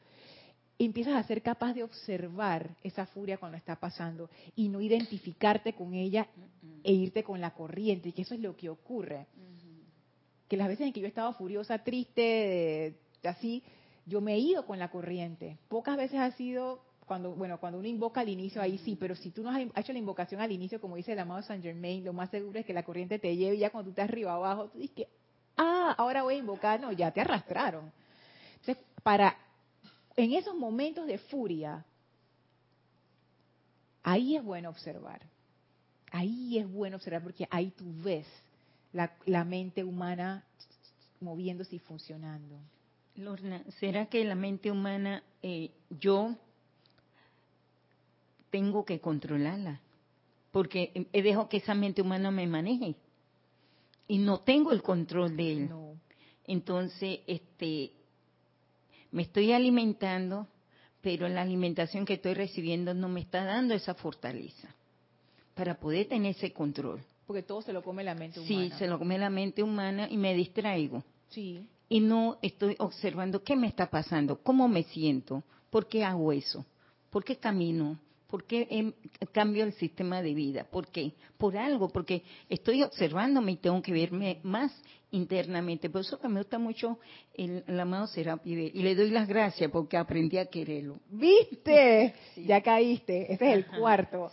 empiezas 0.87 1.15
a 1.15 1.23
ser 1.25 1.43
capaz 1.43 1.75
de 1.75 1.83
observar 1.83 2.71
esa 2.83 3.07
furia 3.07 3.39
cuando 3.39 3.57
está 3.57 3.77
pasando 3.77 4.31
y 4.57 4.69
no 4.69 4.81
identificarte 4.81 5.75
con 5.75 5.95
ella 5.95 6.27
e 6.83 6.93
irte 6.93 7.23
con 7.23 7.41
la 7.41 7.53
corriente, 7.53 8.09
y 8.09 8.13
que 8.13 8.23
eso 8.23 8.35
es 8.35 8.41
lo 8.41 8.57
que 8.57 8.69
ocurre 8.69 9.27
que 10.51 10.57
las 10.57 10.67
veces 10.67 10.89
en 10.89 10.93
que 10.93 11.01
yo 11.01 11.07
estaba 11.07 11.33
furiosa, 11.33 11.79
triste, 11.79 12.97
así, 13.23 13.63
yo 14.05 14.21
me 14.21 14.35
he 14.35 14.39
ido 14.41 14.67
con 14.67 14.81
la 14.81 14.91
corriente. 14.91 15.59
Pocas 15.69 15.97
veces 15.97 16.19
ha 16.19 16.33
sido 16.33 16.83
cuando, 17.07 17.31
bueno, 17.37 17.61
cuando 17.61 17.79
uno 17.79 17.87
invoca 17.87 18.21
al 18.21 18.29
inicio, 18.29 18.61
ahí 18.61 18.77
sí, 18.79 18.97
pero 18.99 19.15
si 19.15 19.31
tú 19.31 19.45
no 19.45 19.51
has 19.51 19.61
hecho 19.77 19.93
la 19.93 20.01
invocación 20.01 20.41
al 20.41 20.51
inicio, 20.51 20.81
como 20.81 20.97
dice 20.97 21.13
el 21.13 21.21
amado 21.21 21.43
Saint 21.43 21.63
Germain, 21.63 22.05
lo 22.05 22.13
más 22.13 22.31
seguro 22.31 22.59
es 22.59 22.67
que 22.67 22.73
la 22.73 22.83
corriente 22.83 23.21
te 23.21 23.37
lleve 23.37 23.55
y 23.55 23.59
ya 23.61 23.71
cuando 23.71 23.87
tú 23.87 23.91
estás 23.91 24.09
arriba 24.09 24.35
abajo, 24.35 24.71
tú 24.71 24.79
dices 24.79 24.97
que, 24.97 25.09
ah, 25.57 25.95
ahora 25.97 26.25
voy 26.25 26.35
a 26.35 26.39
invocar, 26.39 26.81
no, 26.81 26.91
ya 26.91 27.13
te 27.13 27.21
arrastraron. 27.21 27.93
Entonces, 28.57 28.85
para, 29.05 29.37
en 30.23 30.33
esos 30.33 30.55
momentos 30.55 31.07
de 31.07 31.19
furia, 31.19 31.85
ahí 34.03 34.37
es 34.37 34.45
bueno 34.45 34.71
observar. 34.71 35.21
Ahí 36.11 36.59
es 36.59 36.71
bueno 36.71 36.97
observar 36.97 37.23
porque 37.23 37.47
ahí 37.51 37.71
tú 37.71 37.85
ves 38.03 38.27
la, 38.93 39.45
mente 39.45 39.85
humana 39.85 40.45
moviéndose 41.21 41.77
y 41.77 41.79
funcionando. 41.79 42.57
Lorna, 43.17 43.63
¿será 43.79 44.07
que 44.07 44.25
la 44.25 44.35
mente 44.35 44.71
humana 44.71 45.23
eh, 45.43 45.71
yo 45.91 46.37
tengo 48.51 48.85
que 48.85 49.01
controlarla? 49.01 49.81
Porque 50.51 51.07
he 51.13 51.23
dejado 51.23 51.49
que 51.49 51.59
esa 51.59 51.75
mente 51.75 52.03
humana 52.03 52.31
me 52.31 52.47
maneje 52.47 52.97
y 54.09 54.19
no 54.19 54.41
tengo 54.41 54.73
el 54.73 54.83
control 54.83 55.37
de 55.37 55.53
él. 55.53 55.71
Entonces, 56.45 57.21
este, 57.29 57.93
me 59.13 59.23
estoy 59.23 59.53
alimentando, 59.53 60.47
pero 61.01 61.29
la 61.29 61.43
alimentación 61.43 62.05
que 62.05 62.15
estoy 62.15 62.35
recibiendo 62.35 62.95
no 62.95 63.09
me 63.09 63.21
está 63.21 63.45
dando 63.45 63.75
esa 63.75 63.95
fortaleza 63.95 64.75
para 65.55 65.79
poder 65.79 66.09
tener 66.09 66.37
ese 66.37 66.53
control 66.53 67.03
porque 67.31 67.45
todo 67.45 67.63
se 67.63 67.73
lo 67.73 67.85
come 67.85 68.03
la 68.03 68.17
mente 68.17 68.41
humana. 68.41 68.71
Sí, 68.71 68.77
se 68.77 68.89
lo 68.89 68.99
come 68.99 69.17
la 69.17 69.31
mente 69.31 69.63
humana 69.63 70.09
y 70.11 70.17
me 70.17 70.35
distraigo. 70.35 71.05
Sí. 71.29 71.65
Y 71.89 72.01
no 72.01 72.39
estoy 72.43 72.75
observando 72.81 73.45
qué 73.45 73.55
me 73.55 73.69
está 73.69 73.89
pasando, 73.89 74.43
cómo 74.43 74.67
me 74.67 74.83
siento, 74.83 75.45
por 75.71 75.87
qué 75.87 76.03
hago 76.03 76.33
eso, 76.33 76.67
por 77.09 77.23
qué 77.23 77.37
camino, 77.37 78.01
por 78.31 78.45
qué 78.45 78.67
em, 78.71 78.93
cambio 79.33 79.65
el 79.65 79.73
sistema 79.75 80.23
de 80.23 80.35
vida, 80.35 80.65
por 80.71 80.89
qué, 80.89 81.15
por 81.37 81.57
algo, 81.57 81.89
porque 81.89 82.23
estoy 82.49 82.83
observándome 82.83 83.53
y 83.53 83.57
tengo 83.57 83.83
que 83.83 83.93
verme 83.93 84.41
más 84.43 84.73
internamente. 85.11 85.91
Por 85.91 86.03
eso 86.03 86.19
que 86.19 86.29
me 86.29 86.41
gusta 86.41 86.59
mucho 86.59 86.99
el, 87.35 87.65
amado 87.81 88.07
Serapide 88.07 88.71
y 88.73 88.83
le 88.83 88.95
doy 88.95 89.11
las 89.11 89.27
gracias 89.27 89.71
porque 89.71 89.97
aprendí 89.97 90.39
a 90.39 90.47
quererlo. 90.47 91.01
¿Viste? 91.11 92.15
Ya 92.37 92.63
caíste. 92.63 93.33
Este 93.33 93.51
es 93.51 93.57
el 93.57 93.67
cuarto 93.67 94.31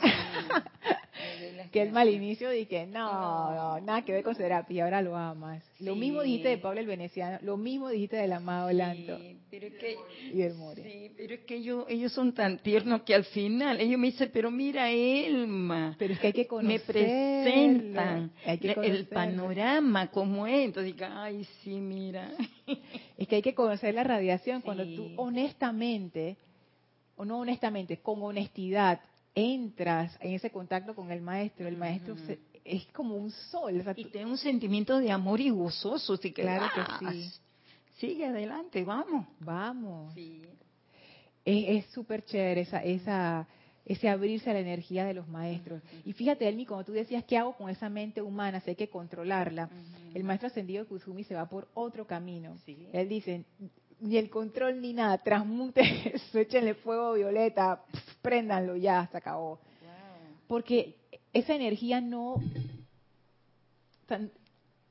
que 1.72 1.82
el 1.82 1.92
mal 1.92 2.10
inicio 2.10 2.50
dije, 2.50 2.88
no, 2.88 3.54
no, 3.54 3.82
nada 3.82 4.04
que 4.04 4.14
ver 4.14 4.24
con 4.24 4.36
terapia, 4.36 4.84
ahora 4.84 5.02
lo 5.02 5.16
amas. 5.16 5.64
Lo 5.80 5.96
mismo 5.96 6.22
dijiste 6.22 6.50
de 6.50 6.58
Pablo 6.58 6.80
el 6.80 6.88
Veneciano, 6.88 7.38
lo 7.42 7.58
mismo 7.58 7.90
dijiste 7.90 8.18
del 8.18 8.34
amado 8.34 8.72
Lanto. 8.72 9.18
pero 9.50 9.68
es 9.68 9.74
que, 9.76 9.98
y 10.32 10.38
del 10.38 10.56
More. 10.56 10.84
Sí, 10.84 11.12
pero 11.16 11.34
es 11.36 11.40
que 11.42 11.56
ellos, 11.56 11.86
ellos 11.88 12.12
son 12.12 12.34
tan 12.34 12.60
tiernos 12.60 13.02
que 13.04 13.16
al 13.16 13.26
final, 13.26 13.80
ellos 13.80 14.00
me 14.00 14.08
dicen, 14.08 14.30
pero 14.34 14.52
mira 14.52 14.92
Elma, 14.92 15.96
pero 15.98 16.14
es 16.14 16.20
que 16.20 16.28
hay 16.28 16.34
que 16.34 16.48
me 16.62 16.80
presentan 16.80 18.32
el 18.46 19.08
panorama 19.08 20.08
como 20.08 20.48
es, 20.48 20.66
entonces 20.66 20.96
digo, 20.96 21.08
ay 21.10 21.46
sí, 21.64 21.80
mira. 21.80 22.32
Es 23.18 23.28
que 23.28 23.38
hay 23.38 23.42
que 23.42 23.56
conocer 23.56 23.96
la 23.96 24.04
radiación. 24.04 24.62
Cuando 24.62 24.86
tú 24.86 25.12
honestamente, 25.16 26.38
o 27.16 27.26
no 27.26 27.40
honestamente, 27.40 27.98
con 27.98 28.22
honestidad, 28.22 29.00
entras 29.38 30.18
en 30.20 30.34
ese 30.34 30.50
contacto 30.50 30.96
con 30.96 31.12
el 31.12 31.22
maestro, 31.22 31.68
el 31.68 31.78
maestro 31.78 32.16
es 32.66 32.88
como 32.88 33.16
un 33.16 33.30
sol. 33.30 33.84
y 33.96 34.06
tiene 34.06 34.32
un 34.32 34.38
sentimiento 34.38 34.98
de 34.98 35.12
amor 35.12 35.40
y 35.40 35.52
gozoso, 35.52 36.20
que, 36.20 36.34
claro 36.34 36.66
que 36.74 37.12
sí. 37.12 37.32
Sigue 38.00 38.26
adelante, 38.26 38.84
vamos. 38.84 39.28
Vamos. 39.40 40.16
Es 41.46 41.86
súper 41.92 42.26
chévere 42.26 42.62
esa, 42.62 42.84
esa, 42.84 43.48
ese 43.86 44.10
abrirse 44.10 44.50
a 44.50 44.54
la 44.54 44.60
energía 44.60 45.06
de 45.06 45.14
los 45.14 45.28
maestros. 45.28 45.84
Y 46.04 46.14
fíjate, 46.14 46.48
Elmi, 46.48 46.66
como 46.66 46.84
tú 46.84 46.92
decías, 46.92 47.24
¿qué 47.24 47.38
hago 47.38 47.56
con 47.56 47.70
esa 47.70 47.90
mente 47.90 48.24
humana? 48.24 48.60
Si 48.62 48.72
hay 48.72 48.76
que 48.76 48.90
controlarla. 48.90 49.70
El 50.16 50.24
maestro 50.24 50.48
ascendido 50.48 50.88
Kusumi 50.88 51.24
se 51.24 51.36
va 51.36 51.48
por 51.48 51.68
otro 51.76 52.08
camino. 52.08 52.56
Él 52.92 53.08
dice, 53.08 53.46
ni 54.00 54.18
el 54.18 54.30
control 54.30 54.82
ni 54.82 54.94
nada, 54.94 55.18
transmute 55.18 55.82
eso, 56.16 56.40
échenle 56.40 56.76
fuego 56.76 57.14
violeta, 57.14 57.84
préndanlo 58.22 58.76
ya, 58.76 59.08
se 59.12 59.18
acabó. 59.18 59.60
Porque 60.48 60.96
esa 61.34 61.56
energía 61.56 62.00
no 62.00 62.42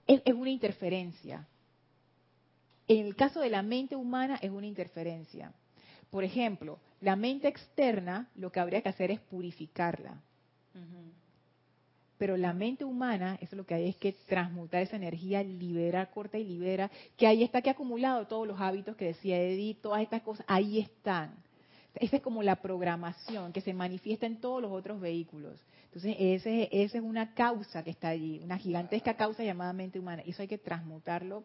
es, 0.07 0.21
es 0.25 0.35
una 0.35 0.51
interferencia. 0.51 1.47
En 2.88 3.07
el 3.07 3.16
caso 3.16 3.40
de 3.40 3.51
la 3.51 3.62
mente 3.62 3.97
humana 3.97 4.38
es 4.40 4.51
una 4.51 4.66
interferencia. 4.66 5.53
Por 6.11 6.25
ejemplo, 6.25 6.79
la 7.01 7.16
mente 7.16 7.49
externa 7.49 8.29
lo 8.37 8.53
que 8.53 8.61
habría 8.61 8.83
que 8.83 8.88
hacer 8.88 9.11
es 9.11 9.21
purificarla. 9.21 10.21
Pero 12.18 12.37
la 12.37 12.52
mente 12.52 12.85
humana, 12.85 13.35
eso 13.40 13.55
es 13.55 13.59
lo 13.59 13.66
que 13.66 13.74
hay 13.74 13.88
es 13.88 13.96
que 13.96 14.12
transmutar 14.12 14.83
esa 14.83 14.96
energía, 14.96 15.42
liberar, 15.42 16.11
corta 16.11 16.38
y 16.38 16.44
libera, 16.44 16.90
que 17.16 17.26
ahí 17.26 17.42
está 17.42 17.61
que 17.61 17.68
ha 17.68 17.72
acumulado 17.72 18.26
todos 18.26 18.46
los 18.46 18.61
hábitos 18.61 18.96
que 18.96 19.07
decía 19.07 19.40
Edith, 19.40 19.83
todas 19.83 20.02
estas 20.02 20.22
cosas, 20.22 20.46
ahí 20.48 20.79
están. 20.79 21.35
Esa 21.94 22.16
es 22.16 22.22
como 22.22 22.42
la 22.42 22.57
programación 22.57 23.52
que 23.52 23.61
se 23.61 23.72
manifiesta 23.72 24.26
en 24.26 24.40
todos 24.40 24.61
los 24.61 24.70
otros 24.70 25.00
vehículos. 25.00 25.59
Entonces, 25.85 26.16
ese, 26.18 26.68
esa 26.70 26.98
es 26.98 27.05
una 27.05 27.33
causa 27.33 27.83
que 27.83 27.90
está 27.90 28.09
allí, 28.09 28.40
una 28.44 28.59
gigantesca 28.59 29.14
causa 29.14 29.42
llamada 29.42 29.72
mente 29.72 29.98
humana. 29.98 30.22
Eso 30.26 30.42
hay 30.42 30.48
que 30.48 30.59
transmutarlo 30.59 31.42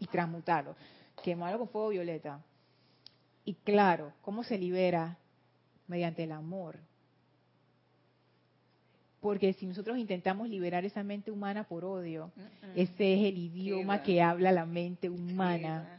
y 0.00 0.06
transmutarlo. 0.06 0.74
quemarlo 1.22 1.58
con 1.58 1.68
fuego 1.68 1.88
violeta. 1.90 2.40
Y 3.44 3.54
claro, 3.54 4.12
¿cómo 4.22 4.42
se 4.42 4.58
libera? 4.58 5.16
Mediante 5.86 6.24
el 6.24 6.32
amor. 6.32 6.78
Porque 9.20 9.52
si 9.54 9.66
nosotros 9.66 9.98
intentamos 9.98 10.48
liberar 10.48 10.84
esa 10.84 11.02
mente 11.02 11.30
humana 11.30 11.64
por 11.64 11.84
odio, 11.84 12.30
ese 12.74 13.14
es 13.14 13.26
el 13.26 13.38
idioma 13.38 14.02
que 14.02 14.22
habla 14.22 14.52
la 14.52 14.66
mente 14.66 15.08
humana. 15.08 15.98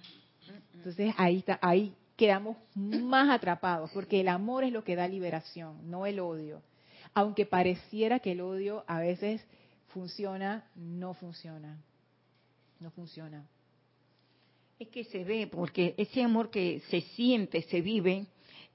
Entonces 0.73 1.13
ahí 1.17 1.38
está, 1.39 1.60
ahí 1.62 1.93
quedamos 2.15 2.58
más 2.75 3.30
atrapados, 3.30 3.91
porque 3.91 4.21
el 4.21 4.27
amor 4.27 4.63
es 4.63 4.71
lo 4.71 4.84
que 4.84 4.95
da 4.95 5.08
liberación, 5.08 5.89
no 5.89 6.06
el 6.06 6.19
odio. 6.19 6.62
Aunque 7.13 7.45
pareciera 7.45 8.19
que 8.19 8.34
el 8.34 8.41
odio 8.41 8.84
a 8.88 8.99
veces 8.99 9.41
funciona, 9.88 10.65
no 10.75 11.13
funciona. 11.13 11.77
No 12.80 12.91
funciona. 12.91 13.45
Es 14.77 14.89
que 14.89 15.03
se 15.06 15.23
ve, 15.23 15.47
porque 15.47 15.95
ese 15.97 16.21
amor 16.21 16.51
que 16.51 16.82
se 16.89 17.01
siente, 17.01 17.63
se 17.63 17.82
vive, 17.82 18.27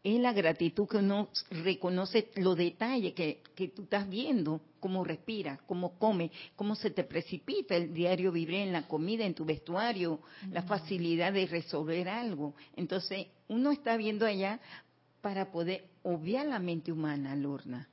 es 0.03 0.19
la 0.21 0.33
gratitud 0.33 0.89
que 0.89 0.97
uno 0.97 1.29
reconoce 1.51 2.31
los 2.37 2.57
detalles 2.57 3.15
que, 3.15 3.41
que 3.55 3.69
tú 3.69 3.83
estás 3.83 4.09
viendo, 4.09 4.61
cómo 4.81 5.05
respira, 5.05 5.61
cómo 5.67 5.97
come, 5.99 6.33
cómo 6.57 6.75
se 6.75 6.91
te 6.91 7.05
precipita 7.05 7.77
el 7.77 7.95
diario 7.95 8.33
vivir 8.33 8.57
en 8.57 8.73
la 8.73 8.89
comida, 8.89 9.25
en 9.25 9.35
tu 9.35 9.45
vestuario, 9.45 10.21
la 10.51 10.63
facilidad 10.63 11.33
de 11.33 11.47
resolver 11.47 12.09
algo. 12.09 12.55
Entonces, 12.75 13.29
uno 13.47 13.71
está 13.71 13.97
viendo 13.97 14.27
allá 14.27 14.61
para 15.21 15.53
poder 15.53 15.85
obviar 16.03 16.47
la 16.47 16.59
mente 16.59 16.91
humana, 16.91 17.37
Lorna. 17.37 17.89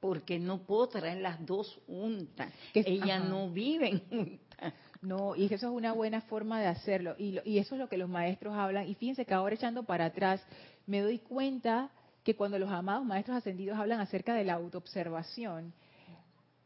Porque 0.00 0.38
no 0.38 0.62
puedo 0.62 0.88
traer 0.88 1.20
las 1.20 1.44
dos 1.44 1.78
juntas. 1.86 2.52
Ellas 2.72 3.28
no 3.28 3.50
viven 3.50 4.02
juntas. 4.08 4.72
No, 5.00 5.36
y 5.36 5.46
eso 5.46 5.54
es 5.54 5.62
una 5.64 5.92
buena 5.92 6.20
forma 6.22 6.60
de 6.60 6.66
hacerlo. 6.66 7.14
Y, 7.18 7.38
y 7.44 7.58
eso 7.58 7.74
es 7.74 7.80
lo 7.80 7.88
que 7.88 7.96
los 7.96 8.08
maestros 8.08 8.54
hablan. 8.54 8.88
Y 8.88 8.94
fíjense 8.94 9.24
que 9.24 9.34
ahora 9.34 9.54
echando 9.54 9.84
para 9.84 10.06
atrás, 10.06 10.42
me 10.86 11.00
doy 11.00 11.18
cuenta 11.18 11.90
que 12.24 12.34
cuando 12.34 12.58
los 12.58 12.70
amados 12.70 13.04
maestros 13.06 13.36
ascendidos 13.36 13.78
hablan 13.78 14.00
acerca 14.00 14.34
de 14.34 14.44
la 14.44 14.54
autoobservación, 14.54 15.72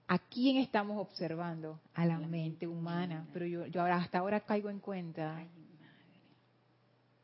¿a 0.08 0.18
quién 0.18 0.56
estamos 0.56 0.98
observando? 0.98 1.80
A 1.94 2.06
la, 2.06 2.18
mente 2.18 2.66
humana. 2.66 3.26
Pero 3.32 3.46
yo, 3.46 3.66
yo 3.66 3.80
ahora, 3.80 3.96
hasta 3.96 4.18
ahora 4.18 4.40
caigo 4.40 4.70
en 4.70 4.80
cuenta. 4.80 5.44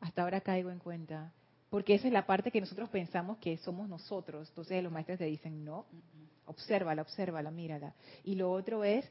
Hasta 0.01 0.23
ahora 0.23 0.41
caigo 0.41 0.71
en 0.71 0.79
cuenta. 0.79 1.33
Porque 1.71 1.95
esa 1.95 2.07
es 2.07 2.13
la 2.13 2.27
parte 2.27 2.51
que 2.51 2.61
nosotros 2.61 2.89
pensamos 2.89 3.39
que 3.39 3.57
somos 3.59 3.89
nosotros. 3.89 4.49
Entonces 4.49 4.83
los 4.83 4.93
maestros 4.93 5.19
te 5.19 5.25
dicen, 5.25 5.65
no, 5.65 5.87
obsérvala, 6.47 7.03
obsérvala, 7.03 7.51
mírala. 7.51 7.95
Y 8.25 8.37
lo 8.37 8.51
otro 8.51 8.85
es 8.85 9.05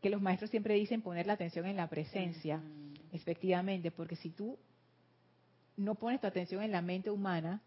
que 0.00 0.10
los 0.10 0.22
maestros 0.22 0.50
siempre 0.50 0.74
dicen 0.74 1.02
poner 1.02 1.26
la 1.26 1.34
atención 1.34 1.66
en 1.66 1.76
la 1.76 1.88
presencia, 1.88 2.60
efectivamente, 3.12 3.90
porque 3.90 4.16
si 4.16 4.30
tú 4.30 4.58
no 5.76 5.94
pones 5.94 6.20
tu 6.20 6.26
atención 6.26 6.62
en 6.62 6.72
la 6.72 6.82
mente 6.82 7.10
humana, 7.10 7.60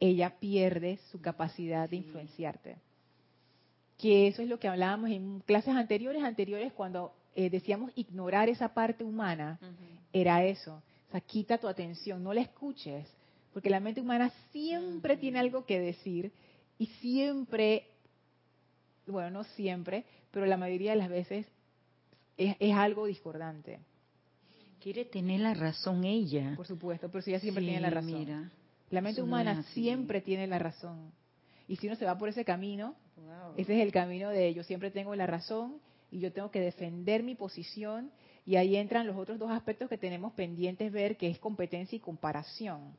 ella 0.00 0.38
pierde 0.38 0.98
su 1.10 1.20
capacidad 1.20 1.88
de 1.88 1.96
influenciarte. 1.96 2.76
Que 3.96 4.28
eso 4.28 4.42
es 4.42 4.48
lo 4.48 4.58
que 4.58 4.68
hablábamos 4.68 5.10
en 5.10 5.40
clases 5.40 5.74
anteriores, 5.74 6.22
anteriores, 6.22 6.72
cuando 6.72 7.12
eh, 7.34 7.50
decíamos 7.50 7.92
ignorar 7.96 8.48
esa 8.48 8.72
parte 8.74 9.04
humana, 9.04 9.58
era 10.12 10.44
eso. 10.44 10.82
O 11.08 11.10
sea, 11.10 11.20
quita 11.20 11.58
tu 11.58 11.68
atención, 11.68 12.22
no 12.22 12.32
la 12.32 12.42
escuches, 12.42 13.06
porque 13.52 13.70
la 13.70 13.80
mente 13.80 14.00
humana 14.00 14.30
siempre 14.52 15.16
tiene 15.16 15.38
algo 15.38 15.64
que 15.64 15.80
decir 15.80 16.32
y 16.78 16.86
siempre, 16.86 17.86
bueno, 19.06 19.30
no 19.30 19.44
siempre, 19.44 20.04
pero 20.30 20.46
la 20.46 20.56
mayoría 20.56 20.92
de 20.92 20.98
las 20.98 21.08
veces 21.08 21.46
es, 22.36 22.74
algo 22.74 23.06
discordante. 23.06 23.80
Quiere 24.80 25.04
tener 25.04 25.40
la 25.40 25.54
razón 25.54 26.04
ella. 26.04 26.54
Por 26.56 26.66
supuesto, 26.66 27.10
pero 27.10 27.22
si 27.22 27.30
ella 27.30 27.40
siempre 27.40 27.64
tiene 27.64 27.80
la 27.80 27.90
razón. 27.90 28.50
la 28.90 29.00
mente 29.00 29.22
humana 29.22 29.62
siempre 29.74 30.20
tiene 30.20 30.46
la 30.46 30.58
razón. 30.58 31.12
Y 31.66 31.76
si 31.76 31.86
uno 31.86 31.96
se 31.96 32.04
va 32.04 32.16
por 32.16 32.28
ese 32.28 32.44
camino, 32.44 32.94
ese 33.56 33.76
es 33.76 33.82
el 33.82 33.92
camino 33.92 34.30
de 34.30 34.54
yo 34.54 34.62
siempre 34.62 34.90
tengo 34.90 35.14
la 35.14 35.26
razón 35.26 35.80
y 36.10 36.20
yo 36.20 36.32
tengo 36.32 36.50
que 36.50 36.60
defender 36.60 37.22
mi 37.22 37.34
posición 37.34 38.10
y 38.46 38.56
ahí 38.56 38.76
entran 38.76 39.06
los 39.06 39.16
otros 39.16 39.38
dos 39.38 39.50
aspectos 39.50 39.90
que 39.90 39.98
tenemos 39.98 40.32
pendientes 40.32 40.90
ver, 40.90 41.16
que 41.18 41.28
es 41.28 41.38
competencia 41.38 41.96
y 41.96 42.00
comparación. 42.00 42.96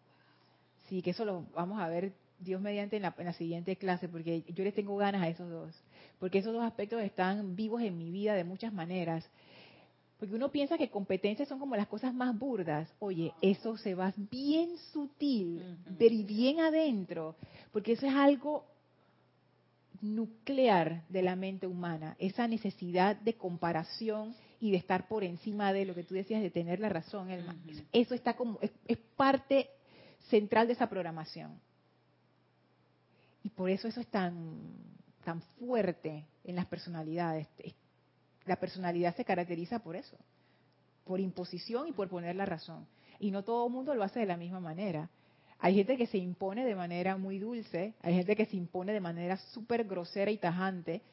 Sí, 0.87 1.01
que 1.01 1.11
eso 1.11 1.25
lo 1.25 1.45
vamos 1.55 1.79
a 1.79 1.87
ver 1.87 2.13
Dios 2.39 2.61
mediante 2.61 2.97
en 2.97 3.01
la, 3.03 3.15
en 3.17 3.25
la, 3.25 3.33
siguiente 3.33 3.75
clase, 3.75 4.07
porque 4.07 4.43
yo 4.47 4.63
les 4.63 4.75
tengo 4.75 4.95
ganas 4.97 5.23
a 5.23 5.27
esos 5.27 5.49
dos, 5.49 5.75
porque 6.19 6.39
esos 6.39 6.53
dos 6.53 6.63
aspectos 6.63 7.01
están 7.01 7.55
vivos 7.55 7.82
en 7.82 7.97
mi 7.97 8.12
vida 8.12 8.34
de 8.34 8.43
muchas 8.43 8.73
maneras. 8.73 9.25
Porque 10.19 10.36
uno 10.36 10.49
piensa 10.49 10.77
que 10.77 10.89
competencias 10.89 11.47
son 11.47 11.60
como 11.60 11.77
las 11.77 11.88
cosas 11.88 12.13
más 12.13 12.38
burdas. 12.38 12.89
Oye, 12.99 13.34
eso 13.41 13.77
se 13.77 13.95
va 13.95 14.13
bien 14.17 14.77
sutil, 14.91 15.77
pero 15.97 16.13
y 16.13 16.23
bien 16.23 16.60
adentro, 16.60 17.36
porque 17.71 17.93
eso 17.93 18.05
es 18.05 18.13
algo 18.13 18.65
nuclear 20.01 21.03
de 21.10 21.21
la 21.21 21.36
mente 21.36 21.67
humana, 21.67 22.15
esa 22.19 22.47
necesidad 22.47 23.15
de 23.15 23.34
comparación 23.36 24.36
y 24.60 24.71
de 24.71 24.77
estar 24.77 25.08
por 25.08 25.23
encima 25.23 25.71
de 25.71 25.86
lo 25.86 25.95
que 25.95 26.03
tú 26.03 26.15
decías, 26.15 26.41
de 26.41 26.51
tener 26.51 26.82
la 26.82 26.89
razón. 26.89 27.29
Eso 27.93 28.13
está 28.13 28.36
como, 28.36 28.60
es 28.62 28.97
parte 29.15 29.69
central 30.29 30.67
de 30.67 30.73
esa 30.73 30.89
programación. 30.89 31.60
Y 33.43 33.49
por 33.49 33.69
eso 33.69 33.88
eso 33.88 34.01
es 34.01 34.08
tan, 34.08 34.60
tan 35.29 35.41
fuerte 35.59 36.25
en 36.43 36.55
las 36.55 36.65
personalidades. 36.65 37.47
La 38.45 38.55
personalidad 38.55 39.15
se 39.15 39.23
caracteriza 39.23 39.77
por 39.77 39.95
eso, 39.95 40.17
por 41.03 41.19
imposición 41.19 41.87
y 41.87 41.91
por 41.91 42.09
poner 42.09 42.35
la 42.35 42.47
razón. 42.47 42.87
Y 43.19 43.29
no 43.29 43.43
todo 43.43 43.67
el 43.67 43.71
mundo 43.71 43.93
lo 43.93 44.03
hace 44.03 44.21
de 44.21 44.25
la 44.25 44.37
misma 44.37 44.59
manera. 44.59 45.07
Hay 45.59 45.75
gente 45.75 45.97
que 45.97 46.07
se 46.07 46.17
impone 46.17 46.65
de 46.65 46.73
manera 46.73 47.15
muy 47.15 47.37
dulce, 47.37 47.93
hay 48.01 48.15
gente 48.15 48.35
que 48.35 48.47
se 48.47 48.55
impone 48.55 48.91
de 48.91 49.01
manera 49.01 49.37
súper 49.53 49.83
grosera 49.83 50.31
y 50.31 50.37
tajante, 50.37 51.03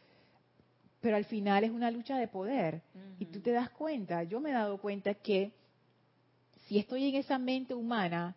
pero 1.03 1.17
al 1.17 1.27
final 1.27 1.65
es 1.65 1.71
una 1.71 1.91
lucha 1.91 2.17
de 2.17 2.29
poder. 2.29 2.81
Y 3.19 3.27
tú 3.27 3.41
te 3.41 3.51
das 3.51 3.69
cuenta, 3.69 4.23
yo 4.23 4.41
me 4.41 4.49
he 4.49 4.55
dado 4.55 4.79
cuenta 4.79 5.13
que 5.13 5.53
si 6.69 6.79
estoy 6.79 7.11
en 7.11 7.17
esa 7.17 7.37
mente 7.37 7.75
humana, 7.75 8.35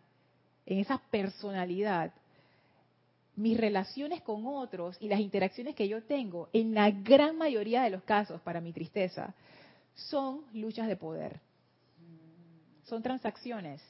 en 0.65 0.79
esa 0.79 0.97
personalidad, 1.09 2.11
mis 3.39 3.57
relaciones 3.57 4.21
con 4.21 4.45
otros 4.45 4.97
y 4.99 5.07
las 5.07 5.21
interacciones 5.21 5.73
que 5.73 5.87
yo 5.87 6.03
tengo, 6.03 6.49
en 6.51 6.73
la 6.73 6.91
gran 6.91 7.37
mayoría 7.37 7.81
de 7.83 7.89
los 7.89 8.03
casos, 8.03 8.41
para 8.41 8.59
mi 8.59 8.73
tristeza, 8.73 9.33
son 9.93 10.43
luchas 10.53 10.87
de 10.87 10.97
poder. 10.97 11.39
Son 12.83 13.01
transacciones. 13.01 13.81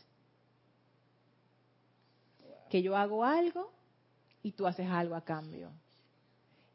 Que 2.69 2.83
yo 2.83 2.95
hago 2.95 3.23
algo 3.23 3.71
y 4.43 4.51
tú 4.51 4.67
haces 4.67 4.87
algo 4.87 5.15
a 5.15 5.25
cambio. 5.25 5.71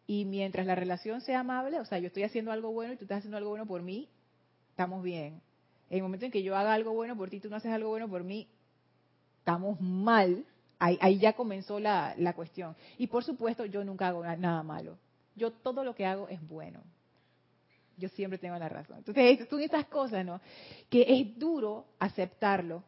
Y 0.08 0.24
mientras 0.24 0.66
la 0.66 0.74
relación 0.74 1.20
sea 1.20 1.40
amable, 1.40 1.78
o 1.78 1.84
sea, 1.84 2.00
yo 2.00 2.08
estoy 2.08 2.24
haciendo 2.24 2.50
algo 2.50 2.72
bueno 2.72 2.94
y 2.94 2.96
tú 2.96 3.04
estás 3.04 3.18
haciendo 3.18 3.36
algo 3.36 3.50
bueno 3.50 3.66
por 3.66 3.82
mí, 3.82 4.08
estamos 4.70 5.02
bien. 5.04 5.40
En 5.90 5.98
el 5.98 6.02
momento 6.02 6.26
en 6.26 6.32
que 6.32 6.42
yo 6.42 6.56
haga 6.56 6.74
algo 6.74 6.92
bueno 6.92 7.16
por 7.16 7.30
ti 7.30 7.36
y 7.36 7.40
tú 7.40 7.48
no 7.48 7.56
haces 7.56 7.72
algo 7.72 7.90
bueno 7.90 8.08
por 8.08 8.24
mí, 8.24 8.48
estamos 9.38 9.80
mal 9.80 10.44
Ahí, 10.78 11.18
ya 11.18 11.32
comenzó 11.32 11.78
la, 11.80 12.32
cuestión. 12.34 12.76
Y 12.98 13.06
por 13.06 13.24
supuesto, 13.24 13.64
yo 13.64 13.84
nunca 13.84 14.08
hago 14.08 14.24
nada 14.24 14.62
malo. 14.62 14.98
Yo 15.36 15.50
todo 15.50 15.84
lo 15.84 15.94
que 15.94 16.06
hago 16.06 16.28
es 16.28 16.40
bueno. 16.46 16.80
Yo 17.96 18.08
siempre 18.10 18.38
tengo 18.38 18.58
la 18.58 18.68
razón. 18.68 18.98
Entonces, 18.98 19.48
son 19.48 19.60
estas 19.60 19.86
cosas, 19.86 20.24
¿no? 20.24 20.40
Que 20.90 21.04
es 21.08 21.38
duro 21.38 21.86
aceptarlo, 21.98 22.82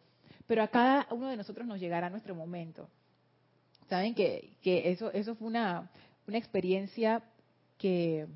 pero 0.47 0.63
a 0.63 0.69
cada 0.69 1.07
uno 1.11 1.29
de 1.29 1.37
nosotros 1.37 1.67
nos 1.67 1.81
llegará 1.81 2.11
nuestro 2.11 2.35
momento. 2.35 2.89
Saben 3.89 4.15
que, 4.15 4.57
que 4.63 4.91
eso, 4.91 5.13
eso 5.13 5.37
fue 5.37 5.47
una, 5.47 5.89
una 6.27 6.39
experiencia 6.39 7.23
que, 7.79 8.27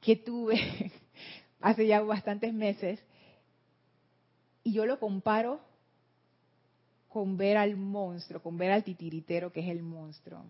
que 0.00 0.16
tuve 0.16 0.92
hace 1.60 1.86
ya 1.86 2.00
bastantes 2.02 2.52
meses 2.54 3.00
y 4.62 4.72
yo 4.72 4.86
lo 4.86 4.98
comparo 5.00 5.60
con 7.14 7.36
ver 7.36 7.56
al 7.56 7.76
monstruo, 7.76 8.42
con 8.42 8.58
ver 8.58 8.72
al 8.72 8.82
titiritero 8.82 9.52
que 9.52 9.60
es 9.60 9.68
el 9.68 9.84
monstruo. 9.84 10.44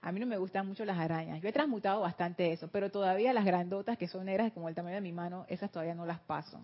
A 0.00 0.10
mí 0.10 0.18
no 0.18 0.26
me 0.26 0.36
gustan 0.36 0.66
mucho 0.66 0.84
las 0.84 0.98
arañas. 0.98 1.40
Yo 1.40 1.48
he 1.48 1.52
transmutado 1.52 2.00
bastante 2.00 2.52
eso, 2.52 2.66
pero 2.72 2.90
todavía 2.90 3.32
las 3.32 3.44
grandotas 3.44 3.96
que 3.96 4.08
son 4.08 4.24
negras 4.24 4.50
como 4.50 4.68
el 4.68 4.74
tamaño 4.74 4.96
de 4.96 5.00
mi 5.00 5.12
mano, 5.12 5.46
esas 5.48 5.70
todavía 5.70 5.94
no 5.94 6.04
las 6.04 6.18
paso. 6.18 6.58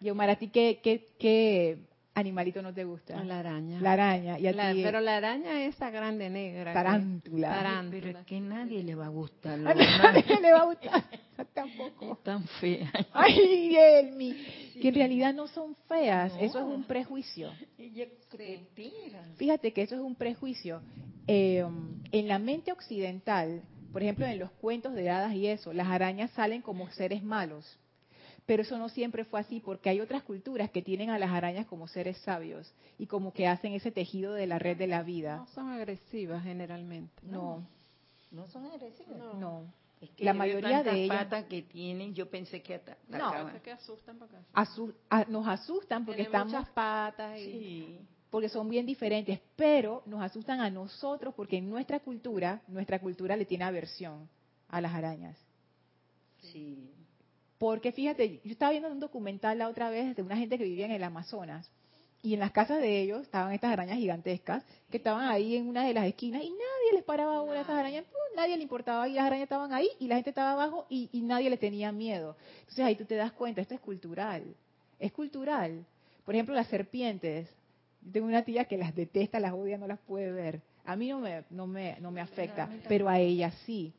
Y 0.00 0.10
Omar, 0.10 0.30
¿a 0.30 0.36
ti 0.36 0.46
qué, 0.46 0.78
qué, 0.80 1.08
qué 1.18 1.78
animalito 2.14 2.62
no 2.62 2.72
te 2.72 2.84
gusta? 2.84 3.20
La 3.24 3.40
araña. 3.40 3.80
La 3.80 3.94
araña. 3.94 4.38
¿Y 4.38 4.46
a 4.46 4.52
ti? 4.52 4.80
Pero 4.84 5.00
la 5.00 5.16
araña 5.16 5.60
esa 5.64 5.90
grande 5.90 6.30
negra. 6.30 6.72
Tarántula. 6.72 7.48
Tarántula. 7.48 8.00
Pero 8.00 8.18
es 8.20 8.26
que 8.26 8.40
nadie 8.40 8.84
le 8.84 8.94
va 8.94 9.06
a 9.06 9.08
gustar. 9.08 9.54
A 9.66 9.74
nadie 9.74 10.40
le 10.40 10.52
va 10.52 10.60
a 10.60 10.66
gustar. 10.66 11.02
Tampoco. 11.54 12.12
Es 12.12 12.22
tan 12.22 12.46
fea. 12.60 12.90
Ay, 13.12 13.76
Elmi. 13.76 14.34
Que 14.80 14.88
en 14.88 14.94
realidad 14.94 15.34
no 15.34 15.48
son 15.48 15.76
feas. 15.88 16.32
Eso 16.40 16.58
es 16.58 16.64
un 16.64 16.84
prejuicio. 16.84 17.50
Fíjate 19.36 19.72
que 19.72 19.82
eso 19.82 19.94
es 19.94 20.00
un 20.00 20.14
prejuicio. 20.14 20.80
Eh, 21.26 21.64
en 22.12 22.28
la 22.28 22.38
mente 22.38 22.72
occidental, 22.72 23.62
por 23.92 24.02
ejemplo, 24.02 24.26
en 24.26 24.38
los 24.38 24.50
cuentos 24.52 24.94
de 24.94 25.10
hadas 25.10 25.34
y 25.34 25.46
eso, 25.46 25.72
las 25.72 25.88
arañas 25.88 26.30
salen 26.32 26.62
como 26.62 26.90
seres 26.90 27.22
malos 27.22 27.78
pero 28.48 28.62
eso 28.62 28.78
no 28.78 28.88
siempre 28.88 29.26
fue 29.26 29.40
así 29.40 29.60
porque 29.60 29.90
hay 29.90 30.00
otras 30.00 30.22
culturas 30.22 30.70
que 30.70 30.80
tienen 30.80 31.10
a 31.10 31.18
las 31.18 31.30
arañas 31.32 31.66
como 31.66 31.86
seres 31.86 32.16
sabios 32.22 32.72
y 32.98 33.04
como 33.04 33.34
que 33.34 33.46
hacen 33.46 33.74
ese 33.74 33.90
tejido 33.90 34.32
de 34.32 34.46
la 34.46 34.58
red 34.58 34.78
de 34.78 34.86
la 34.86 35.02
vida. 35.02 35.36
No 35.36 35.46
son 35.48 35.68
agresivas 35.68 36.44
generalmente. 36.44 37.12
No. 37.24 37.62
No, 38.30 38.46
son 38.46 38.64
agresivas. 38.64 39.18
No. 39.38 39.64
Es 40.00 40.10
que 40.10 40.24
la 40.24 40.32
mayoría 40.32 40.82
de 40.82 41.04
ellas 41.04 41.18
patas 41.24 41.44
que 41.46 41.62
tienen, 41.62 42.14
yo 42.14 42.30
pensé 42.30 42.62
que 42.62 42.80
No, 43.08 43.32
que 43.62 43.72
asustan 43.72 44.18
porque 44.18 44.36
asu- 44.54 44.94
a- 45.10 45.24
nos 45.24 45.46
asustan 45.48 46.04
porque 46.04 46.22
Tienen 46.22 46.32
estamos 46.34 46.52
muchas 46.52 46.68
patas 46.72 47.38
y 47.40 47.42
Sí. 47.44 47.98
porque 48.30 48.48
son 48.48 48.68
bien 48.68 48.86
diferentes, 48.86 49.40
pero 49.56 50.02
nos 50.06 50.22
asustan 50.22 50.60
a 50.60 50.70
nosotros 50.70 51.34
porque 51.34 51.56
en 51.56 51.68
nuestra 51.68 51.98
cultura, 52.00 52.62
nuestra 52.68 53.00
cultura 53.00 53.36
le 53.36 53.44
tiene 53.44 53.64
aversión 53.64 54.28
a 54.68 54.80
las 54.80 54.94
arañas. 54.94 55.36
Sí. 56.42 56.90
Porque 57.58 57.90
fíjate, 57.90 58.40
yo 58.44 58.52
estaba 58.52 58.70
viendo 58.70 58.88
un 58.90 59.00
documental 59.00 59.58
la 59.58 59.68
otra 59.68 59.90
vez 59.90 60.14
de 60.14 60.22
una 60.22 60.36
gente 60.36 60.56
que 60.58 60.64
vivía 60.64 60.86
en 60.86 60.92
el 60.92 61.02
Amazonas 61.02 61.70
y 62.22 62.34
en 62.34 62.40
las 62.40 62.50
casas 62.50 62.80
de 62.80 63.00
ellos 63.00 63.22
estaban 63.22 63.52
estas 63.52 63.72
arañas 63.72 63.98
gigantescas 63.98 64.64
que 64.90 64.96
estaban 64.96 65.28
ahí 65.28 65.56
en 65.56 65.68
una 65.68 65.84
de 65.84 65.94
las 65.94 66.06
esquinas 66.06 66.42
y 66.42 66.50
nadie 66.50 66.92
les 66.94 67.04
paraba 67.04 67.42
una 67.42 67.54
de 67.54 67.60
esas 67.60 67.76
arañas, 67.76 68.04
¡pum! 68.04 68.36
nadie 68.36 68.56
le 68.56 68.62
importaba 68.62 69.08
y 69.08 69.14
las 69.14 69.26
arañas 69.26 69.44
estaban 69.44 69.72
ahí 69.72 69.88
y 69.98 70.08
la 70.08 70.16
gente 70.16 70.30
estaba 70.30 70.52
abajo 70.52 70.86
y, 70.88 71.08
y 71.12 71.20
nadie 71.20 71.50
les 71.50 71.60
tenía 71.60 71.92
miedo. 71.92 72.36
Entonces 72.60 72.84
ahí 72.84 72.96
tú 72.96 73.04
te 73.04 73.14
das 73.14 73.32
cuenta, 73.32 73.60
esto 73.60 73.74
es 73.74 73.80
cultural, 73.80 74.42
es 74.98 75.12
cultural. 75.12 75.84
Por 76.24 76.34
ejemplo, 76.34 76.54
las 76.54 76.66
serpientes. 76.66 77.48
Yo 78.02 78.12
tengo 78.12 78.26
una 78.26 78.42
tía 78.42 78.66
que 78.66 78.76
las 78.76 78.94
detesta, 78.94 79.40
las 79.40 79.52
odia, 79.52 79.78
no 79.78 79.86
las 79.86 79.98
puede 80.00 80.30
ver. 80.30 80.60
A 80.84 80.96
mí 80.96 81.08
no 81.08 81.20
me, 81.20 81.44
no 81.50 81.66
me, 81.66 81.96
no 82.00 82.10
me 82.10 82.20
afecta, 82.20 82.68
pero 82.88 83.08
a 83.08 83.18
ella 83.18 83.50
sí. 83.64 83.92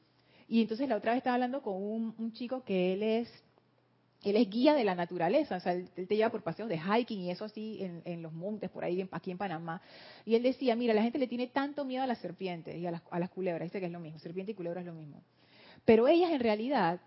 Y 0.48 0.62
entonces 0.62 0.90
la 0.90 0.96
otra 0.96 1.12
vez 1.12 1.20
estaba 1.20 1.36
hablando 1.36 1.62
con 1.62 1.76
un, 1.76 2.16
un 2.18 2.34
chico 2.34 2.64
que 2.64 2.94
él 2.94 3.04
es 3.04 3.44
él 4.24 4.36
es 4.36 4.50
guía 4.50 4.74
de 4.74 4.84
la 4.84 4.96
naturaleza, 4.96 5.56
o 5.58 5.60
sea, 5.62 5.74
él, 5.74 5.90
él 5.96 6.08
te 6.08 6.16
lleva 6.16 6.30
por 6.30 6.44
paseos 6.44 6.68
de 6.68 6.78
hiking 6.78 7.22
y 7.22 7.32
eso 7.32 7.46
así 7.46 7.78
en, 7.82 8.02
en 8.06 8.22
los 8.22 8.34
montes, 8.34 8.70
por 8.70 8.84
ahí 8.84 9.02
en- 9.02 9.10
aquí 9.12 9.32
en 9.32 9.38
Panamá. 9.38 9.82
Y 10.26 10.36
él 10.36 10.44
decía, 10.44 10.76
mira, 10.76 10.94
la 10.94 11.02
gente 11.04 11.18
le 11.20 11.28
tiene 11.28 11.48
tanto 11.48 11.86
miedo 11.86 12.04
a 12.04 12.08
las 12.08 12.18
serpientes 12.20 12.76
y 12.78 12.86
a 12.86 12.92
las, 12.92 13.02
a 13.12 13.20
las 13.20 13.30
culebras, 13.30 13.64
dice 13.68 13.80
que 13.80 13.86
es 13.86 13.92
lo 13.92 14.00
mismo, 14.00 14.20
serpiente 14.20 14.52
y 14.52 14.56
culebra 14.56 14.82
es 14.82 14.86
lo 14.88 14.94
mismo. 14.94 15.22
Pero 15.86 16.08
ellas 16.08 16.32
en 16.32 16.40
realidad 16.42 17.00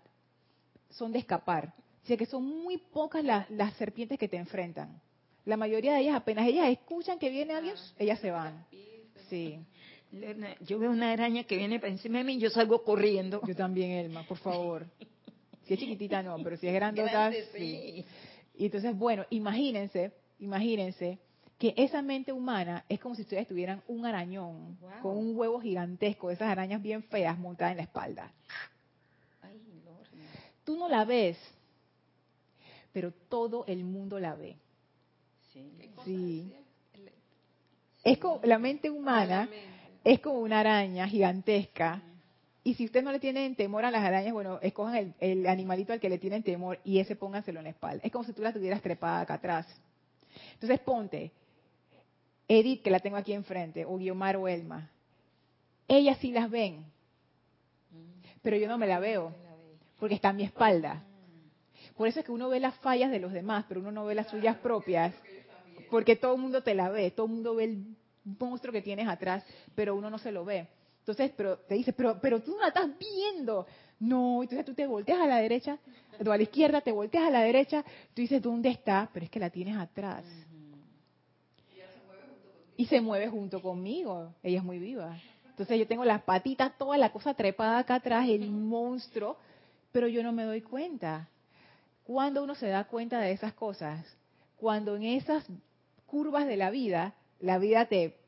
son 0.89 1.11
de 1.11 1.19
escapar. 1.19 1.73
Dice 2.01 2.17
que 2.17 2.25
son 2.25 2.43
muy 2.45 2.77
pocas 2.77 3.23
las, 3.23 3.49
las 3.51 3.73
serpientes 3.75 4.17
que 4.19 4.27
te 4.27 4.37
enfrentan. 4.37 4.99
La 5.45 5.55
mayoría 5.57 5.93
de 5.93 6.01
ellas, 6.01 6.15
apenas 6.15 6.47
ellas 6.47 6.67
escuchan 6.69 7.19
que 7.19 7.29
viene 7.29 7.53
alguien, 7.53 7.75
ellas 7.99 8.19
se 8.19 8.31
van. 8.31 8.65
Sí, 9.29 9.59
Yo 10.65 10.79
veo 10.79 10.91
una 10.91 11.11
araña 11.11 11.43
que 11.43 11.57
viene 11.57 11.79
para 11.79 11.91
encima 11.91 12.17
de 12.19 12.23
mí 12.23 12.33
y 12.33 12.39
yo 12.39 12.49
salgo 12.49 12.83
corriendo. 12.83 13.41
yo 13.45 13.55
también, 13.55 13.91
Elma, 13.91 14.23
por 14.23 14.37
favor. 14.37 14.85
Si 15.65 15.73
es 15.73 15.79
chiquitita 15.79 16.21
no, 16.23 16.37
pero 16.43 16.57
si 16.57 16.67
es 16.67 16.73
grandota, 16.73 17.11
Grande, 17.29 17.45
sí. 17.53 17.59
sí. 17.59 18.05
Y 18.55 18.65
entonces, 18.65 18.95
bueno, 18.95 19.25
imagínense, 19.29 20.11
imagínense 20.39 21.19
que 21.57 21.73
esa 21.77 22.01
mente 22.01 22.31
humana 22.33 22.83
es 22.89 22.99
como 22.99 23.15
si 23.15 23.21
ustedes 23.21 23.47
tuvieran 23.47 23.81
un 23.87 24.05
arañón 24.05 24.77
Wow. 24.81 24.91
con 25.01 25.17
un 25.17 25.37
huevo 25.37 25.59
gigantesco, 25.61 26.29
esas 26.29 26.49
arañas 26.49 26.81
bien 26.81 27.03
feas 27.03 27.37
montadas 27.37 27.71
en 27.71 27.77
la 27.77 27.83
espalda. 27.83 28.31
Ay, 29.41 29.59
Lorna. 29.85 30.23
Tú 30.65 30.75
no 30.77 30.89
la 30.89 31.05
ves, 31.05 31.37
pero 32.91 33.11
todo 33.29 33.63
el 33.67 33.83
mundo 33.83 34.19
la 34.19 34.35
ve. 34.35 34.57
Sí. 35.53 35.71
Sí. 36.03 36.53
Es 38.03 38.17
como 38.17 38.41
la 38.43 38.59
mente 38.59 38.89
humana 38.89 39.47
es 40.03 40.19
como 40.19 40.39
una 40.39 40.59
araña 40.59 41.07
gigantesca. 41.07 42.01
Y 42.63 42.75
si 42.75 42.85
ustedes 42.85 43.03
no 43.03 43.11
le 43.11 43.19
tienen 43.19 43.55
temor 43.55 43.83
a 43.83 43.91
las 43.91 44.03
arañas, 44.03 44.33
bueno, 44.33 44.59
escojan 44.61 44.95
el, 44.95 45.13
el 45.19 45.47
animalito 45.47 45.91
al 45.91 45.99
que 45.99 46.09
le 46.09 46.17
tienen 46.17 46.43
temor 46.43 46.79
y 46.85 46.99
ese 46.99 47.15
pónganselo 47.15 47.59
en 47.59 47.65
la 47.65 47.71
espalda. 47.71 48.01
Es 48.05 48.11
como 48.11 48.23
si 48.23 48.33
tú 48.33 48.41
la 48.41 48.53
tuvieras 48.53 48.81
trepada 48.81 49.21
acá 49.21 49.33
atrás. 49.35 49.67
Entonces 50.53 50.79
ponte, 50.79 51.31
Edith, 52.47 52.81
que 52.81 52.89
la 52.89 52.99
tengo 52.99 53.17
aquí 53.17 53.33
enfrente, 53.33 53.85
o 53.85 53.97
Guiomar 53.97 54.37
o 54.37 54.47
Elma. 54.47 54.89
Ellas 55.87 56.17
sí 56.19 56.31
las 56.31 56.49
ven, 56.49 56.85
pero 58.41 58.57
yo 58.57 58.67
no 58.67 58.77
me 58.77 58.87
la 58.87 58.99
veo, 58.99 59.33
porque 59.99 60.15
está 60.15 60.29
a 60.29 60.33
mi 60.33 60.43
espalda. 60.43 61.03
Por 61.97 62.07
eso 62.07 62.19
es 62.19 62.25
que 62.25 62.31
uno 62.31 62.49
ve 62.49 62.59
las 62.59 62.75
fallas 62.75 63.11
de 63.11 63.19
los 63.19 63.33
demás, 63.33 63.65
pero 63.67 63.81
uno 63.81 63.91
no 63.91 64.05
ve 64.05 64.15
las 64.15 64.29
suyas 64.29 64.57
propias, 64.57 65.13
porque 65.89 66.15
todo 66.15 66.35
el 66.35 66.41
mundo 66.41 66.63
te 66.63 66.73
la 66.73 66.89
ve, 66.89 67.11
todo 67.11 67.27
el 67.27 67.33
mundo 67.33 67.55
ve 67.55 67.65
el 67.65 67.95
monstruo 68.39 68.71
que 68.71 68.81
tienes 68.81 69.07
atrás, 69.07 69.43
pero 69.75 69.95
uno 69.95 70.09
no 70.09 70.17
se 70.17 70.31
lo 70.31 70.45
ve. 70.45 70.67
Entonces, 71.03 71.33
pero 71.35 71.57
te 71.57 71.75
dice, 71.75 71.91
pero, 71.91 72.17
pero 72.21 72.41
tú 72.41 72.51
no 72.51 72.61
la 72.61 72.69
estás 72.69 72.89
viendo. 72.97 73.67
No, 73.99 74.41
entonces 74.41 74.65
tú 74.65 74.73
te 74.73 74.87
volteas 74.87 75.19
a 75.19 75.27
la 75.27 75.37
derecha, 75.37 75.77
o 76.25 76.31
a 76.31 76.37
la 76.37 76.43
izquierda, 76.43 76.79
te 76.79 76.93
volteas 76.93 77.25
a 77.25 77.29
la 77.29 77.41
derecha, 77.41 77.83
tú 78.13 78.21
dices, 78.21 78.41
¿dónde 78.41 78.69
está? 78.69 79.09
Pero 79.13 79.25
es 79.25 79.29
que 79.29 79.39
la 79.39 79.49
tienes 79.49 79.75
atrás. 79.75 80.23
Y 82.77 82.85
se 82.85 83.01
mueve 83.01 83.27
junto 83.27 83.61
conmigo. 83.61 84.33
Ella 84.41 84.59
es 84.59 84.63
muy 84.63 84.79
viva. 84.79 85.19
Entonces 85.49 85.77
yo 85.77 85.87
tengo 85.87 86.05
las 86.05 86.21
patitas, 86.23 86.77
toda 86.77 86.97
la 86.97 87.11
cosa 87.11 87.33
trepada 87.33 87.79
acá 87.79 87.95
atrás, 87.95 88.29
el 88.29 88.49
monstruo, 88.49 89.37
pero 89.91 90.07
yo 90.07 90.23
no 90.23 90.31
me 90.31 90.43
doy 90.43 90.61
cuenta. 90.61 91.27
¿Cuándo 92.05 92.43
uno 92.43 92.55
se 92.55 92.67
da 92.67 92.85
cuenta 92.85 93.19
de 93.19 93.33
esas 93.33 93.53
cosas? 93.53 94.05
Cuando 94.55 94.95
en 94.95 95.03
esas 95.03 95.45
curvas 96.05 96.47
de 96.47 96.55
la 96.55 96.71
vida, 96.71 97.13
la 97.41 97.57
vida 97.57 97.87
te 97.87 98.22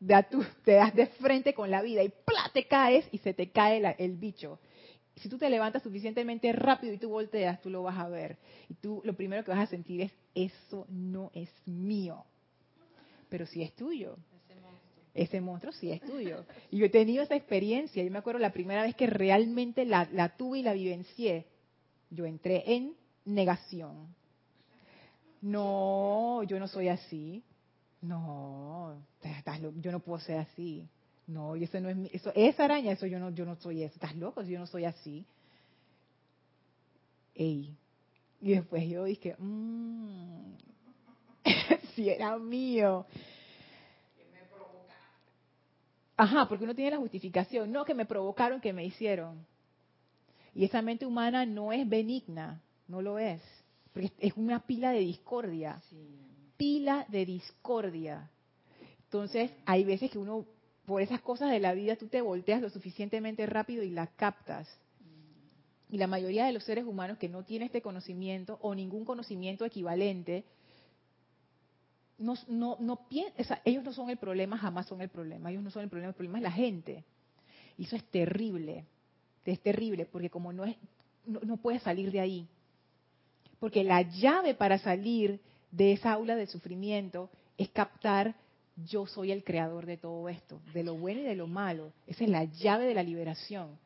da 0.00 0.22
tú, 0.24 0.44
te 0.64 0.72
das 0.72 0.94
de 0.94 1.06
frente 1.06 1.54
con 1.54 1.70
la 1.70 1.82
vida 1.82 2.02
y 2.02 2.08
¡plá! 2.08 2.50
te 2.52 2.66
caes 2.66 3.06
y 3.12 3.18
se 3.18 3.34
te 3.34 3.50
cae 3.50 3.80
la- 3.80 3.92
el 3.92 4.16
bicho. 4.16 4.58
Si 5.16 5.28
tú 5.30 5.38
te 5.38 5.48
levantas 5.48 5.82
suficientemente 5.82 6.52
rápido 6.52 6.92
y 6.92 6.98
tú 6.98 7.08
volteas, 7.08 7.60
tú 7.62 7.70
lo 7.70 7.82
vas 7.82 7.96
a 7.98 8.08
ver. 8.08 8.36
Y 8.68 8.74
tú 8.74 9.00
lo 9.04 9.14
primero 9.14 9.42
que 9.44 9.50
vas 9.50 9.60
a 9.60 9.66
sentir 9.66 10.02
es, 10.02 10.12
eso 10.34 10.86
no 10.90 11.30
es 11.34 11.48
mío. 11.66 12.24
Pero 13.30 13.46
sí 13.46 13.62
es 13.62 13.74
tuyo. 13.74 14.16
Ese 15.14 15.40
monstruo 15.40 15.72
sí 15.72 15.90
es 15.90 16.02
tuyo. 16.02 16.44
Y 16.70 16.78
yo 16.78 16.86
he 16.86 16.90
tenido 16.90 17.22
esa 17.22 17.34
experiencia. 17.34 18.04
Yo 18.04 18.10
me 18.10 18.18
acuerdo 18.18 18.38
la 18.40 18.52
primera 18.52 18.82
vez 18.82 18.94
que 18.94 19.06
realmente 19.06 19.86
la, 19.86 20.06
la 20.12 20.36
tuve 20.36 20.58
y 20.58 20.62
la 20.62 20.74
vivencié. 20.74 21.46
Yo 22.10 22.26
entré 22.26 22.62
en 22.74 22.94
negación. 23.24 24.14
No, 25.40 26.42
yo 26.44 26.58
no 26.58 26.68
soy 26.68 26.88
así. 26.88 27.42
No, 28.02 29.02
yo 29.80 29.92
no 29.92 30.00
puedo 30.00 30.20
ser 30.20 30.38
así. 30.40 30.88
No, 31.26 31.56
y 31.56 31.64
eso 31.64 31.80
no 31.80 31.88
es 31.88 31.96
mi- 31.96 32.10
eso, 32.12 32.30
esa 32.34 32.64
araña, 32.64 32.92
eso 32.92 33.06
yo 33.06 33.18
no, 33.18 33.30
yo 33.30 33.44
no 33.44 33.56
soy 33.56 33.82
eso. 33.82 33.94
Estás 33.94 34.14
loco, 34.16 34.42
yo 34.42 34.58
no 34.60 34.66
soy 34.66 34.84
así. 34.84 35.26
Ey. 37.34 37.76
Y 38.40 38.52
después 38.52 38.88
yo 38.88 39.04
dije, 39.04 39.34
mmm, 39.38 40.54
si 41.94 42.08
era 42.10 42.38
mío. 42.38 43.06
Ajá, 46.16 46.48
porque 46.48 46.64
uno 46.64 46.74
tiene 46.74 46.92
la 46.92 46.96
justificación. 46.98 47.72
No, 47.72 47.84
que 47.84 47.94
me 47.94 48.06
provocaron, 48.06 48.60
que 48.60 48.72
me 48.72 48.84
hicieron. 48.84 49.44
Y 50.54 50.64
esa 50.64 50.80
mente 50.82 51.04
humana 51.06 51.44
no 51.44 51.72
es 51.72 51.88
benigna, 51.88 52.62
no 52.88 53.02
lo 53.02 53.18
es. 53.18 53.42
Porque 53.92 54.12
es 54.18 54.32
una 54.36 54.60
pila 54.66 54.90
de 54.92 55.00
discordia. 55.00 55.82
Pila 56.56 57.06
de 57.08 57.26
discordia. 57.26 58.30
Entonces, 59.04 59.50
hay 59.64 59.84
veces 59.84 60.10
que 60.10 60.18
uno, 60.18 60.46
por 60.84 61.00
esas 61.00 61.20
cosas 61.20 61.50
de 61.50 61.60
la 61.60 61.74
vida, 61.74 61.96
tú 61.96 62.08
te 62.08 62.20
volteas 62.20 62.60
lo 62.60 62.70
suficientemente 62.70 63.46
rápido 63.46 63.82
y 63.82 63.90
la 63.90 64.06
captas. 64.08 64.68
Y 65.88 65.98
la 65.98 66.06
mayoría 66.06 66.46
de 66.46 66.52
los 66.52 66.64
seres 66.64 66.84
humanos 66.84 67.18
que 67.18 67.28
no 67.28 67.44
tienen 67.44 67.66
este 67.66 67.82
conocimiento 67.82 68.58
o 68.60 68.74
ningún 68.74 69.04
conocimiento 69.04 69.64
equivalente, 69.64 70.44
no, 72.18 72.36
ellos 73.64 73.84
no 73.84 73.92
son 73.92 74.10
el 74.10 74.16
problema, 74.16 74.58
jamás 74.58 74.86
son 74.86 75.00
el 75.00 75.08
problema. 75.08 75.50
Ellos 75.50 75.62
no 75.62 75.70
son 75.70 75.84
el 75.84 75.88
problema, 75.88 76.08
el 76.08 76.14
problema 76.14 76.38
es 76.38 76.42
la 76.42 76.52
gente. 76.52 77.04
Y 77.78 77.84
eso 77.84 77.96
es 77.96 78.04
terrible. 78.04 78.84
Es 79.44 79.60
terrible 79.60 80.06
porque 80.06 80.30
como 80.30 80.52
no 80.52 80.64
es, 80.64 80.76
no, 81.24 81.40
no 81.40 81.56
puedes 81.58 81.82
salir 81.82 82.10
de 82.10 82.20
ahí. 82.20 82.48
Porque 83.60 83.84
la 83.84 84.02
llave 84.02 84.54
para 84.54 84.78
salir 84.78 85.40
de 85.70 85.92
esa 85.92 86.12
aula 86.12 86.36
de 86.36 86.46
sufrimiento 86.46 87.30
es 87.58 87.68
captar 87.70 88.34
yo 88.76 89.06
soy 89.06 89.32
el 89.32 89.42
creador 89.42 89.86
de 89.86 89.96
todo 89.96 90.28
esto, 90.28 90.60
de 90.74 90.84
lo 90.84 90.94
bueno 90.94 91.20
y 91.20 91.24
de 91.24 91.34
lo 91.34 91.46
malo. 91.46 91.92
Esa 92.06 92.24
es 92.24 92.30
la 92.30 92.44
llave 92.44 92.86
de 92.86 92.94
la 92.94 93.02
liberación. 93.02 93.78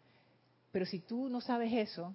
Pero 0.72 0.84
si 0.84 0.98
tú 0.98 1.28
no 1.28 1.40
sabes 1.40 1.72
eso, 1.72 2.14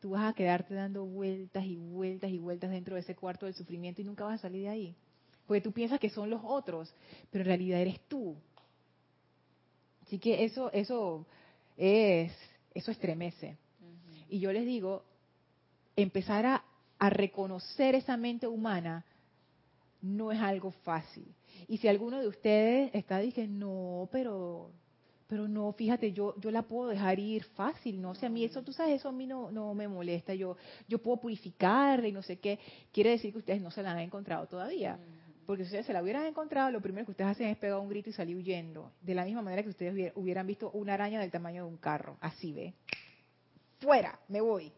tú 0.00 0.10
vas 0.10 0.30
a 0.30 0.34
quedarte 0.34 0.74
dando 0.74 1.04
vueltas 1.04 1.64
y 1.64 1.76
vueltas 1.76 2.30
y 2.30 2.38
vueltas 2.38 2.70
dentro 2.70 2.94
de 2.94 3.00
ese 3.00 3.16
cuarto 3.16 3.46
del 3.46 3.54
sufrimiento 3.54 4.00
y 4.00 4.04
nunca 4.04 4.24
vas 4.24 4.38
a 4.38 4.42
salir 4.42 4.62
de 4.62 4.68
ahí. 4.68 4.96
Porque 5.46 5.60
tú 5.60 5.72
piensas 5.72 5.98
que 5.98 6.10
son 6.10 6.30
los 6.30 6.40
otros, 6.44 6.94
pero 7.30 7.42
en 7.42 7.46
realidad 7.46 7.80
eres 7.80 8.00
tú. 8.08 8.36
Así 10.02 10.18
que 10.18 10.44
eso, 10.44 10.70
eso 10.72 11.26
es, 11.76 12.32
eso 12.74 12.90
estremece. 12.90 13.56
Y 14.28 14.38
yo 14.38 14.52
les 14.52 14.64
digo, 14.64 15.04
empezar 15.96 16.46
a, 16.46 16.64
a 17.02 17.10
reconocer 17.10 17.96
esa 17.96 18.16
mente 18.16 18.46
humana 18.46 19.04
no 20.02 20.30
es 20.30 20.40
algo 20.40 20.70
fácil. 20.70 21.26
Y 21.66 21.78
si 21.78 21.88
alguno 21.88 22.20
de 22.20 22.28
ustedes 22.28 22.94
está 22.94 23.18
diciendo, 23.18 23.66
no, 23.66 24.08
pero, 24.12 24.70
pero 25.26 25.48
no, 25.48 25.72
fíjate, 25.72 26.12
yo 26.12 26.36
yo 26.38 26.52
la 26.52 26.62
puedo 26.62 26.90
dejar 26.90 27.18
ir 27.18 27.42
fácil, 27.42 28.00
no 28.00 28.10
o 28.10 28.14
sea, 28.14 28.28
a 28.28 28.30
mí 28.30 28.44
eso, 28.44 28.62
tú 28.62 28.72
sabes, 28.72 29.00
eso 29.00 29.08
a 29.08 29.12
mí 29.12 29.26
no, 29.26 29.50
no 29.50 29.74
me 29.74 29.88
molesta, 29.88 30.32
yo 30.32 30.56
yo 30.86 30.98
puedo 30.98 31.16
purificarla 31.16 32.06
y 32.06 32.12
no 32.12 32.22
sé 32.22 32.38
qué. 32.38 32.60
Quiere 32.92 33.10
decir 33.10 33.32
que 33.32 33.38
ustedes 33.38 33.60
no 33.60 33.72
se 33.72 33.82
la 33.82 33.90
han 33.90 33.98
encontrado 33.98 34.46
todavía. 34.46 34.96
Porque 35.44 35.64
si 35.64 35.70
ustedes 35.70 35.86
se 35.86 35.92
la 35.92 36.04
hubieran 36.04 36.26
encontrado, 36.26 36.70
lo 36.70 36.80
primero 36.80 37.04
que 37.04 37.10
ustedes 37.10 37.32
hacen 37.32 37.48
es 37.48 37.56
pegar 37.56 37.80
un 37.80 37.88
grito 37.88 38.10
y 38.10 38.12
salir 38.12 38.36
huyendo. 38.36 38.92
De 39.00 39.12
la 39.12 39.24
misma 39.24 39.42
manera 39.42 39.64
que 39.64 39.70
ustedes 39.70 40.12
hubieran 40.14 40.46
visto 40.46 40.70
una 40.70 40.94
araña 40.94 41.18
del 41.18 41.32
tamaño 41.32 41.64
de 41.64 41.68
un 41.68 41.78
carro. 41.78 42.16
Así 42.20 42.52
ve. 42.52 42.74
Fuera, 43.80 44.20
me 44.28 44.40
voy. 44.40 44.72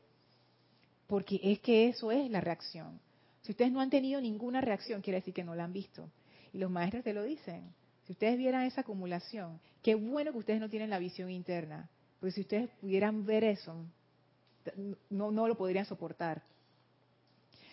Porque 1.07 1.41
es 1.43 1.61
que 1.61 1.89
eso 1.89 2.11
es 2.11 2.31
la 2.31 2.41
reacción. 2.41 3.01
Si 3.43 3.53
ustedes 3.53 3.71
no 3.71 3.81
han 3.81 3.91
tenido 3.91 4.21
ninguna 4.21 4.61
reacción, 4.61 5.03
quiere 5.03 5.19
decir 5.19 5.35
que 5.35 5.45
no 5.45 5.55
la 5.55 5.65
han 5.65 5.73
visto. 5.73 6.09
Y 6.53 6.59
los 6.59 6.71
maestros 6.71 7.05
te 7.05 7.13
lo 7.13 7.23
dicen. 7.23 7.75
Si 8.07 8.13
ustedes 8.13 8.39
vieran 8.39 8.65
esa 8.65 8.83
acumulación, 8.83 9.61
qué 9.83 9.95
bueno 9.95 10.33
que 10.33 10.39
ustedes 10.39 10.61
no 10.61 10.71
tienen 10.71 10.91
la 10.91 10.99
visión 10.99 11.31
interna. 11.31 11.89
Porque 12.21 12.33
si 12.33 12.41
ustedes 12.43 12.71
pudieran 12.81 13.27
ver 13.27 13.45
eso, 13.45 13.85
no, 15.11 15.31
no 15.31 15.47
lo 15.47 15.57
podrían 15.57 15.85
soportar. 15.85 16.43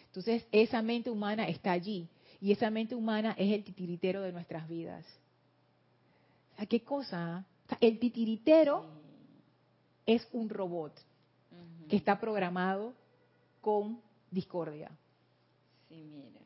Entonces, 0.07 0.45
esa 0.51 0.81
mente 0.81 1.09
humana 1.09 1.47
está 1.47 1.71
allí. 1.71 2.09
Y 2.41 2.51
esa 2.51 2.69
mente 2.69 2.95
humana 2.95 3.33
es 3.37 3.53
el 3.53 3.63
titiritero 3.63 4.21
de 4.21 4.33
nuestras 4.33 4.67
vidas. 4.67 5.05
¿A 6.57 6.65
qué 6.65 6.81
cosa? 6.81 7.45
el 7.79 7.99
titiritero 7.99 8.85
es 10.05 10.27
un 10.33 10.49
robot 10.49 10.93
que 11.87 11.95
está 11.95 12.19
programado 12.19 12.93
con 13.61 14.01
discordia. 14.31 14.91
Sí, 15.87 16.03
mira. 16.03 16.41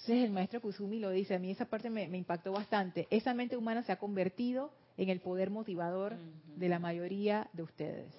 Entonces 0.00 0.24
el 0.24 0.32
maestro 0.32 0.62
Kusumi 0.62 0.98
lo 0.98 1.10
dice, 1.10 1.34
a 1.34 1.38
mí 1.38 1.50
esa 1.50 1.66
parte 1.66 1.90
me, 1.90 2.04
impactó 2.16 2.52
bastante. 2.52 3.06
Esa 3.10 3.34
mente 3.34 3.56
humana 3.56 3.82
se 3.82 3.92
ha 3.92 3.98
convertido 3.98 4.72
en 4.96 5.10
el 5.10 5.20
poder 5.20 5.50
motivador 5.50 6.16
de 6.56 6.68
la 6.68 6.78
mayoría 6.78 7.48
de 7.52 7.62
ustedes. 7.62 8.12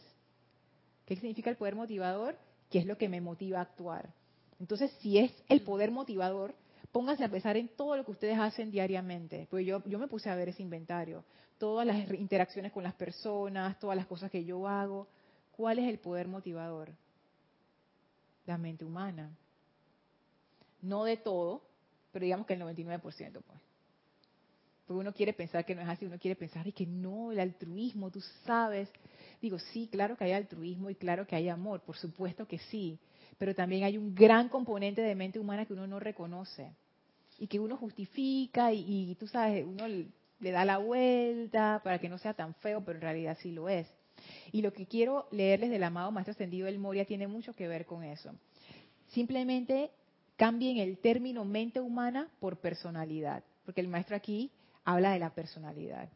¿Qué 1.05 1.15
significa 1.15 1.49
el 1.49 1.57
poder 1.57 1.75
motivador? 1.75 2.37
¿Qué 2.69 2.79
es 2.79 2.85
lo 2.85 2.97
que 2.97 3.09
me 3.09 3.19
motiva 3.19 3.59
a 3.59 3.63
actuar? 3.63 4.13
Entonces, 4.59 4.91
si 4.99 5.17
es 5.17 5.33
el 5.49 5.61
poder 5.61 5.89
motivador, 5.89 6.53
pónganse 6.91 7.25
a 7.25 7.29
pensar 7.29 7.57
en 7.57 7.67
todo 7.69 7.97
lo 7.97 8.05
que 8.05 8.11
ustedes 8.11 8.37
hacen 8.37 8.69
diariamente. 8.69 9.47
Pues 9.49 9.65
yo, 9.65 9.83
yo 9.85 9.97
me 9.97 10.07
puse 10.07 10.29
a 10.29 10.35
ver 10.35 10.49
ese 10.49 10.61
inventario. 10.61 11.23
Todas 11.57 11.87
las 11.87 12.11
interacciones 12.13 12.71
con 12.71 12.83
las 12.83 12.93
personas, 12.93 13.79
todas 13.79 13.97
las 13.97 14.05
cosas 14.05 14.29
que 14.29 14.45
yo 14.45 14.67
hago. 14.67 15.07
¿Cuál 15.51 15.79
es 15.79 15.89
el 15.89 15.97
poder 15.97 16.27
motivador? 16.27 16.91
La 18.45 18.57
mente 18.57 18.85
humana. 18.85 19.31
No 20.81 21.03
de 21.03 21.17
todo, 21.17 21.63
pero 22.11 22.23
digamos 22.25 22.47
que 22.47 22.53
el 22.53 22.61
99%, 22.61 23.01
pues. 23.01 23.59
Porque 24.87 24.99
uno 24.99 25.13
quiere 25.13 25.33
pensar 25.33 25.63
que 25.63 25.75
no 25.75 25.81
es 25.81 25.87
así, 25.87 26.05
uno 26.05 26.17
quiere 26.19 26.35
pensar 26.35 26.67
y 26.67 26.71
que 26.71 26.85
no, 26.85 27.31
el 27.31 27.39
altruismo, 27.39 28.09
tú 28.09 28.21
sabes. 28.45 28.89
Digo, 29.41 29.57
sí, 29.59 29.87
claro 29.91 30.17
que 30.17 30.25
hay 30.25 30.33
altruismo 30.33 30.89
y 30.89 30.95
claro 30.95 31.25
que 31.25 31.35
hay 31.35 31.49
amor, 31.49 31.81
por 31.81 31.97
supuesto 31.97 32.47
que 32.47 32.57
sí 32.57 32.99
pero 33.41 33.55
también 33.55 33.85
hay 33.85 33.97
un 33.97 34.13
gran 34.13 34.49
componente 34.49 35.01
de 35.01 35.15
mente 35.15 35.39
humana 35.39 35.65
que 35.65 35.73
uno 35.73 35.87
no 35.87 35.99
reconoce 35.99 36.75
y 37.39 37.47
que 37.47 37.59
uno 37.59 37.75
justifica 37.75 38.71
y, 38.71 39.15
tú 39.19 39.25
sabes, 39.25 39.65
uno 39.65 39.87
le 40.41 40.51
da 40.51 40.65
la 40.65 40.77
vuelta 40.77 41.79
para 41.83 41.99
que 41.99 42.09
no 42.09 42.17
sea 42.17 42.33
tan 42.33 42.53
feo, 42.55 42.83
pero 42.83 42.97
en 42.97 43.01
realidad 43.01 43.37
sí 43.41 43.51
lo 43.51 43.69
es. 43.69 43.87
Y 44.51 44.61
lo 44.61 44.73
que 44.73 44.85
quiero 44.85 45.27
leerles 45.31 45.69
del 45.69 45.83
amado 45.83 46.11
Maestro 46.11 46.33
Ascendido 46.33 46.65
del 46.65 46.79
Moria 46.79 47.05
tiene 47.05 47.27
mucho 47.27 47.53
que 47.53 47.67
ver 47.67 47.85
con 47.85 48.03
eso. 48.03 48.31
Simplemente 49.09 49.91
cambien 50.35 50.77
el 50.77 50.97
término 50.97 51.45
mente 51.45 51.79
humana 51.79 52.27
por 52.39 52.57
personalidad, 52.57 53.43
porque 53.65 53.81
el 53.81 53.87
maestro 53.87 54.15
aquí 54.15 54.51
habla 54.83 55.11
de 55.13 55.19
la 55.19 55.33
personalidad, 55.35 56.09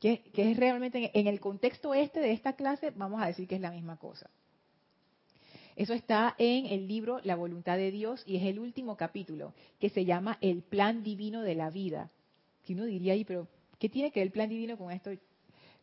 que, 0.00 0.22
es 0.34 0.56
realmente 0.56 1.10
en 1.18 1.26
el 1.26 1.40
contexto 1.40 1.94
este 1.94 2.20
de 2.20 2.32
esta 2.32 2.54
clase, 2.54 2.90
vamos 2.96 3.22
a 3.22 3.26
decir 3.26 3.46
que 3.46 3.56
es 3.56 3.60
la 3.60 3.70
misma 3.70 3.96
cosa. 3.96 4.28
Eso 5.76 5.94
está 5.94 6.34
en 6.36 6.66
el 6.66 6.88
libro 6.88 7.20
La 7.22 7.36
voluntad 7.36 7.76
de 7.76 7.90
Dios 7.90 8.22
y 8.26 8.36
es 8.36 8.42
el 8.42 8.58
último 8.58 8.96
capítulo, 8.96 9.54
que 9.78 9.88
se 9.88 10.04
llama 10.04 10.36
El 10.40 10.62
plan 10.62 11.02
divino 11.02 11.42
de 11.42 11.54
la 11.54 11.70
vida. 11.70 12.10
Que 12.64 12.74
uno 12.74 12.84
diría 12.84 13.12
ahí, 13.12 13.24
pero 13.24 13.46
¿qué 13.80 13.88
tiene 13.88 14.12
que 14.12 14.20
ver 14.20 14.28
el 14.28 14.32
plan 14.32 14.48
divino 14.48 14.78
con 14.78 14.92
esto? 14.92 15.10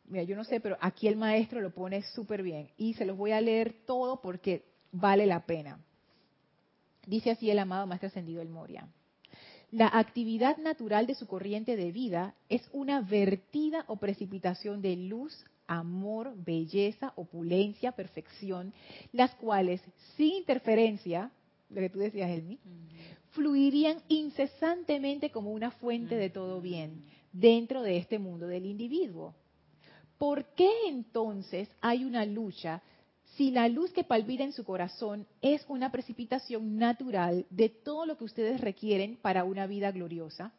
Mira, 0.06 0.24
yo 0.24 0.38
no 0.38 0.46
sé, 0.46 0.62
pero 0.62 0.78
aquí 0.80 1.08
el 1.10 1.18
maestro 1.18 1.60
lo 1.60 1.74
pone 1.74 2.02
súper 2.04 2.44
bien. 2.44 2.70
Y 2.78 2.94
se 2.94 3.04
los 3.04 3.18
voy 3.18 3.32
a 3.32 3.42
leer 3.42 3.76
todo 3.86 4.22
porque 4.22 4.64
vale 4.92 5.26
la 5.26 5.46
pena. 5.46 5.84
Dice 7.06 7.32
así 7.32 7.50
el 7.50 7.60
amado 7.60 7.88
Maestro 7.88 8.08
Ascendido 8.08 8.42
El 8.42 8.50
Moria. 8.50 8.88
La 9.72 9.88
actividad 9.88 10.58
natural 10.58 11.08
de 11.08 11.16
su 11.16 11.28
corriente 11.28 11.76
de 11.76 11.92
vida 11.92 12.36
es 12.48 12.62
una 12.72 13.02
vertida 13.02 13.84
o 13.88 13.98
precipitación 13.98 14.82
de 14.82 14.96
luz, 14.96 15.44
amor, 15.66 16.34
belleza, 16.38 17.12
opulencia, 17.16 17.92
perfección, 17.92 18.74
las 19.12 19.36
cuales, 19.36 19.82
sin 20.16 20.36
interferencia, 20.36 21.32
lo 21.70 21.82
que 21.82 21.90
tú 21.90 22.00
decías, 22.00 22.30
Elmi, 22.30 22.60
fluirían 23.32 23.98
incesantemente 24.08 25.32
como 25.32 25.52
una 25.52 25.72
fuente 25.72 26.16
de 26.16 26.30
todo 26.30 26.62
bien 26.62 27.04
dentro 27.40 27.82
de 27.82 27.98
este 27.98 28.20
mundo 28.20 28.48
del 28.48 28.66
individuo. 28.66 29.36
¿Por 30.18 30.46
qué 30.56 30.70
entonces 30.88 31.70
hay 31.82 32.04
una 32.04 32.26
lucha 32.26 32.82
si 33.36 33.52
la 33.52 33.68
luz 33.68 33.92
que 33.92 34.04
palpita 34.04 34.44
en 34.44 34.54
su 34.54 34.64
corazón 34.64 35.28
es 35.42 35.64
una 35.68 35.92
precipitación 35.92 36.78
natural 36.78 37.46
de 37.52 37.70
todo 37.70 38.06
lo 38.06 38.18
que 38.18 38.24
ustedes 38.24 38.60
requieren 38.62 39.18
para 39.22 39.44
una 39.44 39.68
vida 39.68 39.92
gloriosa? 39.92 40.52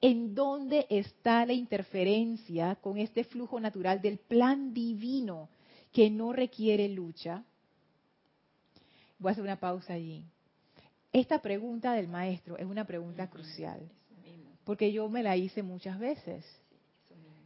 ¿En 0.00 0.34
dónde 0.34 0.86
está 0.88 1.44
la 1.44 1.52
interferencia 1.52 2.76
con 2.76 2.96
este 2.96 3.24
flujo 3.24 3.60
natural 3.60 4.00
del 4.00 4.18
plan 4.18 4.72
divino 4.72 5.50
que 5.92 6.10
no 6.10 6.32
requiere 6.32 6.88
lucha? 6.88 7.44
Voy 9.18 9.30
a 9.30 9.32
hacer 9.32 9.44
una 9.44 9.60
pausa 9.60 9.94
allí. 9.94 10.24
Esta 11.12 11.42
pregunta 11.42 11.92
del 11.92 12.08
maestro 12.08 12.56
es 12.56 12.66
una 12.66 12.86
pregunta 12.86 13.28
crucial, 13.28 13.80
porque 14.64 14.92
yo 14.92 15.08
me 15.08 15.22
la 15.22 15.36
hice 15.36 15.62
muchas 15.62 15.98
veces. 15.98 16.44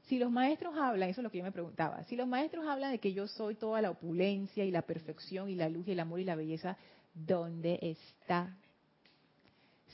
Si 0.06 0.18
los 0.18 0.30
maestros 0.30 0.74
hablan, 0.76 1.10
eso 1.10 1.20
es 1.20 1.24
lo 1.24 1.30
que 1.30 1.38
yo 1.38 1.44
me 1.44 1.52
preguntaba, 1.52 2.02
si 2.04 2.16
los 2.16 2.26
maestros 2.26 2.66
hablan 2.66 2.92
de 2.92 2.98
que 2.98 3.12
yo 3.12 3.26
soy 3.28 3.56
toda 3.56 3.82
la 3.82 3.90
opulencia 3.90 4.64
y 4.64 4.70
la 4.70 4.82
perfección 4.82 5.50
y 5.50 5.54
la 5.54 5.68
luz 5.68 5.86
y 5.86 5.92
el 5.92 6.00
amor 6.00 6.20
y 6.20 6.24
la 6.24 6.34
belleza, 6.34 6.78
¿dónde 7.14 7.78
está 7.82 8.56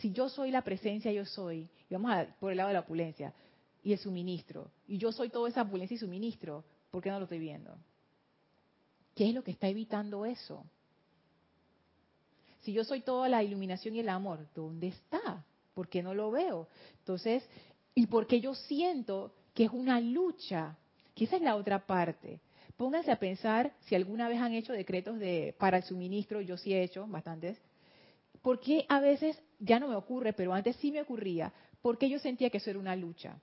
si 0.01 0.12
yo 0.12 0.29
soy 0.29 0.51
la 0.51 0.62
presencia, 0.62 1.12
yo 1.12 1.25
soy, 1.25 1.68
y 1.89 1.95
vamos 1.95 2.11
a 2.11 2.27
por 2.41 2.51
el 2.51 2.57
lado 2.57 2.68
de 2.68 2.75
la 2.75 2.81
opulencia, 2.81 3.33
y 3.83 3.93
el 3.93 3.99
suministro, 3.99 4.70
y 4.87 4.99
yo 4.99 5.12
soy 5.12 5.29
toda 5.29 5.49
esa 5.49 5.62
opulencia 5.62 5.95
y 5.95 5.99
suministro, 5.99 6.64
¿por 6.91 7.03
qué 7.03 7.11
no 7.11 7.18
lo 7.18 7.25
estoy 7.25 7.39
viendo? 7.39 7.77
¿Qué 9.14 9.29
es 9.29 9.35
lo 9.35 9.45
que 9.45 9.53
está 9.53 9.68
evitando 9.68 10.25
eso? 10.25 10.64
Si 12.62 12.72
yo 12.72 12.83
soy 12.83 13.03
toda 13.03 13.29
la 13.29 13.43
iluminación 13.43 13.95
y 13.95 14.01
el 14.01 14.09
amor, 14.09 14.47
¿dónde 14.55 14.89
está? 14.89 15.45
¿Por 15.75 15.89
qué 15.89 16.03
no 16.03 16.14
lo 16.14 16.31
veo? 16.31 16.68
Entonces, 17.01 17.49
¿y 17.95 18.07
por 18.07 18.27
qué 18.27 18.41
yo 18.41 18.55
siento 18.55 19.35
que 19.53 19.64
es 19.64 19.70
una 19.70 20.01
lucha? 20.01 20.77
Que 21.14 21.25
esa 21.25 21.37
es 21.37 21.43
la 21.43 21.57
otra 21.57 21.87
parte. 21.87 22.41
Pónganse 22.77 23.11
a 23.11 23.18
pensar 23.18 23.72
si 23.81 23.95
alguna 23.95 24.29
vez 24.29 24.41
han 24.41 24.53
hecho 24.53 24.72
decretos 24.72 25.18
de 25.18 25.55
para 25.59 25.77
el 25.79 25.85
suministro, 25.85 26.41
yo 26.41 26.57
sí 26.57 26.72
he 26.72 26.83
hecho 26.83 27.07
bastantes, 27.07 27.57
¿por 28.43 28.61
qué 28.61 28.85
a 28.89 29.01
veces 29.01 29.41
ya 29.59 29.79
no 29.79 29.89
me 29.89 29.95
ocurre, 29.95 30.33
pero 30.33 30.53
antes 30.53 30.77
sí 30.77 30.91
me 30.91 31.03
ocurría? 31.03 31.53
Porque 31.83 32.09
yo 32.09 32.18
sentía 32.18 32.51
que 32.51 32.59
eso 32.59 32.70
era 32.70 32.79
una 32.79 32.97
lucha. 32.97 33.39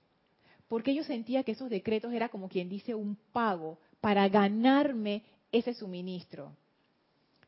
Porque 0.68 0.94
yo 0.94 1.04
sentía 1.04 1.44
que 1.44 1.52
esos 1.52 1.70
decretos 1.70 2.12
era 2.12 2.28
como 2.28 2.48
quien 2.48 2.68
dice 2.68 2.94
un 2.94 3.16
pago 3.32 3.78
para 4.00 4.28
ganarme 4.28 5.22
ese 5.50 5.74
suministro. 5.74 6.56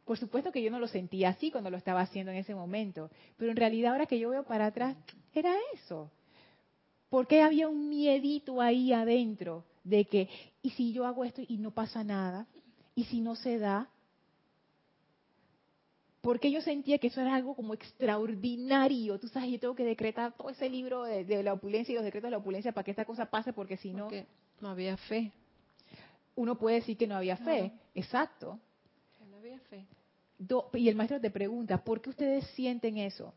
Por 0.05 0.19
supuesto 0.19 0.53
que 0.53 0.63
yo 0.63 0.71
no 0.71 0.79
lo 0.79 0.89
sentía 0.89 1.31
así 1.31 1.51
cuando 1.51 1.71
lo 1.71 1.77
estaba 1.77 2.01
haciendo 2.01 2.31
en 2.31 2.39
ese 2.39 2.55
momento, 2.55 3.11
pero 3.37 3.51
en 3.51 3.57
realidad 3.57 3.93
ahora 3.93 4.07
que 4.07 4.19
yo 4.19 4.31
veo 4.31 4.45
para 4.45 4.67
atrás, 4.67 4.97
era 5.35 5.55
eso. 5.73 6.11
Porque 7.09 7.43
había 7.43 7.69
un 7.69 7.89
miedito 7.89 8.61
ahí 8.61 8.93
adentro 8.93 9.65
de 9.83 10.05
que, 10.07 10.29
¿y 10.63 10.71
si 10.71 10.93
yo 10.93 11.07
hago 11.07 11.25
esto 11.25 11.43
y 11.47 11.57
no 11.59 11.71
pasa 11.71 12.05
nada? 12.05 12.47
¿Y 12.95 13.05
si 13.05 13.21
no 13.21 13.35
se 13.35 13.59
da? 13.59 13.89
porque 16.25 16.51
yo 16.51 16.63
sentía 16.63 16.97
que 16.97 17.09
eso 17.09 17.21
era 17.21 17.35
algo 17.35 17.55
como 17.55 17.75
extraordinario. 17.75 19.21
Tú 19.21 19.29
sabes, 19.29 19.51
yo 19.51 19.61
tengo 19.61 19.75
que 19.75 19.85
decretar 19.85 20.33
todo 20.33 20.49
ese 20.49 20.71
libro 20.71 21.03
de, 21.03 21.43
la 21.43 21.53
opulencia 21.53 21.93
y 21.93 21.97
los 21.97 22.03
decretos 22.03 22.29
de 22.29 22.31
la 22.31 22.39
opulencia 22.39 22.73
para 22.73 22.83
que 22.83 22.93
esta 22.93 23.05
cosa 23.05 23.27
pase, 23.27 23.53
porque 23.53 23.77
si 23.77 23.93
no... 23.93 24.09
no 24.59 24.69
había 24.71 24.97
fe. 24.97 25.33
Uno 26.35 26.59
puede 26.59 26.77
decir 26.77 26.97
que 26.97 27.07
no 27.07 27.15
había 27.15 27.37
fe, 27.37 27.73
exacto. 27.95 28.59
Y 30.73 30.89
el 30.89 30.97
maestro 30.97 31.21
te 31.21 31.31
pregunta, 31.31 31.83
¿por 31.83 32.01
qué 32.01 32.11
ustedes 32.11 32.47
sienten 32.49 32.99
eso? 32.99 33.33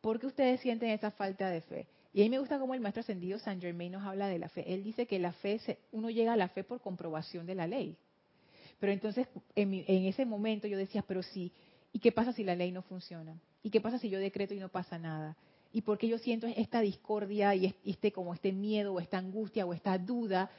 ¿Por 0.00 0.18
qué 0.18 0.26
ustedes 0.26 0.60
sienten 0.60 0.90
esa 0.90 1.10
falta 1.10 1.50
de 1.50 1.60
fe? 1.60 1.86
Y 2.12 2.20
a 2.20 2.24
mí 2.24 2.30
me 2.30 2.38
gusta 2.38 2.58
cómo 2.58 2.74
el 2.74 2.80
maestro 2.80 3.00
ascendido 3.00 3.38
San 3.38 3.60
Germain 3.60 3.92
nos 3.92 4.04
habla 4.04 4.28
de 4.28 4.38
la 4.38 4.48
fe. 4.48 4.72
Él 4.72 4.82
dice 4.82 5.06
que 5.06 5.18
la 5.18 5.32
fe, 5.32 5.60
uno 5.92 6.10
llega 6.10 6.32
a 6.32 6.36
la 6.36 6.48
fe 6.48 6.64
por 6.64 6.80
comprobación 6.80 7.46
de 7.46 7.54
la 7.54 7.66
ley. 7.66 7.96
Pero 8.78 8.92
entonces, 8.92 9.28
en, 9.54 9.74
ese 9.86 10.24
momento 10.24 10.66
yo 10.66 10.78
decía, 10.78 11.04
pero 11.06 11.22
si 11.22 11.52
¿Y 11.92 11.98
qué 11.98 12.12
pasa 12.12 12.32
si 12.32 12.44
la 12.44 12.54
ley 12.54 12.70
no 12.70 12.82
funciona? 12.82 13.36
¿Y 13.64 13.70
qué 13.70 13.80
pasa 13.80 13.98
si 13.98 14.08
yo 14.08 14.20
decreto 14.20 14.54
y 14.54 14.60
no 14.60 14.68
pasa 14.68 14.96
nada? 14.96 15.36
¿Y 15.72 15.82
por 15.82 15.98
qué 15.98 16.06
yo 16.06 16.18
siento 16.18 16.46
esta 16.46 16.80
discordia 16.80 17.54
y 17.54 17.74
este 17.84 18.12
como 18.12 18.32
este 18.32 18.52
miedo 18.52 18.94
o 18.94 19.00
esta 19.00 19.18
angustia 19.18 19.66
o 19.66 19.74
esta 19.74 19.98
duda? 19.98 20.50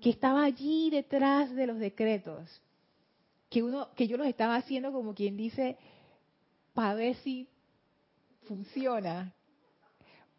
que 0.00 0.10
estaba 0.10 0.44
allí 0.44 0.90
detrás 0.90 1.54
de 1.54 1.66
los 1.66 1.78
decretos, 1.78 2.60
que 3.48 3.62
uno, 3.62 3.88
que 3.94 4.08
yo 4.08 4.16
los 4.16 4.26
estaba 4.26 4.56
haciendo 4.56 4.92
como 4.92 5.14
quien 5.14 5.36
dice, 5.36 5.76
para 6.74 6.94
ver 6.94 7.16
si 7.16 7.48
funciona. 8.46 9.32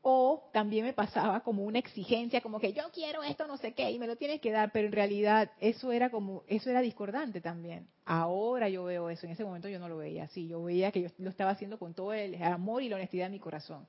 O 0.01 0.49
también 0.53 0.86
me 0.86 0.93
pasaba 0.93 1.41
como 1.41 1.66
una 1.66 1.80
exigencia, 1.80 2.39
como 2.39 2.60
que 2.60 2.72
yo 2.72 2.84
quiero 2.93 3.24
esto, 3.24 3.45
no 3.45 3.58
sé 3.58 3.74
qué, 3.74 3.91
y 3.91 3.99
me 3.99 4.08
lo 4.08 4.16
tienes 4.16 4.39
que 4.39 4.51
dar, 4.51 4.72
pero 4.72 4.88
en 4.88 4.93
realidad 4.93 5.51
eso 5.60 5.91
era 5.91 6.10
como, 6.10 6.43
eso 6.47 6.70
era 6.70 6.82
discordante 6.82 7.41
también. 7.41 7.88
Ahora 8.05 8.70
yo 8.70 8.86
veo 8.86 9.10
eso, 9.10 9.26
en 9.26 9.34
ese 9.34 9.43
momento 9.43 9.68
yo 9.68 9.80
no 9.80 9.89
lo 9.89 9.97
veía 9.97 10.24
así, 10.24 10.47
yo 10.47 10.64
veía 10.64 10.93
que 10.93 11.01
yo 11.01 11.10
lo 11.18 11.30
estaba 11.30 11.51
haciendo 11.51 11.78
con 11.78 11.93
todo 11.93 12.14
el 12.14 12.41
amor 12.41 12.84
y 12.84 12.89
la 12.89 12.95
honestidad 12.95 13.26
de 13.26 13.32
mi 13.32 13.39
corazón. 13.39 13.86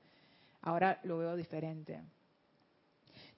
Ahora 0.61 0.99
lo 1.03 1.19
veo 1.19 1.37
diferente. 1.37 2.01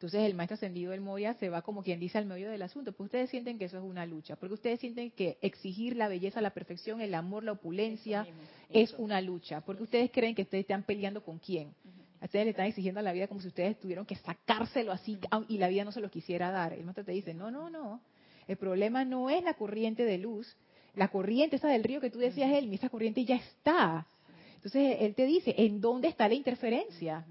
Entonces 0.02 0.24
el 0.24 0.34
maestro 0.34 0.56
ascendido 0.56 0.94
del 0.94 1.02
Moya 1.02 1.36
se 1.36 1.50
va 1.50 1.62
como 1.62 1.84
quien 1.84 2.00
dice 2.00 2.18
al 2.18 2.26
medio 2.26 2.50
del 2.50 2.64
asunto. 2.64 2.92
Pues 2.92 3.06
ustedes 3.06 3.30
sienten 3.30 3.60
que 3.60 3.66
eso 3.66 3.78
es 3.78 3.84
una 3.84 4.08
lucha, 4.08 4.36
porque 4.36 4.56
ustedes 4.56 4.80
sienten 4.80 5.12
que 5.12 5.38
exigir 5.44 5.96
la 5.96 6.08
belleza, 6.08 6.42
la 6.42 6.56
perfección, 6.56 7.02
el 7.02 7.14
amor, 7.14 7.44
la 7.44 7.52
opulencia 7.52 8.26
es 8.72 8.96
una 8.98 9.22
lucha, 9.22 9.62
porque 9.62 9.84
ustedes 9.84 10.10
creen 10.10 10.34
que 10.34 10.42
ustedes 10.42 10.64
están 10.64 10.82
peleando 10.82 11.24
con 11.24 11.38
quién. 11.38 11.76
A 12.20 12.26
ustedes 12.26 12.46
le 12.46 12.50
están 12.50 12.66
exigiendo 12.66 13.00
a 13.00 13.04
la 13.04 13.14
vida 13.14 13.28
como 13.28 13.42
si 13.42 13.50
ustedes 13.50 13.80
tuvieron 13.80 14.08
que 14.08 14.16
sacárselo 14.16 14.92
así 14.92 15.20
y 15.48 15.60
la 15.60 15.68
vida 15.68 15.86
no 15.86 15.92
se 15.92 16.02
lo 16.02 16.10
quisiera 16.10 16.50
dar. 16.50 16.74
El 16.74 16.84
maestro 16.84 17.06
te 17.06 17.12
dice, 17.12 17.36
no, 17.36 17.52
no, 17.52 17.70
no. 17.70 18.02
El 18.48 18.58
problema 18.58 19.06
no 19.06 19.30
es 19.30 19.44
la 19.44 19.54
corriente 19.54 20.04
de 20.04 20.18
luz, 20.18 20.58
la 20.96 21.10
corriente 21.10 21.58
esa 21.58 21.68
del 21.68 21.84
río 21.84 22.02
que 22.02 22.10
tú 22.10 22.18
decías, 22.18 22.52
él, 22.52 22.74
esa 22.74 22.90
corriente 22.90 23.24
ya 23.24 23.36
está. 23.36 24.08
Entonces 24.56 24.98
él 25.02 25.14
te 25.14 25.28
dice, 25.28 25.54
¿en 25.60 25.80
dónde 25.80 26.08
está 26.08 26.28
la 26.28 26.34
interferencia? 26.34 27.24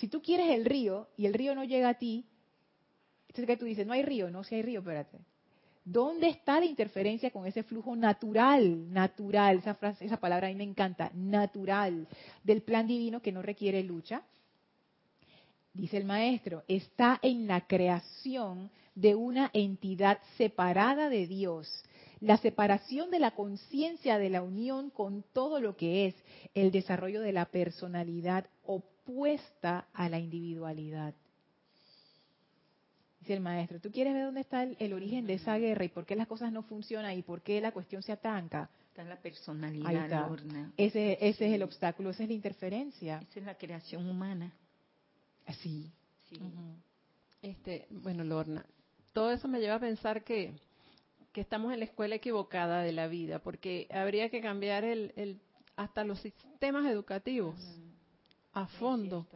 Si 0.00 0.08
tú 0.08 0.22
quieres 0.22 0.48
el 0.48 0.64
río 0.64 1.08
y 1.18 1.26
el 1.26 1.34
río 1.34 1.54
no 1.54 1.62
llega 1.62 1.90
a 1.90 1.98
ti, 1.98 2.24
entonces 3.28 3.46
que 3.46 3.56
tú 3.58 3.66
dices, 3.66 3.86
no 3.86 3.92
hay 3.92 4.02
río, 4.02 4.30
no, 4.30 4.42
si 4.44 4.54
hay 4.54 4.62
río, 4.62 4.80
espérate. 4.80 5.18
¿Dónde 5.84 6.28
está 6.28 6.58
la 6.58 6.64
interferencia 6.64 7.30
con 7.30 7.46
ese 7.46 7.62
flujo 7.62 7.94
natural, 7.94 8.90
natural, 8.90 9.62
esa 10.00 10.16
palabra 10.16 10.46
a 10.46 10.50
mí 10.50 10.56
me 10.56 10.64
encanta, 10.64 11.10
natural, 11.14 12.08
del 12.42 12.62
plan 12.62 12.86
divino 12.86 13.20
que 13.20 13.30
no 13.30 13.42
requiere 13.42 13.82
lucha? 13.82 14.22
Dice 15.74 15.98
el 15.98 16.06
maestro, 16.06 16.64
está 16.66 17.18
en 17.20 17.46
la 17.46 17.66
creación 17.66 18.70
de 18.94 19.14
una 19.14 19.50
entidad 19.52 20.18
separada 20.38 21.10
de 21.10 21.26
Dios, 21.26 21.68
la 22.20 22.38
separación 22.38 23.10
de 23.10 23.18
la 23.18 23.32
conciencia 23.32 24.18
de 24.18 24.30
la 24.30 24.42
unión 24.42 24.88
con 24.88 25.24
todo 25.34 25.60
lo 25.60 25.76
que 25.76 26.06
es 26.06 26.14
el 26.54 26.70
desarrollo 26.70 27.20
de 27.20 27.32
la 27.32 27.44
personalidad 27.44 28.46
opuesta 29.10 29.88
a 29.92 30.08
la 30.08 30.18
individualidad. 30.18 31.14
Dice 33.20 33.34
el 33.34 33.40
maestro, 33.40 33.80
¿tú 33.80 33.90
quieres 33.90 34.14
ver 34.14 34.24
dónde 34.24 34.40
está 34.40 34.62
el, 34.62 34.92
origen 34.92 35.26
de 35.26 35.34
esa 35.34 35.58
guerra 35.58 35.84
y 35.84 35.88
por 35.88 36.06
qué 36.06 36.16
las 36.16 36.26
cosas 36.26 36.50
no 36.52 36.62
funcionan 36.62 37.18
y 37.18 37.22
por 37.22 37.42
qué 37.42 37.60
la 37.60 37.72
cuestión 37.72 38.02
se 38.02 38.12
atanca? 38.12 38.70
Está 38.88 39.04
la 39.04 39.16
personalidad, 39.16 40.30
Ese, 40.76 41.18
ese 41.20 41.46
es 41.46 41.52
el 41.52 41.62
obstáculo, 41.62 42.10
esa 42.10 42.22
es 42.22 42.28
la 42.30 42.34
interferencia. 42.34 43.18
Esa 43.30 43.40
es 43.40 43.46
la 43.46 43.56
creación 43.56 44.08
humana. 44.08 44.52
Así. 45.46 45.90
Sí. 46.28 46.38
este, 47.42 47.88
bueno, 47.90 48.24
Lorna, 48.24 48.64
todo 49.12 49.32
eso 49.32 49.48
me 49.48 49.60
lleva 49.60 49.74
a 49.74 49.80
pensar 49.80 50.22
que, 50.22 50.54
que 51.32 51.40
estamos 51.40 51.72
en 51.72 51.80
la 51.80 51.84
escuela 51.84 52.14
equivocada 52.14 52.82
de 52.82 52.92
la 52.92 53.08
vida, 53.08 53.40
porque 53.40 53.88
habría 53.90 54.30
que 54.30 54.40
cambiar 54.40 54.84
el, 54.84 55.12
el 55.16 55.40
hasta 55.76 56.04
los 56.04 56.20
sistemas 56.20 56.86
educativos 56.86 57.56
a 58.52 58.66
fondo. 58.66 59.26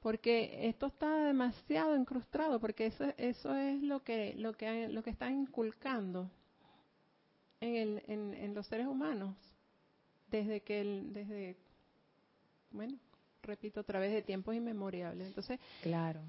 Porque 0.00 0.68
esto 0.68 0.86
está 0.86 1.26
demasiado 1.26 1.96
incrustado, 1.96 2.58
porque 2.58 2.86
eso, 2.86 3.04
eso 3.16 3.54
es 3.54 3.80
lo 3.82 4.02
que, 4.02 4.34
lo 4.36 4.52
que, 4.52 4.88
lo 4.88 5.02
que 5.02 5.10
está 5.10 5.30
inculcando 5.30 6.28
en, 7.60 7.76
el, 7.76 8.34
en, 8.34 8.54
los 8.54 8.66
seres 8.66 8.86
humanos. 8.88 9.36
Desde 10.28 10.60
que, 10.60 10.80
el, 10.80 11.12
desde, 11.12 11.56
bueno, 12.72 12.98
repito 13.42 13.80
otra 13.80 14.00
vez, 14.00 14.12
de 14.12 14.22
tiempos 14.22 14.56
inmemoriales. 14.56 15.28
Entonces, 15.28 15.60
claro. 15.82 16.20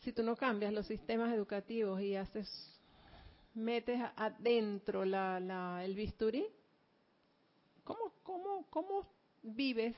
si 0.00 0.12
tú 0.12 0.22
no 0.22 0.34
cambias 0.34 0.72
los 0.72 0.86
sistemas 0.86 1.34
educativos 1.34 2.00
y 2.00 2.16
haces, 2.16 2.48
metes 3.52 4.00
adentro 4.16 5.04
la, 5.04 5.38
la, 5.38 5.84
el 5.84 5.94
bisturí, 5.94 6.46
¿cómo, 7.84 8.14
cómo, 8.22 8.66
cómo 8.70 9.06
vives 9.42 9.94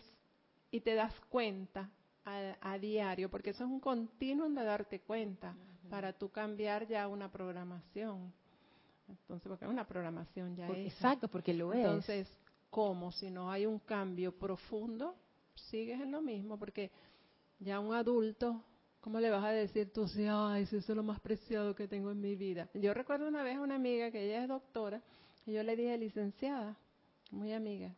y 0.70 0.80
te 0.80 0.94
das 0.94 1.14
cuenta 1.28 1.90
a, 2.24 2.78
diario, 2.78 3.28
porque 3.28 3.50
eso 3.50 3.64
es 3.64 3.70
un 3.70 3.80
continuo 3.80 4.48
de 4.48 4.64
darte 4.64 5.00
cuenta 5.00 5.56
para 5.88 6.12
tú 6.12 6.30
cambiar 6.30 6.86
ya 6.86 7.08
una 7.08 7.30
programación. 7.30 8.32
Entonces, 9.08 9.48
porque 9.48 9.64
es 9.64 9.70
una 9.70 9.86
programación 9.86 10.54
ya 10.54 10.68
es. 10.68 10.92
Exacto, 10.92 11.28
porque 11.28 11.52
lo 11.52 11.72
es. 11.72 11.80
Entonces, 11.80 12.28
¿cómo? 12.68 13.10
Si 13.10 13.30
no 13.30 13.50
hay 13.50 13.66
un 13.66 13.80
cambio 13.80 14.32
profundo, 14.32 15.16
sigues 15.54 16.00
en 16.00 16.12
lo 16.12 16.22
mismo, 16.22 16.56
porque 16.56 16.92
ya 17.58 17.80
un 17.80 17.92
adulto, 17.92 18.62
¿cómo 19.00 19.18
le 19.18 19.30
vas 19.30 19.44
a 19.44 19.50
decir 19.50 19.92
tú, 19.92 20.06
si, 20.06 20.26
ay, 20.26 20.62
eso 20.62 20.76
es 20.76 20.88
lo 20.88 21.02
más 21.02 21.18
preciado 21.20 21.74
que 21.74 21.88
tengo 21.88 22.12
en 22.12 22.20
mi 22.20 22.36
vida? 22.36 22.68
Yo 22.74 22.94
recuerdo 22.94 23.26
una 23.26 23.42
vez 23.42 23.56
a 23.56 23.60
una 23.60 23.74
amiga 23.74 24.10
que 24.10 24.24
ella 24.24 24.42
es 24.42 24.48
doctora, 24.48 25.02
y 25.46 25.52
yo 25.52 25.62
le 25.62 25.74
dije, 25.74 25.98
licenciada, 25.98 26.76
muy 27.32 27.52
amiga, 27.52 27.94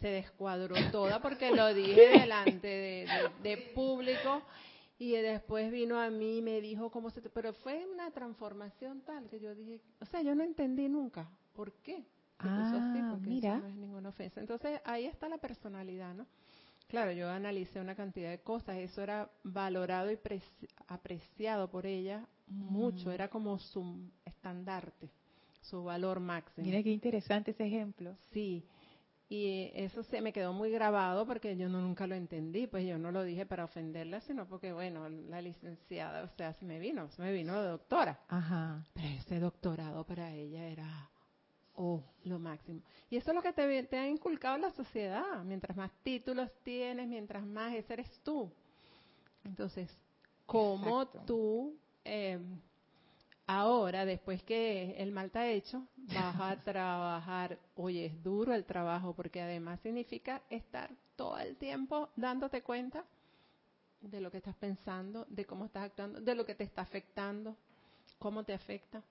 se 0.00 0.08
descuadró 0.08 0.74
toda 0.92 1.20
porque 1.20 1.50
lo 1.50 1.72
dije 1.72 2.18
delante 2.20 3.06
de, 3.42 3.72
público 3.74 4.42
y 4.98 5.12
después 5.12 5.70
vino 5.70 6.00
a 6.00 6.10
mí 6.10 6.38
y 6.38 6.42
me 6.42 6.60
dijo 6.60 6.90
cómo 6.90 7.10
se... 7.10 7.20
Pero 7.22 7.52
fue 7.52 7.86
una 7.92 8.10
transformación 8.10 9.02
tal 9.02 9.28
que 9.28 9.40
yo 9.40 9.54
dije, 9.54 9.80
o 10.00 10.06
sea, 10.06 10.22
yo 10.22 10.34
no 10.34 10.44
entendí 10.44 10.88
nunca 10.88 11.28
por 11.52 11.72
qué. 11.82 12.04
ah, 12.38 13.16
mira. 13.20 13.58
no 13.58 13.66
es 13.66 13.76
ninguna 13.76 14.08
ofensa. 14.10 14.40
Entonces 14.40 14.80
ahí 14.84 15.06
está 15.06 15.28
la 15.28 15.38
personalidad, 15.38 16.14
¿no? 16.14 16.26
Claro, 16.88 17.12
yo 17.12 17.28
analicé 17.28 17.80
una 17.80 17.94
cantidad 17.94 18.30
de 18.30 18.40
cosas, 18.40 18.76
eso 18.76 19.02
era 19.02 19.30
valorado 19.42 20.12
y 20.12 20.18
apreciado 20.86 21.70
por 21.70 21.86
ella 21.86 22.28
mucho, 22.46 23.08
mm. 23.08 23.12
era 23.12 23.28
como 23.28 23.58
su 23.58 24.10
estandarte, 24.24 25.10
su 25.60 25.82
valor 25.82 26.20
máximo. 26.20 26.66
Mira 26.66 26.82
qué 26.82 26.90
interesante 26.90 27.52
ese 27.52 27.66
ejemplo. 27.66 28.16
Sí, 28.32 28.64
y 29.28 29.70
eso 29.74 30.02
se 30.02 30.20
me 30.20 30.32
quedó 30.32 30.52
muy 30.52 30.70
grabado 30.70 31.26
porque 31.26 31.56
yo 31.56 31.68
no, 31.68 31.80
nunca 31.80 32.06
lo 32.06 32.14
entendí, 32.14 32.66
pues 32.66 32.86
yo 32.86 32.98
no 32.98 33.10
lo 33.10 33.24
dije 33.24 33.46
para 33.46 33.64
ofenderla, 33.64 34.20
sino 34.20 34.46
porque, 34.46 34.72
bueno, 34.72 35.08
la 35.08 35.40
licenciada, 35.40 36.24
o 36.24 36.28
sea, 36.28 36.52
se 36.52 36.64
me 36.64 36.78
vino, 36.78 37.10
se 37.10 37.22
me 37.22 37.32
vino 37.32 37.60
de 37.60 37.68
doctora. 37.68 38.20
Ajá. 38.28 38.84
Pero 38.92 39.08
ese 39.08 39.40
doctorado 39.40 40.04
para 40.04 40.30
ella 40.32 40.68
era, 40.68 41.10
oh, 41.74 42.02
lo 42.24 42.38
máximo. 42.38 42.82
Y 43.08 43.16
eso 43.16 43.30
es 43.30 43.34
lo 43.34 43.42
que 43.42 43.54
te, 43.54 43.82
te 43.84 43.98
ha 43.98 44.06
inculcado 44.06 44.58
la 44.58 44.70
sociedad. 44.72 45.42
Mientras 45.44 45.76
más 45.76 45.90
títulos 46.02 46.50
tienes, 46.62 47.08
mientras 47.08 47.46
más 47.46 47.74
ese 47.74 47.94
eres 47.94 48.20
tú. 48.22 48.52
Entonces, 49.42 49.90
¿cómo 50.44 51.06
tú 51.06 51.78
eh, 52.04 52.38
Ahora, 53.46 54.06
después 54.06 54.42
que 54.42 54.94
el 54.98 55.12
mal 55.12 55.26
está 55.26 55.48
hecho, 55.48 55.86
vas 55.96 56.36
a 56.40 56.56
trabajar. 56.64 57.58
Oye, 57.76 58.06
es 58.06 58.22
duro 58.22 58.54
el 58.54 58.64
trabajo 58.64 59.14
porque 59.14 59.42
además 59.42 59.80
significa 59.80 60.42
estar 60.48 60.90
todo 61.16 61.38
el 61.38 61.56
tiempo 61.56 62.08
dándote 62.16 62.62
cuenta 62.62 63.04
de 64.00 64.20
lo 64.20 64.30
que 64.30 64.38
estás 64.38 64.56
pensando, 64.56 65.26
de 65.28 65.44
cómo 65.44 65.66
estás 65.66 65.84
actuando, 65.84 66.20
de 66.20 66.34
lo 66.34 66.44
que 66.44 66.54
te 66.54 66.64
está 66.64 66.82
afectando, 66.82 67.56
cómo 68.18 68.44
te 68.44 68.54
afecta. 68.54 69.02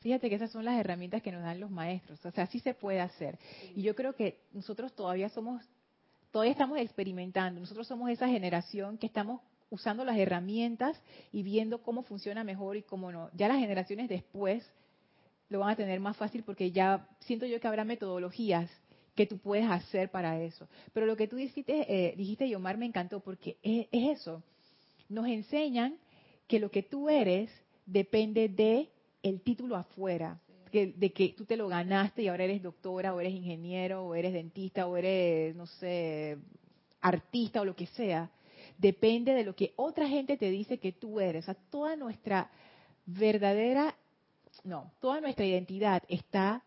Fíjate 0.00 0.28
que 0.28 0.34
esas 0.36 0.50
son 0.50 0.64
las 0.64 0.78
herramientas 0.78 1.22
que 1.22 1.32
nos 1.32 1.42
dan 1.42 1.60
los 1.60 1.70
maestros. 1.70 2.24
O 2.26 2.30
sea, 2.30 2.46
sí 2.46 2.60
se 2.60 2.74
puede 2.74 3.00
hacer. 3.00 3.38
Y 3.74 3.82
yo 3.82 3.94
creo 3.94 4.14
que 4.14 4.40
nosotros 4.52 4.94
todavía 4.94 5.30
somos, 5.30 5.62
todavía 6.30 6.52
estamos 6.52 6.78
experimentando. 6.78 7.60
Nosotros 7.60 7.86
somos 7.86 8.10
esa 8.10 8.28
generación 8.28 8.98
que 8.98 9.06
estamos 9.06 9.40
usando 9.74 10.04
las 10.04 10.16
herramientas 10.16 11.00
y 11.32 11.42
viendo 11.42 11.82
cómo 11.82 12.02
funciona 12.02 12.44
mejor 12.44 12.76
y 12.76 12.82
cómo 12.82 13.12
no. 13.12 13.30
Ya 13.34 13.48
las 13.48 13.58
generaciones 13.58 14.08
después 14.08 14.64
lo 15.48 15.60
van 15.60 15.70
a 15.70 15.76
tener 15.76 16.00
más 16.00 16.16
fácil 16.16 16.42
porque 16.44 16.70
ya 16.70 17.06
siento 17.20 17.44
yo 17.46 17.60
que 17.60 17.68
habrá 17.68 17.84
metodologías 17.84 18.70
que 19.14 19.26
tú 19.26 19.38
puedes 19.38 19.68
hacer 19.68 20.10
para 20.10 20.40
eso. 20.40 20.68
Pero 20.92 21.06
lo 21.06 21.16
que 21.16 21.28
tú 21.28 21.36
dijiste, 21.36 21.86
eh, 21.88 22.14
dijiste 22.16 22.48
Yomar, 22.48 22.78
me 22.78 22.86
encantó 22.86 23.20
porque 23.20 23.58
es, 23.62 23.86
eso. 23.92 24.42
Nos 25.08 25.26
enseñan 25.26 25.96
que 26.48 26.58
lo 26.58 26.70
que 26.70 26.82
tú 26.82 27.08
eres 27.08 27.50
depende 27.86 28.48
de 28.48 28.90
el 29.22 29.40
título 29.40 29.76
afuera, 29.76 30.40
de 30.72 31.12
que 31.12 31.34
tú 31.36 31.44
te 31.44 31.56
lo 31.56 31.68
ganaste 31.68 32.22
y 32.22 32.28
ahora 32.28 32.44
eres 32.44 32.60
doctora 32.60 33.14
o 33.14 33.20
eres 33.20 33.32
ingeniero 33.32 34.04
o 34.04 34.14
eres 34.16 34.32
dentista 34.32 34.88
o 34.88 34.96
eres, 34.96 35.54
no 35.54 35.66
sé, 35.66 36.36
artista 37.00 37.60
o 37.60 37.64
lo 37.64 37.76
que 37.76 37.86
sea 37.86 38.30
depende 38.78 39.32
de 39.34 39.44
lo 39.44 39.54
que 39.54 39.72
otra 39.76 40.08
gente 40.08 40.36
te 40.36 40.50
dice 40.50 40.78
que 40.78 40.92
tú 40.92 41.20
eres. 41.20 41.44
O 41.44 41.46
sea, 41.46 41.54
toda 41.70 41.96
nuestra 41.96 42.50
verdadera, 43.06 43.94
no, 44.62 44.90
toda 45.00 45.20
nuestra 45.20 45.44
identidad 45.44 46.02
está 46.08 46.62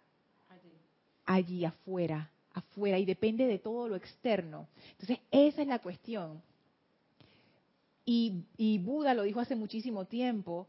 allí, 1.25 1.65
afuera, 1.65 2.31
afuera, 2.53 2.97
y 2.97 3.05
depende 3.05 3.47
de 3.47 3.59
todo 3.59 3.87
lo 3.87 3.95
externo. 3.95 4.67
Entonces, 4.91 5.19
esa 5.31 5.61
es 5.61 5.67
la 5.67 5.79
cuestión. 5.79 6.41
Y, 8.05 8.45
y 8.55 8.77
Buda 8.79 9.13
lo 9.13 9.23
dijo 9.23 9.41
hace 9.41 9.55
muchísimo 9.55 10.05
tiempo, 10.05 10.67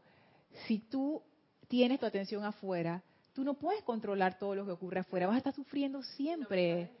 si 0.67 0.79
tú 0.79 1.21
tienes 1.69 1.99
tu 1.99 2.05
atención 2.05 2.43
afuera, 2.43 3.01
tú 3.33 3.43
no 3.45 3.53
puedes 3.53 3.83
controlar 3.83 4.37
todo 4.37 4.55
lo 4.55 4.65
que 4.65 4.71
ocurre 4.71 4.99
afuera, 4.99 5.27
vas 5.27 5.35
a 5.35 5.37
estar 5.37 5.55
sufriendo 5.55 6.03
siempre, 6.03 6.91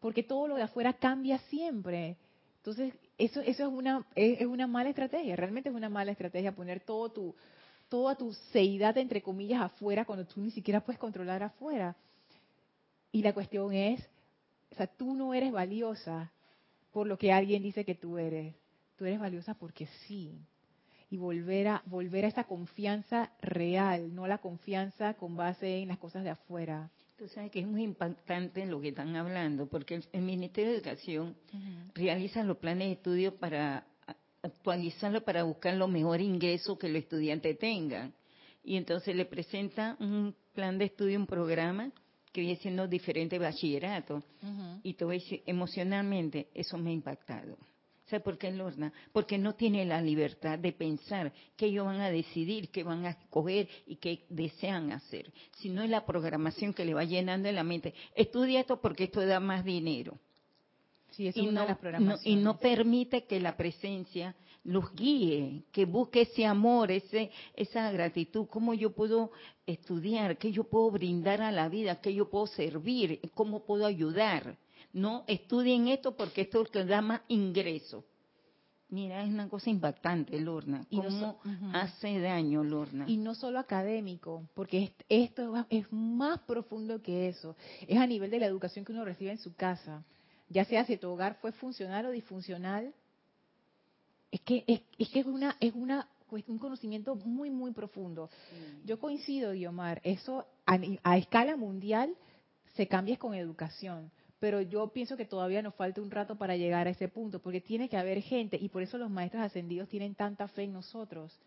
porque 0.00 0.22
todo 0.22 0.48
lo 0.48 0.56
de 0.56 0.62
afuera 0.62 0.92
cambia 0.92 1.38
siempre. 1.48 2.18
Entonces, 2.58 2.92
eso, 3.20 3.40
eso 3.40 3.66
es, 3.66 3.72
una, 3.72 4.06
es, 4.14 4.46
una 4.46 4.66
mala 4.66 4.88
estrategia, 4.88 5.36
realmente 5.36 5.68
es 5.68 5.74
una 5.74 5.88
mala 5.88 6.12
estrategia 6.12 6.52
poner 6.52 6.80
todo 6.80 7.10
tu, 7.10 7.34
toda 7.88 8.14
tu 8.14 8.32
seidad, 8.52 8.96
entre 8.98 9.22
comillas, 9.22 9.60
afuera 9.60 10.04
cuando 10.04 10.26
tú 10.26 10.40
ni 10.40 10.50
siquiera 10.50 10.80
puedes 10.80 10.98
controlar 10.98 11.42
afuera. 11.42 11.96
Y 13.12 13.22
la 13.22 13.32
cuestión 13.32 13.72
es, 13.72 14.00
o 14.72 14.74
sea, 14.76 14.86
tú 14.86 15.14
no 15.14 15.34
eres 15.34 15.52
valiosa 15.52 16.30
por 16.92 17.06
lo 17.06 17.18
que 17.18 17.32
alguien 17.32 17.62
dice 17.62 17.84
que 17.84 17.94
tú 17.94 18.18
eres. 18.18 18.54
Tú 18.96 19.04
eres 19.04 19.20
valiosa 19.20 19.54
porque 19.54 19.86
sí. 20.06 20.38
Y 21.10 21.16
volver 21.16 21.68
a, 21.68 21.82
volver 21.86 22.24
a 22.24 22.28
esa 22.28 22.44
confianza 22.44 23.32
real, 23.40 24.14
no 24.14 24.26
la 24.26 24.38
confianza 24.38 25.14
con 25.14 25.36
base 25.36 25.82
en 25.82 25.88
las 25.88 25.98
cosas 25.98 26.22
de 26.22 26.30
afuera. 26.30 26.90
Tú 27.20 27.28
sabes 27.28 27.50
que 27.50 27.60
es 27.60 27.66
muy 27.66 27.82
impactante 27.82 28.64
lo 28.64 28.80
que 28.80 28.88
están 28.88 29.14
hablando, 29.14 29.66
porque 29.66 30.00
el, 30.10 30.22
Ministerio 30.22 30.70
de 30.70 30.78
Educación 30.78 31.36
realiza 31.94 32.42
los 32.42 32.56
planes 32.56 32.88
de 32.88 32.92
estudio 32.92 33.36
para 33.36 33.86
actualizarlo, 34.42 35.22
para 35.22 35.42
buscar 35.42 35.74
los 35.74 35.90
mejores 35.90 36.26
ingresos 36.26 36.78
que 36.78 36.88
los 36.88 37.02
estudiantes 37.02 37.58
tengan. 37.58 38.14
Y 38.64 38.78
entonces 38.78 39.14
le 39.14 39.26
presenta 39.26 39.98
un 40.00 40.34
plan 40.54 40.78
de 40.78 40.86
estudio, 40.86 41.18
un 41.18 41.26
programa 41.26 41.92
que 42.32 42.40
viene 42.40 42.56
siendo 42.56 42.88
diferente 42.88 43.38
bachillerato. 43.38 44.22
Y 44.82 44.94
te 44.94 45.04
voy 45.04 45.16
a 45.16 45.18
decir, 45.18 45.42
emocionalmente, 45.44 46.48
eso 46.54 46.78
me 46.78 46.88
ha 46.88 46.94
impactado. 46.94 47.58
¿Sabe 48.10 48.24
por 48.24 48.38
qué, 48.38 48.50
Lorna? 48.50 48.92
Porque 49.12 49.38
no 49.38 49.54
tiene 49.54 49.84
la 49.84 50.02
libertad 50.02 50.58
de 50.58 50.72
pensar 50.72 51.32
qué 51.56 51.66
ellos 51.66 51.86
van 51.86 52.00
a 52.00 52.10
decidir, 52.10 52.68
qué 52.70 52.82
van 52.82 53.06
a 53.06 53.10
escoger 53.10 53.68
y 53.86 53.96
qué 53.96 54.24
desean 54.28 54.90
hacer, 54.90 55.32
sino 55.58 55.80
es 55.84 55.90
la 55.90 56.04
programación 56.04 56.74
que 56.74 56.84
le 56.84 56.92
va 56.92 57.04
llenando 57.04 57.48
en 57.48 57.54
la 57.54 57.62
mente. 57.62 57.94
Estudia 58.16 58.60
esto 58.60 58.80
porque 58.80 59.04
esto 59.04 59.24
da 59.24 59.38
más 59.38 59.64
dinero. 59.64 60.18
Sí, 61.12 61.30
y, 61.32 61.46
no, 61.46 61.66
y 62.24 62.34
no 62.34 62.58
permite 62.58 63.26
que 63.26 63.38
la 63.38 63.56
presencia 63.56 64.34
los 64.64 64.92
guíe, 64.92 65.62
que 65.70 65.84
busque 65.84 66.22
ese 66.22 66.44
amor, 66.44 66.90
ese, 66.90 67.30
esa 67.54 67.92
gratitud, 67.92 68.46
cómo 68.48 68.74
yo 68.74 68.90
puedo 68.90 69.30
estudiar, 69.66 70.36
qué 70.36 70.50
yo 70.50 70.64
puedo 70.64 70.90
brindar 70.90 71.42
a 71.42 71.52
la 71.52 71.68
vida, 71.68 72.00
qué 72.00 72.12
yo 72.12 72.28
puedo 72.28 72.48
servir, 72.48 73.20
cómo 73.34 73.64
puedo 73.64 73.86
ayudar. 73.86 74.56
No 74.92 75.24
estudien 75.26 75.88
esto 75.88 76.16
porque 76.16 76.42
esto 76.42 76.60
es 76.60 76.68
lo 76.68 76.72
que 76.72 76.84
da 76.84 77.00
más 77.00 77.20
ingreso. 77.28 78.04
Mira, 78.90 79.22
es 79.22 79.28
una 79.28 79.48
cosa 79.48 79.70
impactante, 79.70 80.40
Lorna. 80.40 80.84
¿Cómo 80.90 81.38
hace 81.72 82.18
daño, 82.18 82.64
Lorna? 82.64 83.04
Y 83.08 83.18
no 83.18 83.36
solo 83.36 83.60
académico, 83.60 84.48
porque 84.54 84.92
esto 85.08 85.64
es 85.70 85.92
más 85.92 86.40
profundo 86.40 87.00
que 87.00 87.28
eso. 87.28 87.54
Es 87.86 87.98
a 87.98 88.06
nivel 88.06 88.32
de 88.32 88.40
la 88.40 88.46
educación 88.46 88.84
que 88.84 88.90
uno 88.90 89.04
recibe 89.04 89.30
en 89.30 89.38
su 89.38 89.54
casa. 89.54 90.02
Ya 90.48 90.64
sea 90.64 90.84
si 90.84 90.96
tu 90.96 91.08
hogar 91.08 91.36
fue 91.40 91.52
funcional 91.52 92.06
o 92.06 92.10
disfuncional, 92.10 92.92
es 94.32 94.40
que 94.40 94.64
es, 94.66 94.80
es 94.98 95.08
que 95.08 95.20
es 95.20 95.26
una 95.26 95.56
es 95.60 95.72
una 95.74 96.08
un 96.46 96.58
conocimiento 96.58 97.14
muy 97.14 97.50
muy 97.50 97.72
profundo. 97.72 98.28
Yo 98.84 98.98
coincido, 98.98 99.52
Guiomar, 99.52 100.00
eso 100.04 100.46
a, 100.66 101.16
escala 101.16 101.56
mundial 101.56 102.14
se 102.74 102.86
cambia 102.86 103.16
con 103.16 103.34
educación, 103.34 104.10
pero 104.40 104.62
yo 104.62 104.88
pienso 104.88 105.18
que 105.18 105.26
todavía 105.26 105.60
nos 105.60 105.74
falta 105.74 106.00
un 106.00 106.10
rato 106.10 106.36
para 106.36 106.56
llegar 106.56 106.86
a 106.86 106.90
ese 106.90 107.08
punto, 107.08 107.40
porque 107.40 107.60
tiene 107.60 107.90
que 107.90 107.98
haber 107.98 108.22
gente 108.22 108.56
y 108.60 108.70
por 108.70 108.82
eso 108.82 108.96
los 108.96 109.10
maestros 109.10 109.42
ascendidos 109.42 109.88
tienen 109.88 110.14
tanta 110.14 110.48
fe 110.48 110.64
en 110.64 110.72
nosotros. 110.72 111.38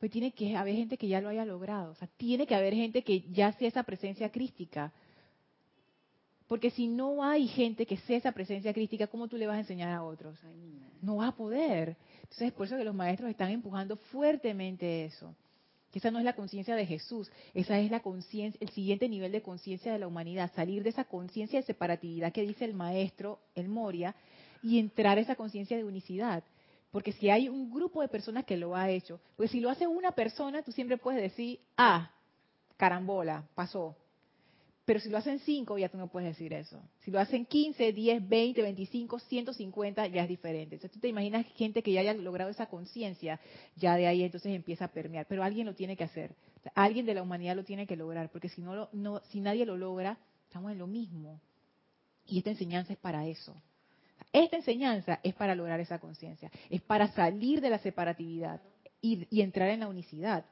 Pues 0.00 0.10
tiene 0.10 0.32
que 0.32 0.56
haber 0.56 0.74
gente 0.74 0.98
que 0.98 1.06
ya 1.06 1.20
lo 1.20 1.28
haya 1.28 1.44
logrado, 1.44 1.92
o 1.92 1.94
sea, 1.94 2.08
tiene 2.16 2.46
que 2.46 2.56
haber 2.56 2.74
gente 2.74 3.02
que 3.02 3.22
ya 3.30 3.52
sea 3.52 3.68
esa 3.68 3.84
presencia 3.84 4.30
crística. 4.30 4.92
Porque 6.48 6.70
si 6.70 6.88
no 6.88 7.24
hay 7.24 7.46
gente 7.46 7.86
que 7.86 7.96
sea 7.98 8.18
esa 8.18 8.32
presencia 8.32 8.74
crítica, 8.74 9.06
¿cómo 9.06 9.28
tú 9.28 9.36
le 9.36 9.46
vas 9.46 9.56
a 9.56 9.60
enseñar 9.60 9.92
a 9.92 10.02
otros? 10.02 10.36
No 11.00 11.16
vas 11.16 11.28
a 11.28 11.36
poder. 11.36 11.96
Entonces 12.22 12.48
es 12.48 12.52
por 12.52 12.66
eso 12.66 12.76
que 12.76 12.84
los 12.84 12.94
maestros 12.94 13.30
están 13.30 13.50
empujando 13.50 13.96
fuertemente 13.96 15.04
eso. 15.04 15.34
Que 15.92 15.98
esa 15.98 16.10
no 16.10 16.18
es 16.18 16.24
la 16.24 16.34
conciencia 16.34 16.74
de 16.74 16.86
Jesús, 16.86 17.30
esa 17.54 17.78
es 17.78 17.90
la 17.90 18.00
conciencia, 18.00 18.58
el 18.60 18.70
siguiente 18.70 19.08
nivel 19.08 19.30
de 19.30 19.42
conciencia 19.42 19.92
de 19.92 19.98
la 19.98 20.08
humanidad, 20.08 20.50
salir 20.54 20.82
de 20.82 20.88
esa 20.88 21.04
conciencia 21.04 21.60
de 21.60 21.66
separatividad 21.66 22.32
que 22.32 22.42
dice 22.42 22.64
el 22.64 22.74
maestro, 22.74 23.38
el 23.54 23.68
Moria, 23.68 24.14
y 24.62 24.78
entrar 24.78 25.18
a 25.18 25.20
esa 25.20 25.36
conciencia 25.36 25.76
de 25.76 25.84
unicidad. 25.84 26.42
Porque 26.90 27.12
si 27.12 27.30
hay 27.30 27.48
un 27.48 27.70
grupo 27.70 28.00
de 28.00 28.08
personas 28.08 28.44
que 28.44 28.56
lo 28.56 28.74
ha 28.74 28.90
hecho, 28.90 29.20
pues 29.36 29.50
si 29.50 29.60
lo 29.60 29.70
hace 29.70 29.86
una 29.86 30.12
persona, 30.12 30.62
tú 30.62 30.72
siempre 30.72 30.96
puedes 30.96 31.22
decir, 31.22 31.60
ah, 31.76 32.10
carambola, 32.76 33.44
pasó. 33.54 33.96
Pero 34.84 34.98
si 34.98 35.10
lo 35.10 35.18
hacen 35.18 35.38
5, 35.38 35.78
ya 35.78 35.88
tú 35.88 35.96
no 35.96 36.08
puedes 36.08 36.30
decir 36.30 36.52
eso. 36.52 36.82
Si 37.00 37.12
lo 37.12 37.20
hacen 37.20 37.46
15, 37.46 37.92
10, 37.92 38.28
20, 38.28 38.62
25, 38.62 39.18
150, 39.20 40.08
ya 40.08 40.22
es 40.24 40.28
diferente. 40.28 40.74
Entonces 40.74 40.90
tú 40.90 40.98
te 40.98 41.08
imaginas 41.08 41.46
gente 41.54 41.84
que 41.84 41.92
ya 41.92 42.00
haya 42.00 42.14
logrado 42.14 42.50
esa 42.50 42.66
conciencia, 42.66 43.38
ya 43.76 43.96
de 43.96 44.08
ahí 44.08 44.24
entonces 44.24 44.52
empieza 44.52 44.86
a 44.86 44.88
permear. 44.88 45.26
Pero 45.28 45.44
alguien 45.44 45.66
lo 45.66 45.74
tiene 45.74 45.96
que 45.96 46.04
hacer. 46.04 46.34
alguien 46.74 47.06
de 47.06 47.14
la 47.14 47.22
humanidad 47.22 47.54
lo 47.54 47.64
tiene 47.64 47.86
que 47.86 47.96
lograr, 47.96 48.30
porque 48.30 48.48
si, 48.48 48.60
no, 48.60 48.88
no, 48.92 49.20
si 49.30 49.40
nadie 49.40 49.64
lo 49.66 49.76
logra, 49.76 50.18
estamos 50.46 50.72
en 50.72 50.78
lo 50.78 50.88
mismo. 50.88 51.40
Y 52.26 52.38
esta 52.38 52.50
enseñanza 52.50 52.92
es 52.92 52.98
para 52.98 53.26
eso. 53.26 53.54
Esta 54.32 54.56
enseñanza 54.56 55.20
es 55.22 55.34
para 55.34 55.54
lograr 55.54 55.78
esa 55.78 55.98
conciencia, 56.00 56.50
es 56.70 56.80
para 56.80 57.12
salir 57.12 57.60
de 57.60 57.70
la 57.70 57.78
separatividad 57.78 58.60
y, 59.00 59.26
y 59.30 59.42
entrar 59.42 59.68
en 59.68 59.80
la 59.80 59.88
unicidad. 59.88 60.44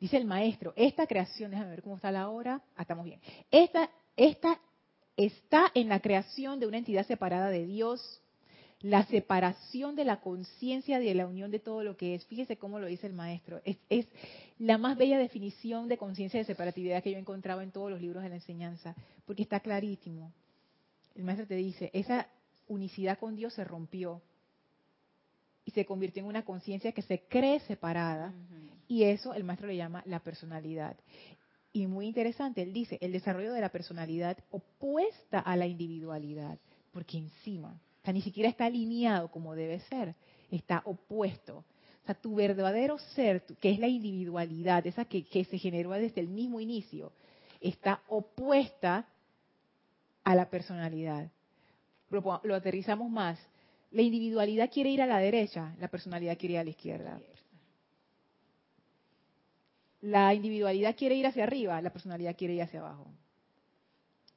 Dice 0.00 0.16
el 0.16 0.26
maestro, 0.26 0.72
esta 0.76 1.06
creación, 1.06 1.50
déjame 1.50 1.70
ver 1.70 1.82
cómo 1.82 1.96
está 1.96 2.12
la 2.12 2.28
hora, 2.28 2.62
ah, 2.76 2.82
estamos 2.82 3.04
bien. 3.04 3.20
Esta, 3.50 3.90
esta 4.16 4.60
está 5.16 5.72
en 5.74 5.88
la 5.88 6.00
creación 6.00 6.60
de 6.60 6.66
una 6.66 6.78
entidad 6.78 7.04
separada 7.06 7.50
de 7.50 7.66
Dios, 7.66 8.22
la 8.80 9.04
separación 9.06 9.96
de 9.96 10.04
la 10.04 10.20
conciencia 10.20 11.00
de 11.00 11.14
la 11.14 11.26
unión 11.26 11.50
de 11.50 11.58
todo 11.58 11.82
lo 11.82 11.96
que 11.96 12.14
es. 12.14 12.24
Fíjese 12.26 12.56
cómo 12.56 12.78
lo 12.78 12.86
dice 12.86 13.08
el 13.08 13.12
maestro. 13.12 13.60
Es, 13.64 14.06
la 14.60 14.78
más 14.78 14.96
bella 14.96 15.18
definición 15.18 15.88
de 15.88 15.98
conciencia 15.98 16.38
de 16.38 16.46
separatividad 16.46 17.02
que 17.02 17.10
yo 17.10 17.16
he 17.16 17.20
encontrado 17.20 17.60
en 17.60 17.72
todos 17.72 17.90
los 17.90 18.00
libros 18.00 18.22
de 18.22 18.28
la 18.28 18.36
enseñanza, 18.36 18.94
porque 19.24 19.42
está 19.42 19.58
clarísimo. 19.58 20.32
El 21.16 21.24
maestro 21.24 21.48
te 21.48 21.56
dice, 21.56 21.90
esa 21.92 22.28
unicidad 22.68 23.18
con 23.18 23.34
Dios 23.34 23.54
se 23.54 23.64
rompió 23.64 24.22
y 25.64 25.72
se 25.72 25.84
convirtió 25.84 26.22
en 26.22 26.28
una 26.28 26.44
conciencia 26.44 26.92
que 26.92 27.02
se 27.02 27.22
cree 27.22 27.58
separada 27.60 28.32
y 28.88 29.04
eso 29.04 29.34
el 29.34 29.44
maestro 29.44 29.68
le 29.68 29.76
llama 29.76 30.02
la 30.06 30.18
personalidad. 30.18 30.96
Y 31.72 31.86
muy 31.86 32.06
interesante, 32.06 32.62
él 32.62 32.72
dice, 32.72 32.98
el 33.02 33.12
desarrollo 33.12 33.52
de 33.52 33.60
la 33.60 33.68
personalidad 33.68 34.38
opuesta 34.50 35.38
a 35.38 35.54
la 35.54 35.66
individualidad, 35.66 36.58
porque 36.90 37.18
encima, 37.18 37.78
o 38.04 38.12
ni 38.12 38.22
siquiera 38.22 38.48
está 38.48 38.64
alineado 38.64 39.30
como 39.30 39.54
debe 39.54 39.78
ser, 39.80 40.14
está 40.50 40.82
opuesto. 40.86 41.58
O 42.02 42.06
sea, 42.06 42.14
tu 42.14 42.34
verdadero 42.34 42.98
ser, 42.98 43.42
que 43.60 43.70
es 43.70 43.78
la 43.78 43.86
individualidad, 43.86 44.86
esa 44.86 45.04
que, 45.04 45.26
se 45.44 45.58
generó 45.58 45.90
desde 45.90 46.22
el 46.22 46.28
mismo 46.28 46.58
inicio, 46.58 47.12
está 47.60 48.02
opuesta 48.08 49.06
a 50.24 50.34
la 50.34 50.48
personalidad. 50.48 51.30
Lo 52.10 52.54
aterrizamos 52.54 53.10
más. 53.10 53.38
La 53.90 54.00
individualidad 54.00 54.70
quiere 54.72 54.88
ir 54.88 55.02
a 55.02 55.06
la 55.06 55.18
derecha, 55.18 55.74
la 55.78 55.88
personalidad 55.88 56.38
quiere 56.38 56.54
ir 56.54 56.60
a 56.60 56.64
la 56.64 56.70
izquierda. 56.70 57.20
La 60.00 60.32
individualidad 60.34 60.96
quiere 60.96 61.16
ir 61.16 61.26
hacia 61.26 61.44
arriba, 61.44 61.80
la 61.82 61.90
personalidad 61.90 62.36
quiere 62.36 62.54
ir 62.54 62.62
hacia 62.62 62.80
abajo. 62.80 63.10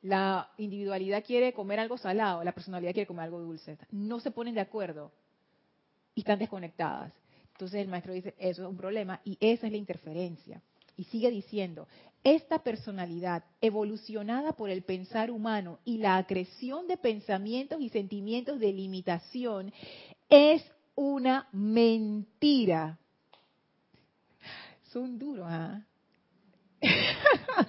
La 0.01 0.49
individualidad 0.57 1.24
quiere 1.24 1.53
comer 1.53 1.80
algo 1.80 1.97
salado, 1.97 2.43
la 2.43 2.53
personalidad 2.53 2.93
quiere 2.93 3.07
comer 3.07 3.26
algo 3.26 3.39
dulce. 3.39 3.78
No 3.91 4.20
se 4.20 4.32
ponen 4.32 4.55
de 4.55 4.62
acuerdo 4.62 5.12
y 6.16 6.22
están 6.22 6.39
desconectadas. 6.39 7.14
Entonces 7.51 7.82
el 7.82 7.88
maestro 7.88 8.14
dice, 8.14 8.34
eso 8.39 8.64
es 8.64 8.68
un 8.68 8.78
problema 8.78 9.22
y 9.24 9.38
esa 9.39 9.68
es 9.68 9.72
la 9.72 9.78
interferencia. 9.78 10.62
Y 10.97 11.03
sigue 11.05 11.30
diciendo, 11.30 11.88
esta 12.24 12.64
personalidad 12.64 13.43
evolucionada 13.62 14.53
por 14.53 14.72
el 14.72 14.82
pensar 14.82 15.30
humano 15.30 15.80
y 15.86 15.97
la 15.97 16.18
acreción 16.18 16.88
de 16.88 16.97
pensamientos 16.97 17.80
y 17.82 17.89
sentimientos 17.89 18.59
de 18.59 18.74
limitación 18.74 19.72
es 20.30 20.64
una 20.95 21.47
mentira 21.51 22.97
son 24.92 25.18
duros, 25.18 25.48
¿ah? 25.50 25.82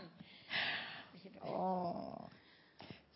Oh. 1.45 2.31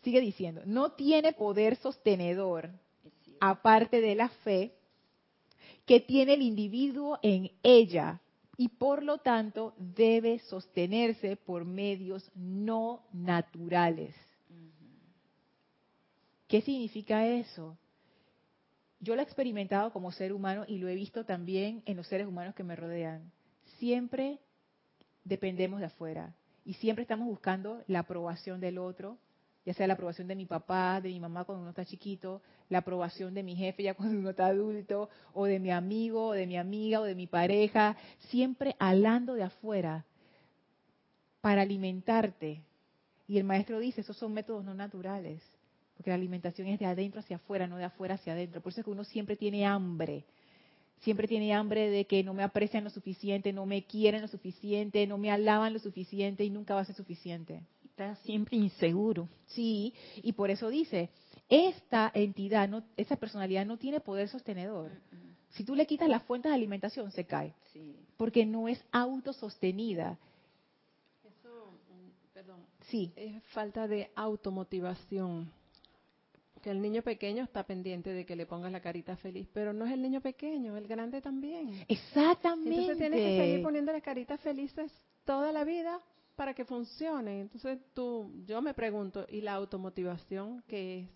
Sigue 0.03 0.19
diciendo, 0.21 0.61
no 0.65 0.91
tiene 0.91 1.33
poder 1.33 1.77
sostenedor, 1.77 2.69
aparte 3.39 3.99
de 4.01 4.15
la 4.15 4.29
fe, 4.29 4.73
que 5.85 6.01
tiene 6.01 6.33
el 6.33 6.41
individuo 6.41 7.19
en 7.23 7.49
ella 7.63 8.21
y 8.57 8.67
por 8.67 9.01
lo 9.01 9.19
tanto 9.19 9.73
debe 9.77 10.39
sostenerse 10.39 11.37
por 11.37 11.65
medios 11.65 12.29
no 12.35 13.05
naturales. 13.13 14.13
¿Qué 16.47 16.61
significa 16.61 17.25
eso? 17.25 17.77
Yo 18.99 19.15
lo 19.15 19.21
he 19.21 19.23
experimentado 19.23 19.91
como 19.91 20.11
ser 20.11 20.33
humano 20.33 20.65
y 20.67 20.77
lo 20.77 20.89
he 20.89 20.95
visto 20.95 21.25
también 21.25 21.81
en 21.85 21.97
los 21.97 22.07
seres 22.07 22.27
humanos 22.27 22.55
que 22.55 22.63
me 22.63 22.75
rodean 22.75 23.31
siempre 23.79 24.39
dependemos 25.23 25.79
de 25.79 25.87
afuera 25.87 26.33
y 26.65 26.73
siempre 26.73 27.03
estamos 27.03 27.27
buscando 27.27 27.81
la 27.87 27.99
aprobación 27.99 28.59
del 28.59 28.77
otro, 28.77 29.17
ya 29.65 29.73
sea 29.73 29.87
la 29.87 29.93
aprobación 29.93 30.27
de 30.27 30.35
mi 30.35 30.45
papá, 30.45 31.01
de 31.01 31.09
mi 31.09 31.19
mamá 31.19 31.43
cuando 31.43 31.61
uno 31.61 31.71
está 31.71 31.85
chiquito, 31.85 32.41
la 32.69 32.79
aprobación 32.79 33.33
de 33.33 33.43
mi 33.43 33.55
jefe 33.55 33.83
ya 33.83 33.93
cuando 33.93 34.17
uno 34.17 34.29
está 34.29 34.47
adulto, 34.47 35.09
o 35.33 35.45
de 35.45 35.59
mi 35.59 35.71
amigo, 35.71 36.27
o 36.27 36.31
de 36.33 36.47
mi 36.47 36.57
amiga, 36.57 37.01
o 37.01 37.03
de 37.03 37.15
mi 37.15 37.27
pareja, 37.27 37.97
siempre 38.29 38.75
alando 38.79 39.33
de 39.33 39.43
afuera 39.43 40.05
para 41.41 41.61
alimentarte. 41.61 42.61
Y 43.27 43.37
el 43.37 43.43
maestro 43.43 43.79
dice, 43.79 44.01
esos 44.01 44.15
son 44.15 44.33
métodos 44.33 44.63
no 44.63 44.73
naturales, 44.73 45.41
porque 45.95 46.11
la 46.11 46.15
alimentación 46.15 46.67
es 46.67 46.79
de 46.79 46.85
adentro 46.85 47.19
hacia 47.19 47.35
afuera, 47.35 47.67
no 47.67 47.77
de 47.77 47.83
afuera 47.83 48.15
hacia 48.15 48.33
adentro. 48.33 48.61
Por 48.61 48.71
eso 48.71 48.81
es 48.81 48.85
que 48.85 48.91
uno 48.91 49.03
siempre 49.03 49.35
tiene 49.35 49.65
hambre 49.65 50.25
siempre 50.99 51.27
tiene 51.27 51.53
hambre 51.53 51.89
de 51.89 52.05
que 52.05 52.23
no 52.23 52.33
me 52.33 52.43
aprecian 52.43 52.83
lo 52.83 52.89
suficiente, 52.89 53.53
no 53.53 53.65
me 53.65 53.83
quieren 53.83 54.21
lo 54.21 54.27
suficiente, 54.27 55.05
no 55.07 55.17
me 55.17 55.31
alaban 55.31 55.73
lo 55.73 55.79
suficiente 55.79 56.43
y 56.43 56.49
nunca 56.49 56.75
va 56.75 56.81
a 56.81 56.85
ser 56.85 56.95
suficiente. 56.95 57.61
Está 57.85 58.15
siempre 58.17 58.57
inseguro. 58.57 59.27
Sí, 59.47 59.93
y 60.17 60.33
por 60.33 60.49
eso 60.51 60.69
dice, 60.69 61.09
esta 61.49 62.11
entidad, 62.13 62.67
no, 62.67 62.83
esa 62.95 63.15
personalidad 63.15 63.65
no 63.65 63.77
tiene 63.77 63.99
poder 63.99 64.29
sostenedor. 64.29 64.91
Si 65.51 65.63
tú 65.63 65.75
le 65.75 65.87
quitas 65.87 66.09
las 66.09 66.23
fuentes 66.23 66.51
de 66.51 66.55
alimentación, 66.55 67.11
se 67.11 67.25
cae. 67.25 67.53
Porque 68.17 68.45
no 68.45 68.67
es 68.67 68.83
autosostenida. 68.91 70.17
Eso, 71.23 71.71
mm, 71.89 72.33
perdón. 72.33 72.59
Sí. 72.87 73.11
Es 73.15 73.43
falta 73.45 73.87
de 73.87 74.11
automotivación 74.15 75.51
el 76.71 76.81
niño 76.81 77.01
pequeño 77.01 77.43
está 77.43 77.63
pendiente 77.63 78.11
de 78.11 78.25
que 78.25 78.35
le 78.35 78.45
pongas 78.45 78.71
la 78.71 78.81
carita 78.81 79.15
feliz, 79.17 79.47
pero 79.53 79.73
no 79.73 79.85
es 79.85 79.93
el 79.93 80.01
niño 80.01 80.21
pequeño, 80.21 80.77
el 80.77 80.87
grande 80.87 81.21
también. 81.21 81.85
Exactamente. 81.87 82.69
Entonces 82.69 82.97
tienes 82.97 83.19
que 83.19 83.37
seguir 83.37 83.63
poniendo 83.63 83.91
las 83.91 84.03
caritas 84.03 84.39
felices 84.41 84.91
toda 85.25 85.51
la 85.51 85.63
vida 85.63 86.01
para 86.35 86.53
que 86.53 86.65
funcione. 86.65 87.41
Entonces 87.41 87.79
tú, 87.93 88.31
yo 88.45 88.61
me 88.61 88.73
pregunto, 88.73 89.25
¿y 89.29 89.41
la 89.41 89.53
automotivación 89.53 90.63
qué 90.67 90.99
es? 90.99 91.09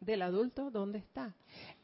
Del 0.00 0.22
adulto, 0.22 0.70
¿dónde 0.70 0.98
está? 0.98 1.34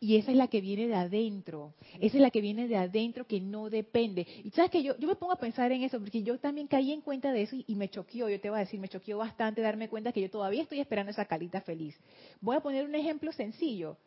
Y 0.00 0.16
esa 0.16 0.30
es 0.30 0.36
la 0.36 0.48
que 0.48 0.62
viene 0.62 0.86
de 0.86 0.94
adentro, 0.94 1.74
esa 2.00 2.16
es 2.16 2.22
la 2.22 2.30
que 2.30 2.40
viene 2.40 2.66
de 2.66 2.76
adentro 2.76 3.26
que 3.26 3.40
no 3.40 3.68
depende. 3.68 4.26
Y 4.42 4.50
sabes 4.50 4.70
que 4.70 4.82
yo, 4.82 4.96
yo 4.98 5.06
me 5.06 5.16
pongo 5.16 5.32
a 5.32 5.38
pensar 5.38 5.70
en 5.72 5.82
eso, 5.82 6.00
porque 6.00 6.22
yo 6.22 6.38
también 6.38 6.66
caí 6.66 6.92
en 6.92 7.02
cuenta 7.02 7.30
de 7.32 7.42
eso 7.42 7.56
y, 7.66 7.74
me 7.74 7.90
choqueó, 7.90 8.28
yo 8.28 8.40
te 8.40 8.48
voy 8.48 8.56
a 8.56 8.60
decir, 8.60 8.80
me 8.80 8.88
choqueó 8.88 9.18
bastante 9.18 9.60
darme 9.60 9.88
cuenta 9.88 10.12
que 10.12 10.22
yo 10.22 10.30
todavía 10.30 10.62
estoy 10.62 10.80
esperando 10.80 11.10
esa 11.10 11.26
carita 11.26 11.60
feliz. 11.60 11.94
Voy 12.40 12.56
a 12.56 12.60
poner 12.60 12.86
un 12.86 12.94
ejemplo 12.94 13.32
sencillo. 13.32 13.98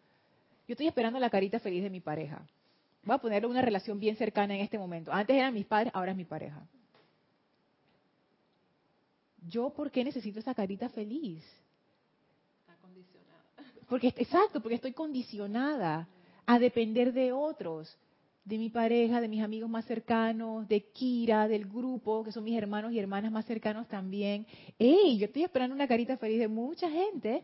Yo 0.67 0.73
estoy 0.73 0.87
esperando 0.87 1.19
la 1.19 1.29
carita 1.29 1.59
feliz 1.59 1.83
de 1.83 1.89
mi 1.89 1.99
pareja. 1.99 2.43
Voy 3.03 3.15
a 3.15 3.19
ponerle 3.19 3.47
una 3.47 3.61
relación 3.61 3.99
bien 3.99 4.15
cercana 4.15 4.55
en 4.55 4.61
este 4.61 4.77
momento. 4.77 5.11
Antes 5.11 5.35
eran 5.35 5.53
mis 5.53 5.65
padres, 5.65 5.91
ahora 5.95 6.11
es 6.11 6.17
mi 6.17 6.25
pareja. 6.25 6.61
¿Yo 9.47 9.69
por 9.69 9.89
qué 9.91 10.03
necesito 10.03 10.39
esa 10.39 10.53
carita 10.53 10.89
feliz? 10.89 11.43
Porque, 13.89 14.13
exacto, 14.15 14.61
porque 14.61 14.75
estoy 14.75 14.93
condicionada 14.93 16.07
a 16.45 16.59
depender 16.59 17.11
de 17.11 17.31
otros, 17.31 17.97
de 18.45 18.57
mi 18.57 18.69
pareja, 18.69 19.19
de 19.21 19.27
mis 19.27 19.43
amigos 19.43 19.69
más 19.69 19.85
cercanos, 19.85 20.67
de 20.67 20.81
Kira, 20.91 21.47
del 21.47 21.65
grupo, 21.65 22.23
que 22.23 22.31
son 22.31 22.43
mis 22.43 22.57
hermanos 22.57 22.91
y 22.93 22.99
hermanas 22.99 23.31
más 23.31 23.45
cercanos 23.45 23.87
también. 23.87 24.45
¡Ey! 24.77 25.17
Yo 25.17 25.25
estoy 25.25 25.43
esperando 25.43 25.75
una 25.75 25.87
carita 25.87 26.17
feliz 26.17 26.39
de 26.39 26.47
mucha 26.47 26.89
gente. 26.89 27.43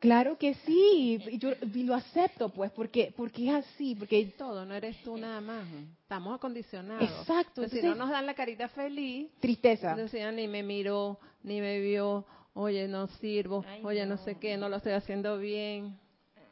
Claro 0.00 0.38
que 0.38 0.54
sí, 0.54 1.18
yo 1.38 1.50
lo 1.74 1.94
acepto 1.94 2.50
pues, 2.50 2.70
porque 2.70 3.12
porque 3.16 3.48
es 3.48 3.54
así, 3.54 3.96
porque 3.96 4.26
todo, 4.38 4.64
no 4.64 4.74
eres 4.74 4.96
tú 5.02 5.16
nada 5.16 5.40
más, 5.40 5.66
estamos 6.02 6.36
acondicionados. 6.36 7.10
Exacto. 7.10 7.68
si 7.68 7.82
no 7.82 7.96
nos 7.96 8.10
dan 8.10 8.24
la 8.24 8.34
carita 8.34 8.68
feliz, 8.68 9.28
tristeza. 9.40 9.96
Decían, 9.96 10.36
ni 10.36 10.46
me 10.46 10.62
miró, 10.62 11.18
ni 11.42 11.60
me 11.60 11.80
vio, 11.80 12.24
oye, 12.54 12.88
no 12.88 13.06
sirvo, 13.06 13.64
oye, 13.82 14.04
no. 14.06 14.16
sé 14.18 14.36
qué, 14.36 14.56
no 14.56 14.68
lo 14.68 14.76
estoy 14.76 14.92
haciendo 14.92 15.38
bien. 15.38 15.98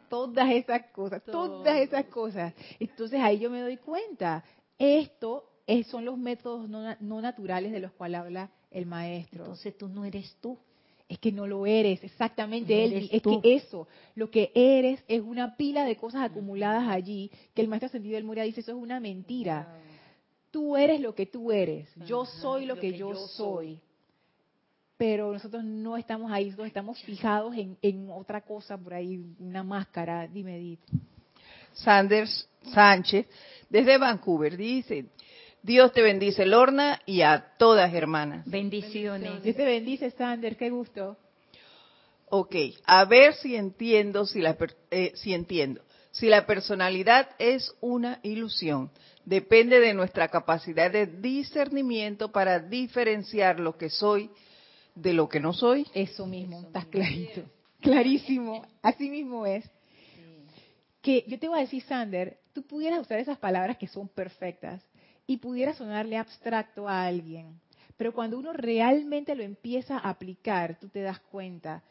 Todas 0.09 0.51
esas 0.53 0.87
cosas, 0.93 1.23
todas 1.25 1.79
esas 1.79 2.05
cosas. 2.07 2.55
Entonces 2.79 3.21
ahí 3.21 3.39
yo 3.41 3.51
me 3.51 3.61
doy 3.61 3.77
cuenta, 3.77 4.45
esto 4.79 5.51
son 5.89 6.05
los 6.05 6.17
métodos 6.17 6.69
no, 6.69 7.21
naturales 7.21 7.73
de 7.73 7.81
los 7.81 7.93
cuales 7.93 8.21
habla 8.21 8.51
el 8.71 8.87
maestro. 8.87 9.45
Entonces 9.45 9.77
tú 9.77 9.89
no 9.89 10.05
eres 10.05 10.37
tú. 10.41 10.59
Es 11.09 11.21
que 11.21 11.31
no 11.31 11.47
lo 11.47 11.67
eres, 11.67 12.03
exactamente 12.03 12.85
él. 12.85 13.09
Es 13.13 13.23
que 13.23 13.41
eso, 13.55 13.87
lo 14.17 14.29
que 14.29 14.51
eres 14.55 15.05
es 15.07 15.21
una 15.21 15.57
pila 15.57 15.85
de 15.85 15.97
cosas 15.97 16.23
acumuladas 16.23 16.89
allí, 16.89 17.31
que 17.55 17.63
el 17.63 17.69
maestro 17.69 17.87
ascendido 17.87 18.17
del 18.17 18.25
Moria 18.25 18.43
dice, 18.43 18.61
eso 18.61 18.73
es 18.73 18.77
una 18.77 18.99
mentira. 18.99 19.79
Tú 20.51 20.77
eres 20.77 21.01
lo 21.01 21.15
que 21.15 21.27
tú 21.27 21.53
eres, 21.53 21.89
yo 22.07 22.25
soy 22.25 22.67
lo, 22.67 22.81
que, 22.81 22.93
yo, 22.95 23.15
soy 23.15 23.79
pero 24.97 25.33
nosotros 25.33 25.63
no 25.65 25.97
estamos 25.97 26.33
ahí, 26.33 26.47
nosotros 26.47 26.69
estamos 26.69 27.03
fijados 27.03 27.55
en, 27.83 28.11
otra 28.11 28.41
cosa 28.41 28.79
por 28.79 28.95
ahí, 28.95 29.21
una 29.39 29.63
máscara. 29.63 30.27
Dime, 30.27 30.57
Edith. 30.57 30.81
Sanders 31.75 32.49
Sánchez, 32.73 33.27
desde 33.69 33.99
Vancouver, 33.99 34.57
dice, 34.57 35.07
Dios 35.63 35.93
te 35.93 36.01
bendice, 36.01 36.47
Lorna, 36.47 37.01
y 37.05 37.21
a 37.21 37.53
todas 37.59 37.93
hermanas. 37.93 38.49
Bendiciones. 38.49 39.43
Dios 39.43 39.57
te 39.57 39.65
bendice, 39.65 40.11
Sanders, 40.11 40.57
qué 40.57 40.71
gusto. 40.71 41.19
Ok, 42.29 42.57
a 42.87 43.05
ver 43.05 43.35
si 43.35 43.55
entiendo, 43.55 44.27
si, 44.27 44.41
la, 44.41 44.57
eh, 44.91 45.13
si 45.15 45.35
entiendo. 45.35 45.83
Si 46.11 46.29
la 46.29 46.47
personalidad 46.47 47.29
es 47.39 47.75
una 47.81 48.21
ilusión, 48.23 48.91
depende 49.27 49.81
de 49.81 49.93
nuestra 49.93 50.29
capacidad 50.29 50.91
de 50.91 51.07
discernimiento 51.07 52.33
para 52.33 52.59
diferenciar 52.59 53.61
lo 53.61 53.77
que 53.77 53.91
soy 53.91 54.31
de 54.97 55.13
lo 55.13 55.29
que 55.29 55.39
no 55.39 55.53
soy. 55.53 55.87
Eso 55.95 56.27
mismo, 56.27 56.61
estás 56.63 56.87
clarito. 56.87 57.43
Clarísimo, 57.81 58.67
así 58.83 59.09
mismo 59.09 59.47
es. 59.47 59.65
Que 61.01 61.25
yo 61.29 61.39
te 61.39 61.47
voy 61.47 61.59
a 61.59 61.61
decir, 61.61 61.83
Sander, 61.85 62.41
tú 62.53 62.63
pudieras 62.63 63.01
usar 63.01 63.21
esas 63.21 63.39
palabras 63.39 63.77
que 63.77 63.87
son 63.87 64.09
perfectas 64.09 64.83
y 65.27 65.37
pudiera 65.37 65.73
sonarle 65.75 66.17
abstracto 66.17 66.89
a 66.89 67.05
alguien, 67.05 67.61
pero 67.97 68.13
cuando 68.13 68.39
uno 68.39 68.53
realmente 68.53 69.37
lo 69.37 69.45
empieza 69.45 69.99
a 69.99 70.11
aplicar, 70.11 70.79
tú 70.81 70.89
te 70.89 71.03
das 71.03 71.21
cuenta 71.21 71.85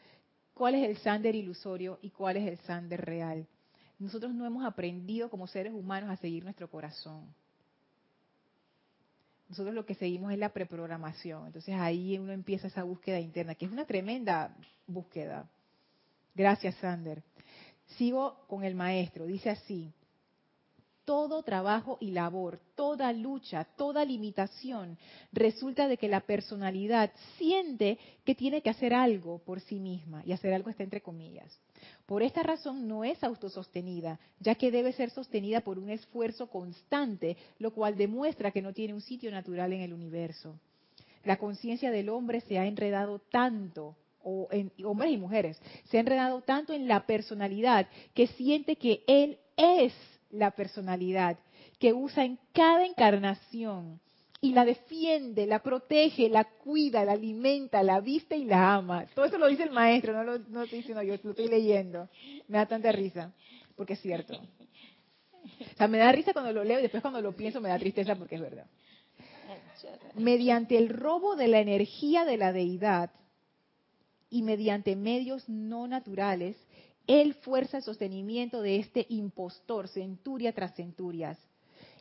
cuál 0.52 0.74
es 0.74 0.88
el 0.88 0.98
Sander 0.98 1.34
ilusorio 1.34 1.98
y 2.02 2.10
cuál 2.10 2.36
es 2.36 2.46
el 2.46 2.58
Sander 2.58 3.00
real. 3.00 3.46
Nosotros 3.98 4.34
no 4.34 4.44
hemos 4.44 4.64
aprendido 4.66 5.30
como 5.30 5.46
seres 5.46 5.72
humanos 5.72 6.10
a 6.10 6.16
seguir 6.16 6.44
nuestro 6.44 6.68
corazón. 6.68 7.32
Nosotros 9.48 9.74
lo 9.74 9.86
que 9.86 9.94
seguimos 9.94 10.32
es 10.32 10.38
la 10.38 10.52
preprogramación. 10.52 11.46
Entonces 11.46 11.74
ahí 11.76 12.18
uno 12.18 12.32
empieza 12.32 12.66
esa 12.66 12.82
búsqueda 12.82 13.20
interna, 13.20 13.54
que 13.54 13.66
es 13.66 13.72
una 13.72 13.84
tremenda 13.84 14.56
búsqueda. 14.86 15.48
Gracias, 16.34 16.74
Sander. 16.76 17.22
Sigo 17.96 18.44
con 18.48 18.64
el 18.64 18.74
maestro. 18.74 19.26
Dice 19.26 19.50
así, 19.50 19.92
todo 21.06 21.42
trabajo 21.42 21.96
y 22.00 22.10
labor, 22.10 22.58
toda 22.74 23.12
lucha, 23.12 23.64
toda 23.76 24.04
limitación, 24.04 24.98
resulta 25.32 25.88
de 25.88 25.96
que 25.96 26.08
la 26.08 26.20
personalidad 26.20 27.12
siente 27.38 27.98
que 28.24 28.34
tiene 28.34 28.60
que 28.60 28.70
hacer 28.70 28.92
algo 28.92 29.38
por 29.38 29.60
sí 29.60 29.76
misma, 29.76 30.22
y 30.26 30.32
hacer 30.32 30.52
algo 30.52 30.68
está 30.68 30.82
entre 30.82 31.00
comillas. 31.00 31.58
Por 32.06 32.22
esta 32.22 32.42
razón 32.42 32.88
no 32.88 33.04
es 33.04 33.22
autosostenida, 33.22 34.18
ya 34.40 34.56
que 34.56 34.70
debe 34.70 34.92
ser 34.92 35.10
sostenida 35.10 35.60
por 35.60 35.78
un 35.78 35.90
esfuerzo 35.90 36.48
constante, 36.48 37.36
lo 37.58 37.72
cual 37.72 37.96
demuestra 37.96 38.50
que 38.50 38.62
no 38.62 38.72
tiene 38.72 38.92
un 38.92 39.00
sitio 39.00 39.30
natural 39.30 39.72
en 39.72 39.82
el 39.82 39.94
universo. 39.94 40.58
La 41.24 41.38
conciencia 41.38 41.90
del 41.90 42.08
hombre 42.08 42.40
se 42.42 42.58
ha 42.58 42.66
enredado 42.66 43.20
tanto 43.30 43.96
o 44.24 44.48
en 44.50 44.72
hombres 44.84 45.12
y 45.12 45.18
mujeres, 45.18 45.60
se 45.84 45.98
ha 45.98 46.00
enredado 46.00 46.40
tanto 46.40 46.72
en 46.72 46.88
la 46.88 47.06
personalidad 47.06 47.86
que 48.12 48.26
siente 48.26 48.74
que 48.74 49.04
él 49.06 49.38
es 49.56 49.92
la 50.36 50.50
personalidad 50.52 51.38
que 51.78 51.92
usa 51.92 52.24
en 52.24 52.38
cada 52.52 52.84
encarnación 52.84 54.00
y 54.40 54.52
la 54.52 54.64
defiende, 54.64 55.46
la 55.46 55.62
protege, 55.62 56.28
la 56.28 56.44
cuida, 56.44 57.04
la 57.04 57.12
alimenta, 57.12 57.82
la 57.82 58.00
viste 58.00 58.36
y 58.36 58.44
la 58.44 58.74
ama. 58.74 59.06
Todo 59.14 59.24
eso 59.24 59.38
lo 59.38 59.48
dice 59.48 59.64
el 59.64 59.70
maestro, 59.70 60.12
no 60.12 60.24
lo, 60.24 60.38
no 60.38 60.62
estoy 60.62 60.78
diciendo 60.78 61.02
yo, 61.02 61.14
lo 61.22 61.30
estoy 61.30 61.48
leyendo. 61.48 62.08
Me 62.48 62.58
da 62.58 62.66
tanta 62.66 62.92
risa, 62.92 63.32
porque 63.74 63.94
es 63.94 64.00
cierto. 64.00 64.34
O 64.34 65.76
sea, 65.76 65.88
me 65.88 65.98
da 65.98 66.12
risa 66.12 66.32
cuando 66.32 66.52
lo 66.52 66.64
leo 66.64 66.78
y 66.78 66.82
después 66.82 67.00
cuando 67.00 67.20
lo 67.20 67.32
pienso 67.32 67.60
me 67.60 67.68
da 67.68 67.78
tristeza 67.78 68.14
porque 68.14 68.36
es 68.36 68.40
verdad. 68.40 68.66
Mediante 70.14 70.76
el 70.76 70.88
robo 70.88 71.36
de 71.36 71.48
la 71.48 71.60
energía 71.60 72.24
de 72.24 72.36
la 72.36 72.52
deidad 72.52 73.10
y 74.28 74.42
mediante 74.42 74.96
medios 74.96 75.48
no 75.48 75.86
naturales, 75.86 76.56
él 77.06 77.34
fuerza 77.34 77.78
el 77.78 77.82
sostenimiento 77.82 78.62
de 78.62 78.76
este 78.76 79.06
impostor, 79.08 79.88
centuria 79.88 80.52
tras 80.52 80.74
centurias. 80.74 81.38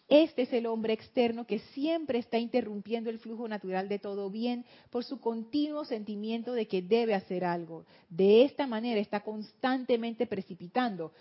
Este 0.07 0.43
es 0.43 0.53
el 0.53 0.67
hombre 0.67 0.93
externo 0.93 1.47
que 1.47 1.59
siempre 1.73 2.19
está 2.19 2.37
interrumpiendo 2.37 3.09
el 3.09 3.17
flujo 3.17 3.47
natural 3.47 3.89
de 3.89 3.97
todo 3.97 4.29
bien 4.29 4.63
por 4.91 5.03
su 5.03 5.19
continuo 5.19 5.83
sentimiento 5.83 6.53
de 6.53 6.67
que 6.67 6.83
debe 6.83 7.15
hacer 7.15 7.43
algo. 7.43 7.85
De 8.07 8.43
esta 8.43 8.67
manera 8.67 8.99
está 8.99 9.21
constantemente 9.21 10.27
precipitando. 10.27 11.11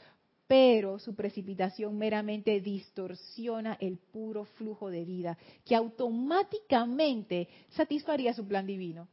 pero 0.47 0.99
su 0.99 1.15
precipitación 1.15 1.97
meramente 1.97 2.61
distorsiona 2.61 3.79
el 3.81 3.97
puro 3.97 4.45
flujo 4.45 4.91
de 4.91 5.03
vida 5.07 5.39
que 5.65 5.75
automáticamente 5.75 7.49
satisfaría 7.71 8.35
su 8.35 8.47
plan 8.47 8.67
divino. 8.67 9.09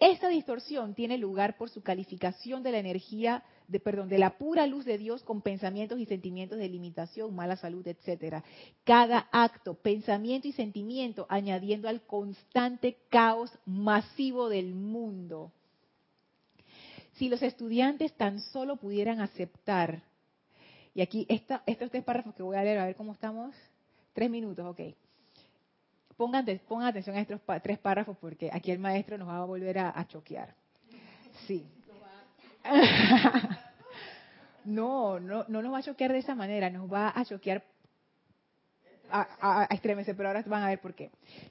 Esta 0.00 0.28
distorsión 0.28 0.94
tiene 0.94 1.16
lugar 1.16 1.56
por 1.56 1.70
su 1.70 1.82
calificación 1.82 2.64
de 2.64 2.72
la 2.72 2.78
energía, 2.78 3.44
de, 3.68 3.80
perdón, 3.80 4.08
de 4.08 4.18
la 4.18 4.38
pura 4.38 4.66
luz 4.66 4.84
de 4.84 4.98
Dios 4.98 5.22
con 5.22 5.40
pensamientos 5.40 5.98
y 5.98 6.06
sentimientos 6.06 6.58
de 6.58 6.68
limitación, 6.68 7.34
mala 7.34 7.56
salud, 7.56 7.86
etcétera. 7.86 8.44
Cada 8.84 9.28
acto, 9.32 9.74
pensamiento 9.74 10.48
y 10.48 10.52
sentimiento 10.52 11.26
añadiendo 11.28 11.88
al 11.88 12.02
constante 12.02 12.96
caos 13.08 13.50
masivo 13.64 14.48
del 14.48 14.74
mundo. 14.74 15.52
Si 17.14 17.28
los 17.28 17.42
estudiantes 17.42 18.12
tan 18.14 18.40
solo 18.40 18.76
pudieran 18.76 19.20
aceptar 19.20 20.02
y 20.94 21.02
aquí, 21.02 21.26
esta, 21.28 21.62
estos 21.66 21.90
tres 21.90 22.04
párrafos 22.04 22.34
que 22.34 22.42
voy 22.42 22.56
a 22.56 22.62
leer, 22.62 22.78
a 22.78 22.86
ver 22.86 22.94
cómo 22.94 23.12
estamos. 23.12 23.54
Tres 24.12 24.30
minutos, 24.30 24.64
ok. 24.64 24.80
Pongan, 26.16 26.46
pongan 26.68 26.86
atención 26.86 27.16
a 27.16 27.20
estos 27.20 27.40
tres 27.62 27.78
párrafos 27.80 28.16
porque 28.18 28.48
aquí 28.52 28.70
el 28.70 28.78
maestro 28.78 29.18
nos 29.18 29.28
va 29.28 29.38
a 29.38 29.44
volver 29.44 29.76
a, 29.78 30.06
choquear. 30.06 30.54
Sí. 31.48 31.66
no, 34.64 35.20
no, 35.20 35.44
no 35.48 35.62
nos 35.62 35.72
va 35.72 35.78
a 35.78 35.82
choquear 35.82 36.12
de 36.12 36.18
esa 36.18 36.34
manera, 36.34 36.70
nos 36.70 36.92
va 36.92 37.12
a 37.14 37.24
choquear 37.24 37.62
a, 39.10 39.62
a, 39.62 39.74
estremecer, 39.74 40.16
pero 40.16 40.28
ahora 40.28 40.42
van 40.46 40.62
a 40.62 40.68
ver 40.68 40.80
por 40.80 40.94
qué. 40.94 41.10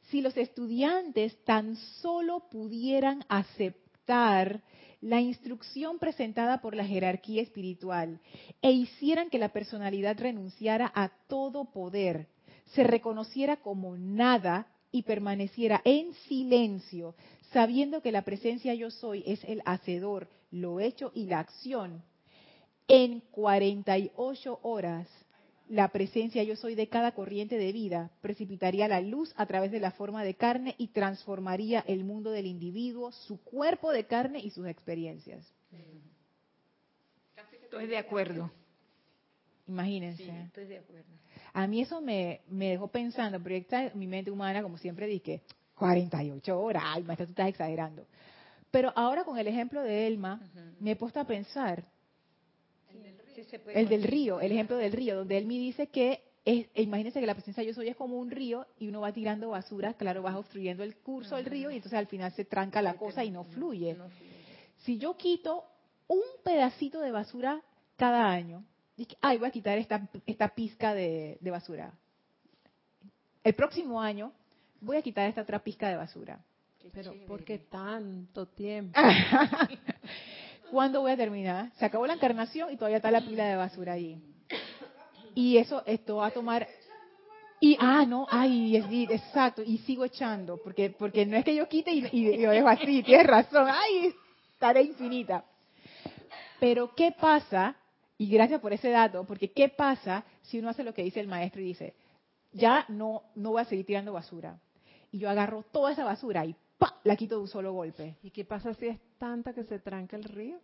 Si 0.09 0.21
los 0.21 0.35
estudiantes 0.35 1.37
tan 1.45 1.75
solo 1.75 2.49
pudieran 2.49 3.23
aceptar 3.29 4.61
la 5.01 5.19
instrucción 5.19 5.99
presentada 5.99 6.61
por 6.61 6.75
la 6.75 6.85
jerarquía 6.85 7.41
espiritual 7.41 8.19
e 8.61 8.71
hicieran 8.71 9.29
que 9.29 9.37
la 9.37 9.49
personalidad 9.49 10.17
renunciara 10.17 10.91
a 10.95 11.09
todo 11.27 11.65
poder, 11.65 12.27
se 12.67 12.83
reconociera 12.83 13.57
como 13.57 13.97
nada 13.97 14.67
y 14.91 15.03
permaneciera 15.03 15.81
en 15.83 16.13
silencio, 16.27 17.15
sabiendo 17.51 18.01
que 18.01 18.11
la 18.11 18.21
presencia 18.21 18.73
yo 18.75 18.91
soy 18.91 19.23
es 19.25 19.43
el 19.43 19.61
hacedor, 19.65 20.29
lo 20.53 20.79
hecho 20.79 21.11
y 21.13 21.25
la 21.25 21.39
acción, 21.39 22.03
en 22.87 23.21
48 23.31 24.59
horas 24.61 25.07
la 25.69 25.87
presencia 25.87 26.43
yo 26.43 26.55
soy 26.55 26.75
de 26.75 26.87
cada 26.87 27.13
corriente 27.13 27.57
de 27.57 27.71
vida 27.71 28.11
precipitaría 28.21 28.87
la 28.87 29.01
luz 29.01 29.33
a 29.37 29.45
través 29.45 29.71
de 29.71 29.79
la 29.79 29.91
forma 29.91 30.23
de 30.23 30.35
carne 30.35 30.75
y 30.77 30.89
transformaría 30.89 31.83
el 31.87 32.03
mundo 32.03 32.31
del 32.31 32.45
individuo, 32.45 33.11
su 33.11 33.41
cuerpo 33.41 33.91
de 33.91 34.05
carne 34.05 34.39
y 34.39 34.51
sus 34.51 34.67
experiencias. 34.67 35.43
Estoy 37.63 37.87
de 37.87 37.97
acuerdo. 37.97 38.51
Imagínense. 39.67 40.29
estoy 40.45 40.65
de 40.65 40.77
acuerdo. 40.77 41.09
A 41.53 41.65
mí 41.65 41.81
eso 41.81 42.01
me, 42.01 42.41
dejó 42.47 42.87
pensando, 42.89 43.41
proyecta 43.41 43.91
mi 43.95 44.05
mente 44.05 44.29
humana, 44.29 44.61
como 44.61 44.77
siempre 44.77 45.07
dije, 45.07 45.41
48 45.75 46.59
horas, 46.59 46.83
ay, 46.85 47.03
maestra, 47.03 47.25
tú 47.25 47.31
estás 47.31 47.47
exagerando. 47.47 48.05
Pero 48.73 48.91
ahora 48.95 49.23
con 49.23 49.37
el 49.37 49.45
ejemplo 49.45 49.83
de 49.83 50.07
Elma, 50.07 50.41
me 50.79 50.91
he 50.91 50.95
puesto 50.95 51.19
a 51.19 51.25
pensar, 51.25 51.83
el 53.67 53.87
del 53.87 54.01
río, 54.01 54.41
el 54.41 54.51
ejemplo 54.51 54.77
del 54.77 54.91
río, 54.91 55.15
donde 55.15 55.37
él 55.37 55.45
me 55.45 55.53
dice 55.53 55.89
que 55.89 56.23
es, 56.43 56.65
imagínense 56.73 57.19
que 57.19 57.27
la 57.27 57.35
presencia 57.35 57.61
de 57.61 57.67
yo 57.67 57.75
soy 57.75 57.89
es 57.89 57.95
como 57.95 58.17
un 58.17 58.31
río 58.31 58.65
y 58.79 58.87
uno 58.87 59.01
va 59.01 59.13
tirando 59.13 59.49
basura, 59.49 59.93
claro, 59.93 60.23
vas 60.23 60.35
obstruyendo 60.35 60.81
el 60.81 60.95
curso 60.95 61.35
del 61.35 61.45
río 61.45 61.69
y 61.69 61.75
entonces 61.75 61.99
al 61.99 62.07
final 62.07 62.31
se 62.31 62.45
tranca 62.45 62.81
la 62.81 62.95
cosa 62.95 63.23
y 63.23 63.29
no 63.29 63.43
fluye. 63.43 63.95
Si 64.79 64.97
yo 64.97 65.17
quito 65.17 65.65
un 66.07 66.23
pedacito 66.43 66.99
de 66.99 67.11
basura 67.11 67.61
cada 67.95 68.27
año, 68.27 68.65
ay, 69.21 69.37
voy 69.37 69.49
a 69.49 69.51
quitar 69.51 69.77
esta, 69.77 70.09
esta 70.25 70.47
pizca 70.47 70.95
de, 70.95 71.37
de 71.39 71.51
basura. 71.51 71.93
El 73.43 73.53
próximo 73.53 74.01
año 74.01 74.33
voy 74.81 74.97
a 74.97 75.03
quitar 75.03 75.29
esta 75.29 75.43
otra 75.43 75.59
pizca 75.59 75.89
de 75.89 75.95
basura. 75.95 76.43
Pero 76.91 77.13
¿por 77.25 77.43
qué 77.43 77.59
tanto 77.59 78.47
tiempo? 78.47 78.99
¿Cuándo 80.71 81.01
voy 81.01 81.11
a 81.11 81.17
terminar? 81.17 81.71
Se 81.75 81.85
acabó 81.85 82.05
la 82.07 82.13
encarnación 82.13 82.71
y 82.71 82.77
todavía 82.77 82.97
está 82.97 83.11
la 83.11 83.21
pila 83.21 83.45
de 83.45 83.55
basura 83.55 83.93
allí. 83.93 84.21
Y 85.35 85.57
eso, 85.57 85.83
esto 85.85 86.17
va 86.17 86.27
a 86.27 86.31
tomar... 86.31 86.67
Y, 87.59 87.77
ah, 87.79 88.05
no, 88.05 88.27
ay, 88.29 88.75
exacto, 89.09 89.61
y 89.65 89.77
sigo 89.79 90.03
echando, 90.03 90.57
porque 90.61 90.89
porque 90.89 91.25
no 91.25 91.37
es 91.37 91.45
que 91.45 91.55
yo 91.55 91.69
quite 91.69 91.93
y, 91.93 92.05
y, 92.11 92.37
lo 92.37 92.51
dejo 92.51 92.67
así, 92.67 93.01
tienes 93.05 93.25
razón, 93.25 93.67
ay, 93.69 94.13
estaré 94.51 94.81
infinita. 94.81 95.45
Pero, 96.59 96.93
¿qué 96.93 97.13
pasa? 97.13 97.77
Y 98.17 98.27
gracias 98.27 98.59
por 98.59 98.73
ese 98.73 98.89
dato, 98.89 99.23
porque 99.23 99.53
¿qué 99.53 99.69
pasa 99.69 100.25
si 100.41 100.59
uno 100.59 100.69
hace 100.69 100.83
lo 100.83 100.93
que 100.93 101.03
dice 101.03 101.21
el 101.21 101.29
maestro 101.29 101.61
y 101.61 101.65
dice, 101.65 101.95
ya 102.51 102.83
no, 102.89 103.23
no 103.35 103.51
voy 103.51 103.61
a 103.61 103.65
seguir 103.65 103.85
tirando 103.85 104.11
basura? 104.11 104.59
Y 105.11 105.19
yo 105.19 105.29
agarro 105.29 105.63
toda 105.71 105.93
esa 105.93 106.03
basura 106.03 106.45
y 106.45 106.57
la 107.03 107.15
quito 107.15 107.35
de 107.35 107.41
un 107.41 107.47
solo 107.47 107.73
golpe. 107.73 108.15
¿Y 108.23 108.31
qué 108.31 108.45
pasa 108.45 108.73
si 108.73 108.87
es 108.87 108.99
tanta 109.17 109.53
que 109.53 109.63
se 109.63 109.79
tranca 109.79 110.15
el 110.15 110.23
río? 110.23 110.59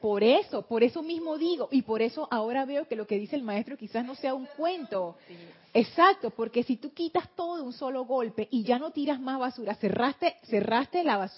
Por 0.00 0.24
eso, 0.24 0.62
por 0.62 0.82
eso 0.82 1.00
mismo 1.00 1.38
digo, 1.38 1.68
y 1.70 1.82
por 1.82 2.02
eso 2.02 2.26
ahora 2.28 2.64
veo 2.64 2.88
que 2.88 2.96
lo 2.96 3.06
que 3.06 3.18
dice 3.18 3.36
el 3.36 3.44
maestro 3.44 3.76
quizás 3.76 4.04
no 4.04 4.16
sea 4.16 4.34
un 4.34 4.46
cuento. 4.56 5.16
Exacto, 5.72 6.30
porque 6.30 6.64
si 6.64 6.76
tú 6.76 6.92
quitas 6.92 7.28
todo 7.36 7.56
de 7.56 7.62
un 7.62 7.72
solo 7.72 8.04
golpe 8.04 8.48
y 8.50 8.64
ya 8.64 8.80
no 8.80 8.90
tiras 8.90 9.20
más 9.20 9.38
basura, 9.38 9.76
cerraste, 9.76 10.36
cerraste 10.42 11.04
la, 11.04 11.30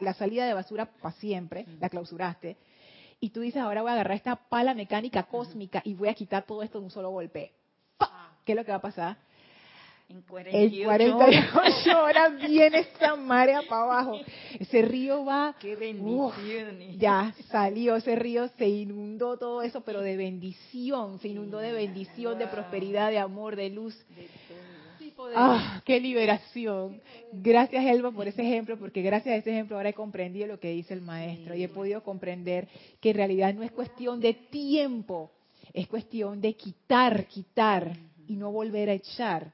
la, 0.00 0.14
salida 0.14 0.46
de 0.46 0.54
basura 0.54 0.86
para 0.86 1.14
siempre, 1.16 1.66
la 1.80 1.90
clausuraste, 1.90 2.56
y 3.20 3.28
tú 3.28 3.40
dices, 3.40 3.60
ahora 3.60 3.82
voy 3.82 3.90
a 3.90 3.94
agarrar 3.94 4.16
esta 4.16 4.36
pala 4.36 4.72
mecánica 4.72 5.24
cósmica 5.24 5.82
y 5.84 5.92
voy 5.92 6.08
a 6.08 6.14
quitar 6.14 6.44
todo 6.44 6.62
esto 6.62 6.78
de 6.78 6.86
un 6.86 6.90
solo 6.90 7.10
golpe. 7.10 7.52
¿Qué 8.46 8.52
es 8.52 8.56
lo 8.56 8.64
que 8.64 8.72
va 8.72 8.78
a 8.78 8.82
pasar? 8.82 9.18
En 10.46 10.84
48, 10.84 12.02
horas 12.02 12.32
viene 12.48 12.78
esa 12.80 13.16
marea 13.16 13.62
para 13.68 13.82
abajo. 14.00 14.20
Ese 14.58 14.82
río 14.82 15.24
va. 15.24 15.54
¡Qué 15.60 15.76
bendición! 15.76 16.98
ya 16.98 17.34
salió 17.48 17.96
ese 17.96 18.16
río, 18.16 18.48
se 18.58 18.68
inundó 18.68 19.36
todo 19.36 19.62
eso, 19.62 19.80
pero 19.82 20.00
de 20.00 20.16
bendición. 20.16 21.18
Se 21.20 21.28
inundó 21.28 21.58
de 21.58 21.72
bendición, 21.72 22.38
de 22.38 22.46
prosperidad, 22.46 23.10
de 23.10 23.18
amor, 23.18 23.56
de 23.56 23.70
luz. 23.70 23.96
¡Ah, 25.34 25.82
qué 25.84 26.00
liberación! 26.00 27.00
Gracias, 27.32 27.84
Elba, 27.86 28.10
por 28.10 28.28
ese 28.28 28.42
ejemplo, 28.42 28.78
porque 28.78 29.02
gracias 29.02 29.34
a 29.34 29.36
ese 29.36 29.50
ejemplo 29.50 29.76
ahora 29.76 29.90
he 29.90 29.94
comprendido 29.94 30.46
lo 30.46 30.58
que 30.58 30.70
dice 30.70 30.94
el 30.94 31.00
maestro 31.00 31.54
y 31.54 31.62
he 31.62 31.68
podido 31.68 32.02
comprender 32.02 32.68
que 33.00 33.10
en 33.10 33.16
realidad 33.16 33.54
no 33.54 33.62
es 33.62 33.70
cuestión 33.70 34.20
de 34.20 34.34
tiempo, 34.34 35.30
es 35.72 35.86
cuestión 35.86 36.40
de 36.40 36.54
quitar, 36.54 37.26
quitar 37.26 37.96
y 38.26 38.36
no 38.36 38.50
volver 38.50 38.90
a 38.90 38.94
echar. 38.94 39.52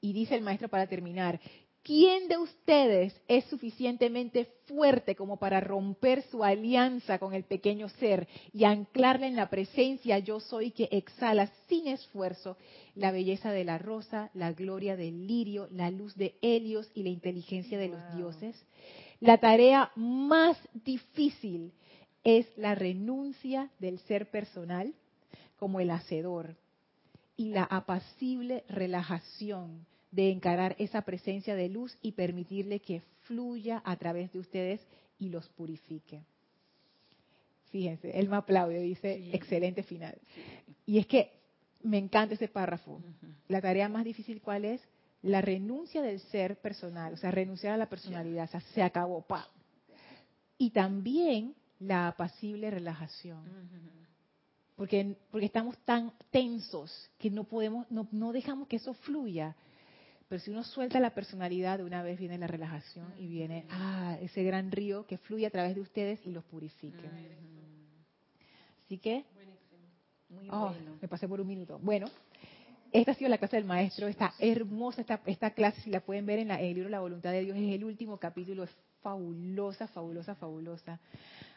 Y 0.00 0.12
dice 0.12 0.34
el 0.34 0.42
maestro 0.42 0.68
para 0.68 0.86
terminar, 0.86 1.40
¿quién 1.82 2.28
de 2.28 2.38
ustedes 2.38 3.14
es 3.28 3.44
suficientemente 3.46 4.46
fuerte 4.66 5.14
como 5.14 5.38
para 5.38 5.60
romper 5.60 6.22
su 6.30 6.42
alianza 6.42 7.18
con 7.18 7.34
el 7.34 7.44
pequeño 7.44 7.88
ser 7.88 8.26
y 8.52 8.64
anclarle 8.64 9.26
en 9.26 9.36
la 9.36 9.50
presencia 9.50 10.18
yo 10.18 10.40
soy 10.40 10.70
que 10.70 10.88
exhala 10.90 11.50
sin 11.68 11.88
esfuerzo 11.88 12.56
la 12.94 13.12
belleza 13.12 13.52
de 13.52 13.64
la 13.64 13.78
rosa, 13.78 14.30
la 14.34 14.52
gloria 14.52 14.96
del 14.96 15.26
lirio, 15.26 15.68
la 15.70 15.90
luz 15.90 16.16
de 16.16 16.34
Helios 16.40 16.90
y 16.94 17.02
la 17.02 17.10
inteligencia 17.10 17.78
de 17.78 17.88
los 17.88 18.16
dioses? 18.16 18.56
La 19.20 19.38
tarea 19.38 19.92
más 19.96 20.56
difícil 20.72 21.72
es 22.24 22.46
la 22.56 22.74
renuncia 22.74 23.70
del 23.78 23.98
ser 24.00 24.30
personal 24.30 24.94
como 25.58 25.80
el 25.80 25.90
hacedor 25.90 26.56
y 27.40 27.48
la 27.48 27.64
apacible 27.64 28.64
relajación 28.68 29.86
de 30.10 30.30
encarar 30.30 30.76
esa 30.78 31.00
presencia 31.00 31.54
de 31.54 31.70
luz 31.70 31.96
y 32.02 32.12
permitirle 32.12 32.80
que 32.80 33.00
fluya 33.22 33.80
a 33.86 33.96
través 33.96 34.30
de 34.30 34.40
ustedes 34.40 34.86
y 35.18 35.30
los 35.30 35.48
purifique. 35.48 36.22
Fíjense, 37.70 38.10
él 38.18 38.28
me 38.28 38.36
aplaude, 38.36 38.82
dice, 38.82 39.30
excelente 39.32 39.82
final. 39.82 40.18
Y 40.84 40.98
es 40.98 41.06
que 41.06 41.30
me 41.82 41.96
encanta 41.96 42.34
ese 42.34 42.48
párrafo. 42.48 43.00
La 43.48 43.62
tarea 43.62 43.88
más 43.88 44.04
difícil, 44.04 44.42
¿cuál 44.42 44.66
es? 44.66 44.82
La 45.22 45.40
renuncia 45.40 46.02
del 46.02 46.20
ser 46.20 46.58
personal, 46.58 47.14
o 47.14 47.16
sea, 47.16 47.30
renunciar 47.30 47.72
a 47.72 47.78
la 47.78 47.88
personalidad, 47.88 48.44
o 48.44 48.48
sea, 48.48 48.60
se 48.74 48.82
acabó, 48.82 49.22
pa. 49.22 49.48
Y 50.58 50.72
también 50.72 51.54
la 51.78 52.08
apacible 52.08 52.70
relajación. 52.70 53.42
Porque, 54.80 55.14
porque 55.30 55.44
estamos 55.44 55.76
tan 55.84 56.10
tensos 56.30 57.10
que 57.18 57.28
no 57.28 57.44
podemos, 57.44 57.86
no, 57.90 58.08
no 58.12 58.32
dejamos 58.32 58.66
que 58.66 58.76
eso 58.76 58.94
fluya. 58.94 59.54
Pero 60.26 60.40
si 60.40 60.50
uno 60.50 60.64
suelta 60.64 60.98
la 60.98 61.12
personalidad, 61.12 61.76
de 61.76 61.84
una 61.84 62.02
vez 62.02 62.18
viene 62.18 62.38
la 62.38 62.46
relajación 62.46 63.12
y 63.18 63.26
viene 63.26 63.66
ah, 63.68 64.16
ese 64.22 64.42
gran 64.42 64.72
río 64.72 65.04
que 65.06 65.18
fluye 65.18 65.44
a 65.44 65.50
través 65.50 65.74
de 65.74 65.82
ustedes 65.82 66.24
y 66.24 66.30
los 66.30 66.44
purifique. 66.44 67.10
Así 68.86 68.96
que, 68.96 69.26
Muy 70.30 70.48
oh, 70.50 70.72
me 71.02 71.08
pasé 71.08 71.28
por 71.28 71.42
un 71.42 71.46
minuto. 71.48 71.78
Bueno, 71.82 72.06
esta 72.90 73.12
ha 73.12 73.14
sido 73.16 73.28
la 73.28 73.36
clase 73.36 73.56
del 73.56 73.66
maestro, 73.66 74.08
está 74.08 74.32
hermosa 74.38 75.02
esta, 75.02 75.20
esta 75.26 75.50
clase, 75.50 75.82
si 75.82 75.90
la 75.90 76.00
pueden 76.00 76.24
ver 76.24 76.38
en, 76.38 76.52
el 76.52 76.74
libro 76.74 76.88
La 76.88 77.00
voluntad 77.00 77.32
de 77.32 77.42
Dios, 77.42 77.58
es 77.58 77.74
el 77.74 77.84
último 77.84 78.16
capítulo, 78.16 78.64
es 78.64 78.70
fabulosa, 79.02 79.86
fabulosa, 79.88 80.34
fabulosa. 80.34 81.00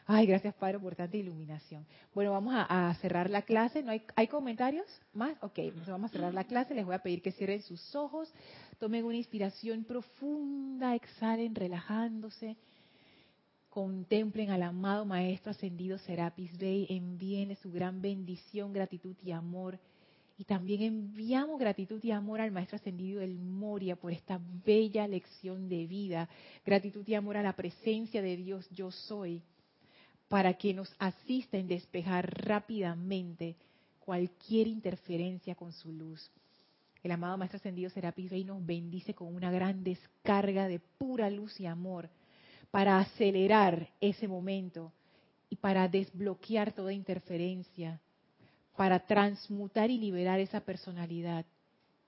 Ay, 0.06 0.26
gracias 0.26 0.54
Padre 0.54 0.78
por 0.78 0.94
tanta 0.94 1.16
iluminación. 1.16 1.86
Bueno, 2.14 2.32
vamos 2.32 2.54
a, 2.56 2.94
cerrar 3.00 3.30
la 3.30 3.42
clase. 3.42 3.82
¿No 3.82 3.90
hay, 3.90 4.02
hay, 4.16 4.28
comentarios 4.28 4.86
más? 5.12 5.36
Ok, 5.42 5.58
vamos 5.86 6.10
a 6.10 6.12
cerrar 6.12 6.34
la 6.34 6.44
clase. 6.44 6.74
Les 6.74 6.84
voy 6.84 6.94
a 6.94 7.02
pedir 7.02 7.22
que 7.22 7.32
cierren 7.32 7.62
sus 7.62 7.94
ojos, 7.94 8.32
tomen 8.78 9.04
una 9.04 9.16
inspiración 9.16 9.84
profunda, 9.84 10.94
exhalen 10.94 11.54
relajándose. 11.54 12.56
Contemplen 13.70 14.50
al 14.50 14.62
amado 14.62 15.04
Maestro 15.04 15.50
Ascendido 15.50 15.98
Serapis 15.98 16.56
Bey, 16.58 16.86
envíenle 16.90 17.56
su 17.56 17.72
gran 17.72 18.00
bendición, 18.00 18.72
gratitud 18.72 19.16
y 19.22 19.32
amor 19.32 19.80
y 20.36 20.44
también 20.44 20.82
enviamos 20.82 21.60
gratitud 21.60 22.02
y 22.02 22.10
amor 22.10 22.40
al 22.40 22.50
Maestro 22.50 22.76
Ascendido 22.76 23.20
del 23.20 23.38
Moria 23.38 23.94
por 23.94 24.12
esta 24.12 24.40
bella 24.64 25.06
lección 25.06 25.68
de 25.68 25.86
vida. 25.86 26.28
Gratitud 26.64 27.06
y 27.06 27.14
amor 27.14 27.36
a 27.36 27.42
la 27.42 27.54
presencia 27.54 28.20
de 28.20 28.36
Dios 28.36 28.68
yo 28.70 28.90
soy, 28.90 29.42
para 30.28 30.54
que 30.54 30.74
nos 30.74 30.92
asista 30.98 31.56
en 31.56 31.68
despejar 31.68 32.46
rápidamente 32.46 33.56
cualquier 34.00 34.66
interferencia 34.66 35.54
con 35.54 35.72
su 35.72 35.92
luz. 35.92 36.30
El 37.02 37.12
amado 37.12 37.38
Maestro 37.38 37.58
Ascendido 37.58 37.90
Serapis 37.90 38.30
Bey 38.30 38.44
nos 38.44 38.64
bendice 38.64 39.14
con 39.14 39.32
una 39.32 39.52
gran 39.52 39.84
descarga 39.84 40.66
de 40.66 40.80
pura 40.80 41.30
luz 41.30 41.60
y 41.60 41.66
amor 41.66 42.08
para 42.70 42.98
acelerar 42.98 43.88
ese 44.00 44.26
momento 44.26 44.92
y 45.48 45.56
para 45.56 45.86
desbloquear 45.86 46.72
toda 46.72 46.92
interferencia 46.92 48.00
para 48.76 49.00
transmutar 49.00 49.90
y 49.90 49.98
liberar 49.98 50.40
esa 50.40 50.60
personalidad 50.60 51.44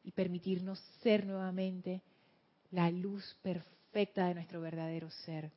y 0.02 0.12
permitirnos 0.12 0.78
ser 1.02 1.26
nuevamente 1.26 2.02
la 2.70 2.90
luz 2.90 3.36
perfecta 3.42 4.26
de 4.26 4.34
nuestro 4.34 4.60
verdadero 4.60 5.10
ser 5.10 5.50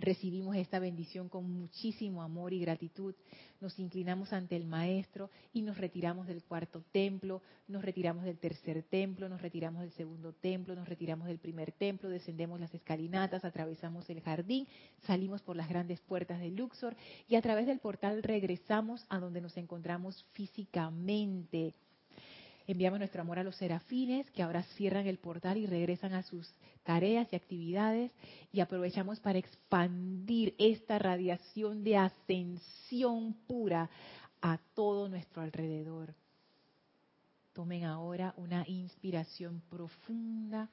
recibimos 0.00 0.56
esta 0.56 0.78
bendición 0.78 1.28
con 1.28 1.50
muchísimo 1.50 2.22
amor 2.22 2.52
y 2.52 2.60
gratitud, 2.60 3.14
nos 3.60 3.78
inclinamos 3.78 4.32
ante 4.32 4.56
el 4.56 4.64
Maestro 4.64 5.30
y 5.52 5.62
nos 5.62 5.76
retiramos 5.76 6.26
del 6.26 6.42
cuarto 6.42 6.82
templo, 6.90 7.42
nos 7.68 7.84
retiramos 7.84 8.24
del 8.24 8.38
tercer 8.38 8.82
templo, 8.82 9.28
nos 9.28 9.42
retiramos 9.42 9.82
del 9.82 9.92
segundo 9.92 10.32
templo, 10.32 10.74
nos 10.74 10.88
retiramos 10.88 11.28
del 11.28 11.38
primer 11.38 11.72
templo, 11.72 12.08
descendemos 12.08 12.58
las 12.58 12.74
escalinatas, 12.74 13.44
atravesamos 13.44 14.08
el 14.08 14.22
jardín, 14.22 14.66
salimos 15.06 15.42
por 15.42 15.56
las 15.56 15.68
grandes 15.68 16.00
puertas 16.00 16.40
de 16.40 16.50
Luxor 16.50 16.96
y 17.28 17.36
a 17.36 17.42
través 17.42 17.66
del 17.66 17.78
portal 17.78 18.22
regresamos 18.22 19.04
a 19.10 19.18
donde 19.18 19.42
nos 19.42 19.56
encontramos 19.58 20.24
físicamente 20.32 21.74
Enviamos 22.70 23.00
nuestro 23.00 23.22
amor 23.22 23.40
a 23.40 23.42
los 23.42 23.56
serafines 23.56 24.30
que 24.30 24.44
ahora 24.44 24.62
cierran 24.76 25.08
el 25.08 25.18
portal 25.18 25.56
y 25.56 25.66
regresan 25.66 26.14
a 26.14 26.22
sus 26.22 26.48
tareas 26.84 27.26
y 27.32 27.34
actividades 27.34 28.12
y 28.52 28.60
aprovechamos 28.60 29.18
para 29.18 29.40
expandir 29.40 30.54
esta 30.56 30.96
radiación 31.00 31.82
de 31.82 31.96
ascensión 31.96 33.34
pura 33.48 33.90
a 34.40 34.58
todo 34.74 35.08
nuestro 35.08 35.42
alrededor. 35.42 36.14
Tomen 37.54 37.82
ahora 37.82 38.34
una 38.36 38.62
inspiración 38.68 39.60
profunda, 39.68 40.70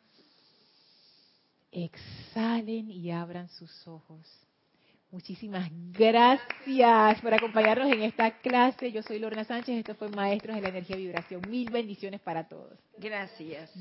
exhalen 1.71 2.91
y 2.91 3.09
abran 3.09 3.49
sus 3.49 3.87
ojos. 3.87 4.46
Muchísimas 5.09 5.69
gracias 5.71 7.21
por 7.21 7.33
acompañarnos 7.33 7.89
en 7.91 8.01
esta 8.01 8.39
clase. 8.39 8.91
Yo 8.91 9.01
soy 9.01 9.19
Lorna 9.19 9.45
Sánchez, 9.45 9.77
esto 9.77 9.95
fue 9.95 10.09
Maestros 10.09 10.57
de 10.57 10.61
la 10.61 10.69
Energía 10.69 10.97
Vibración. 10.97 11.41
Mil 11.49 11.69
bendiciones 11.69 12.19
para 12.19 12.47
todos. 12.47 12.77
Gracias. 12.97 13.71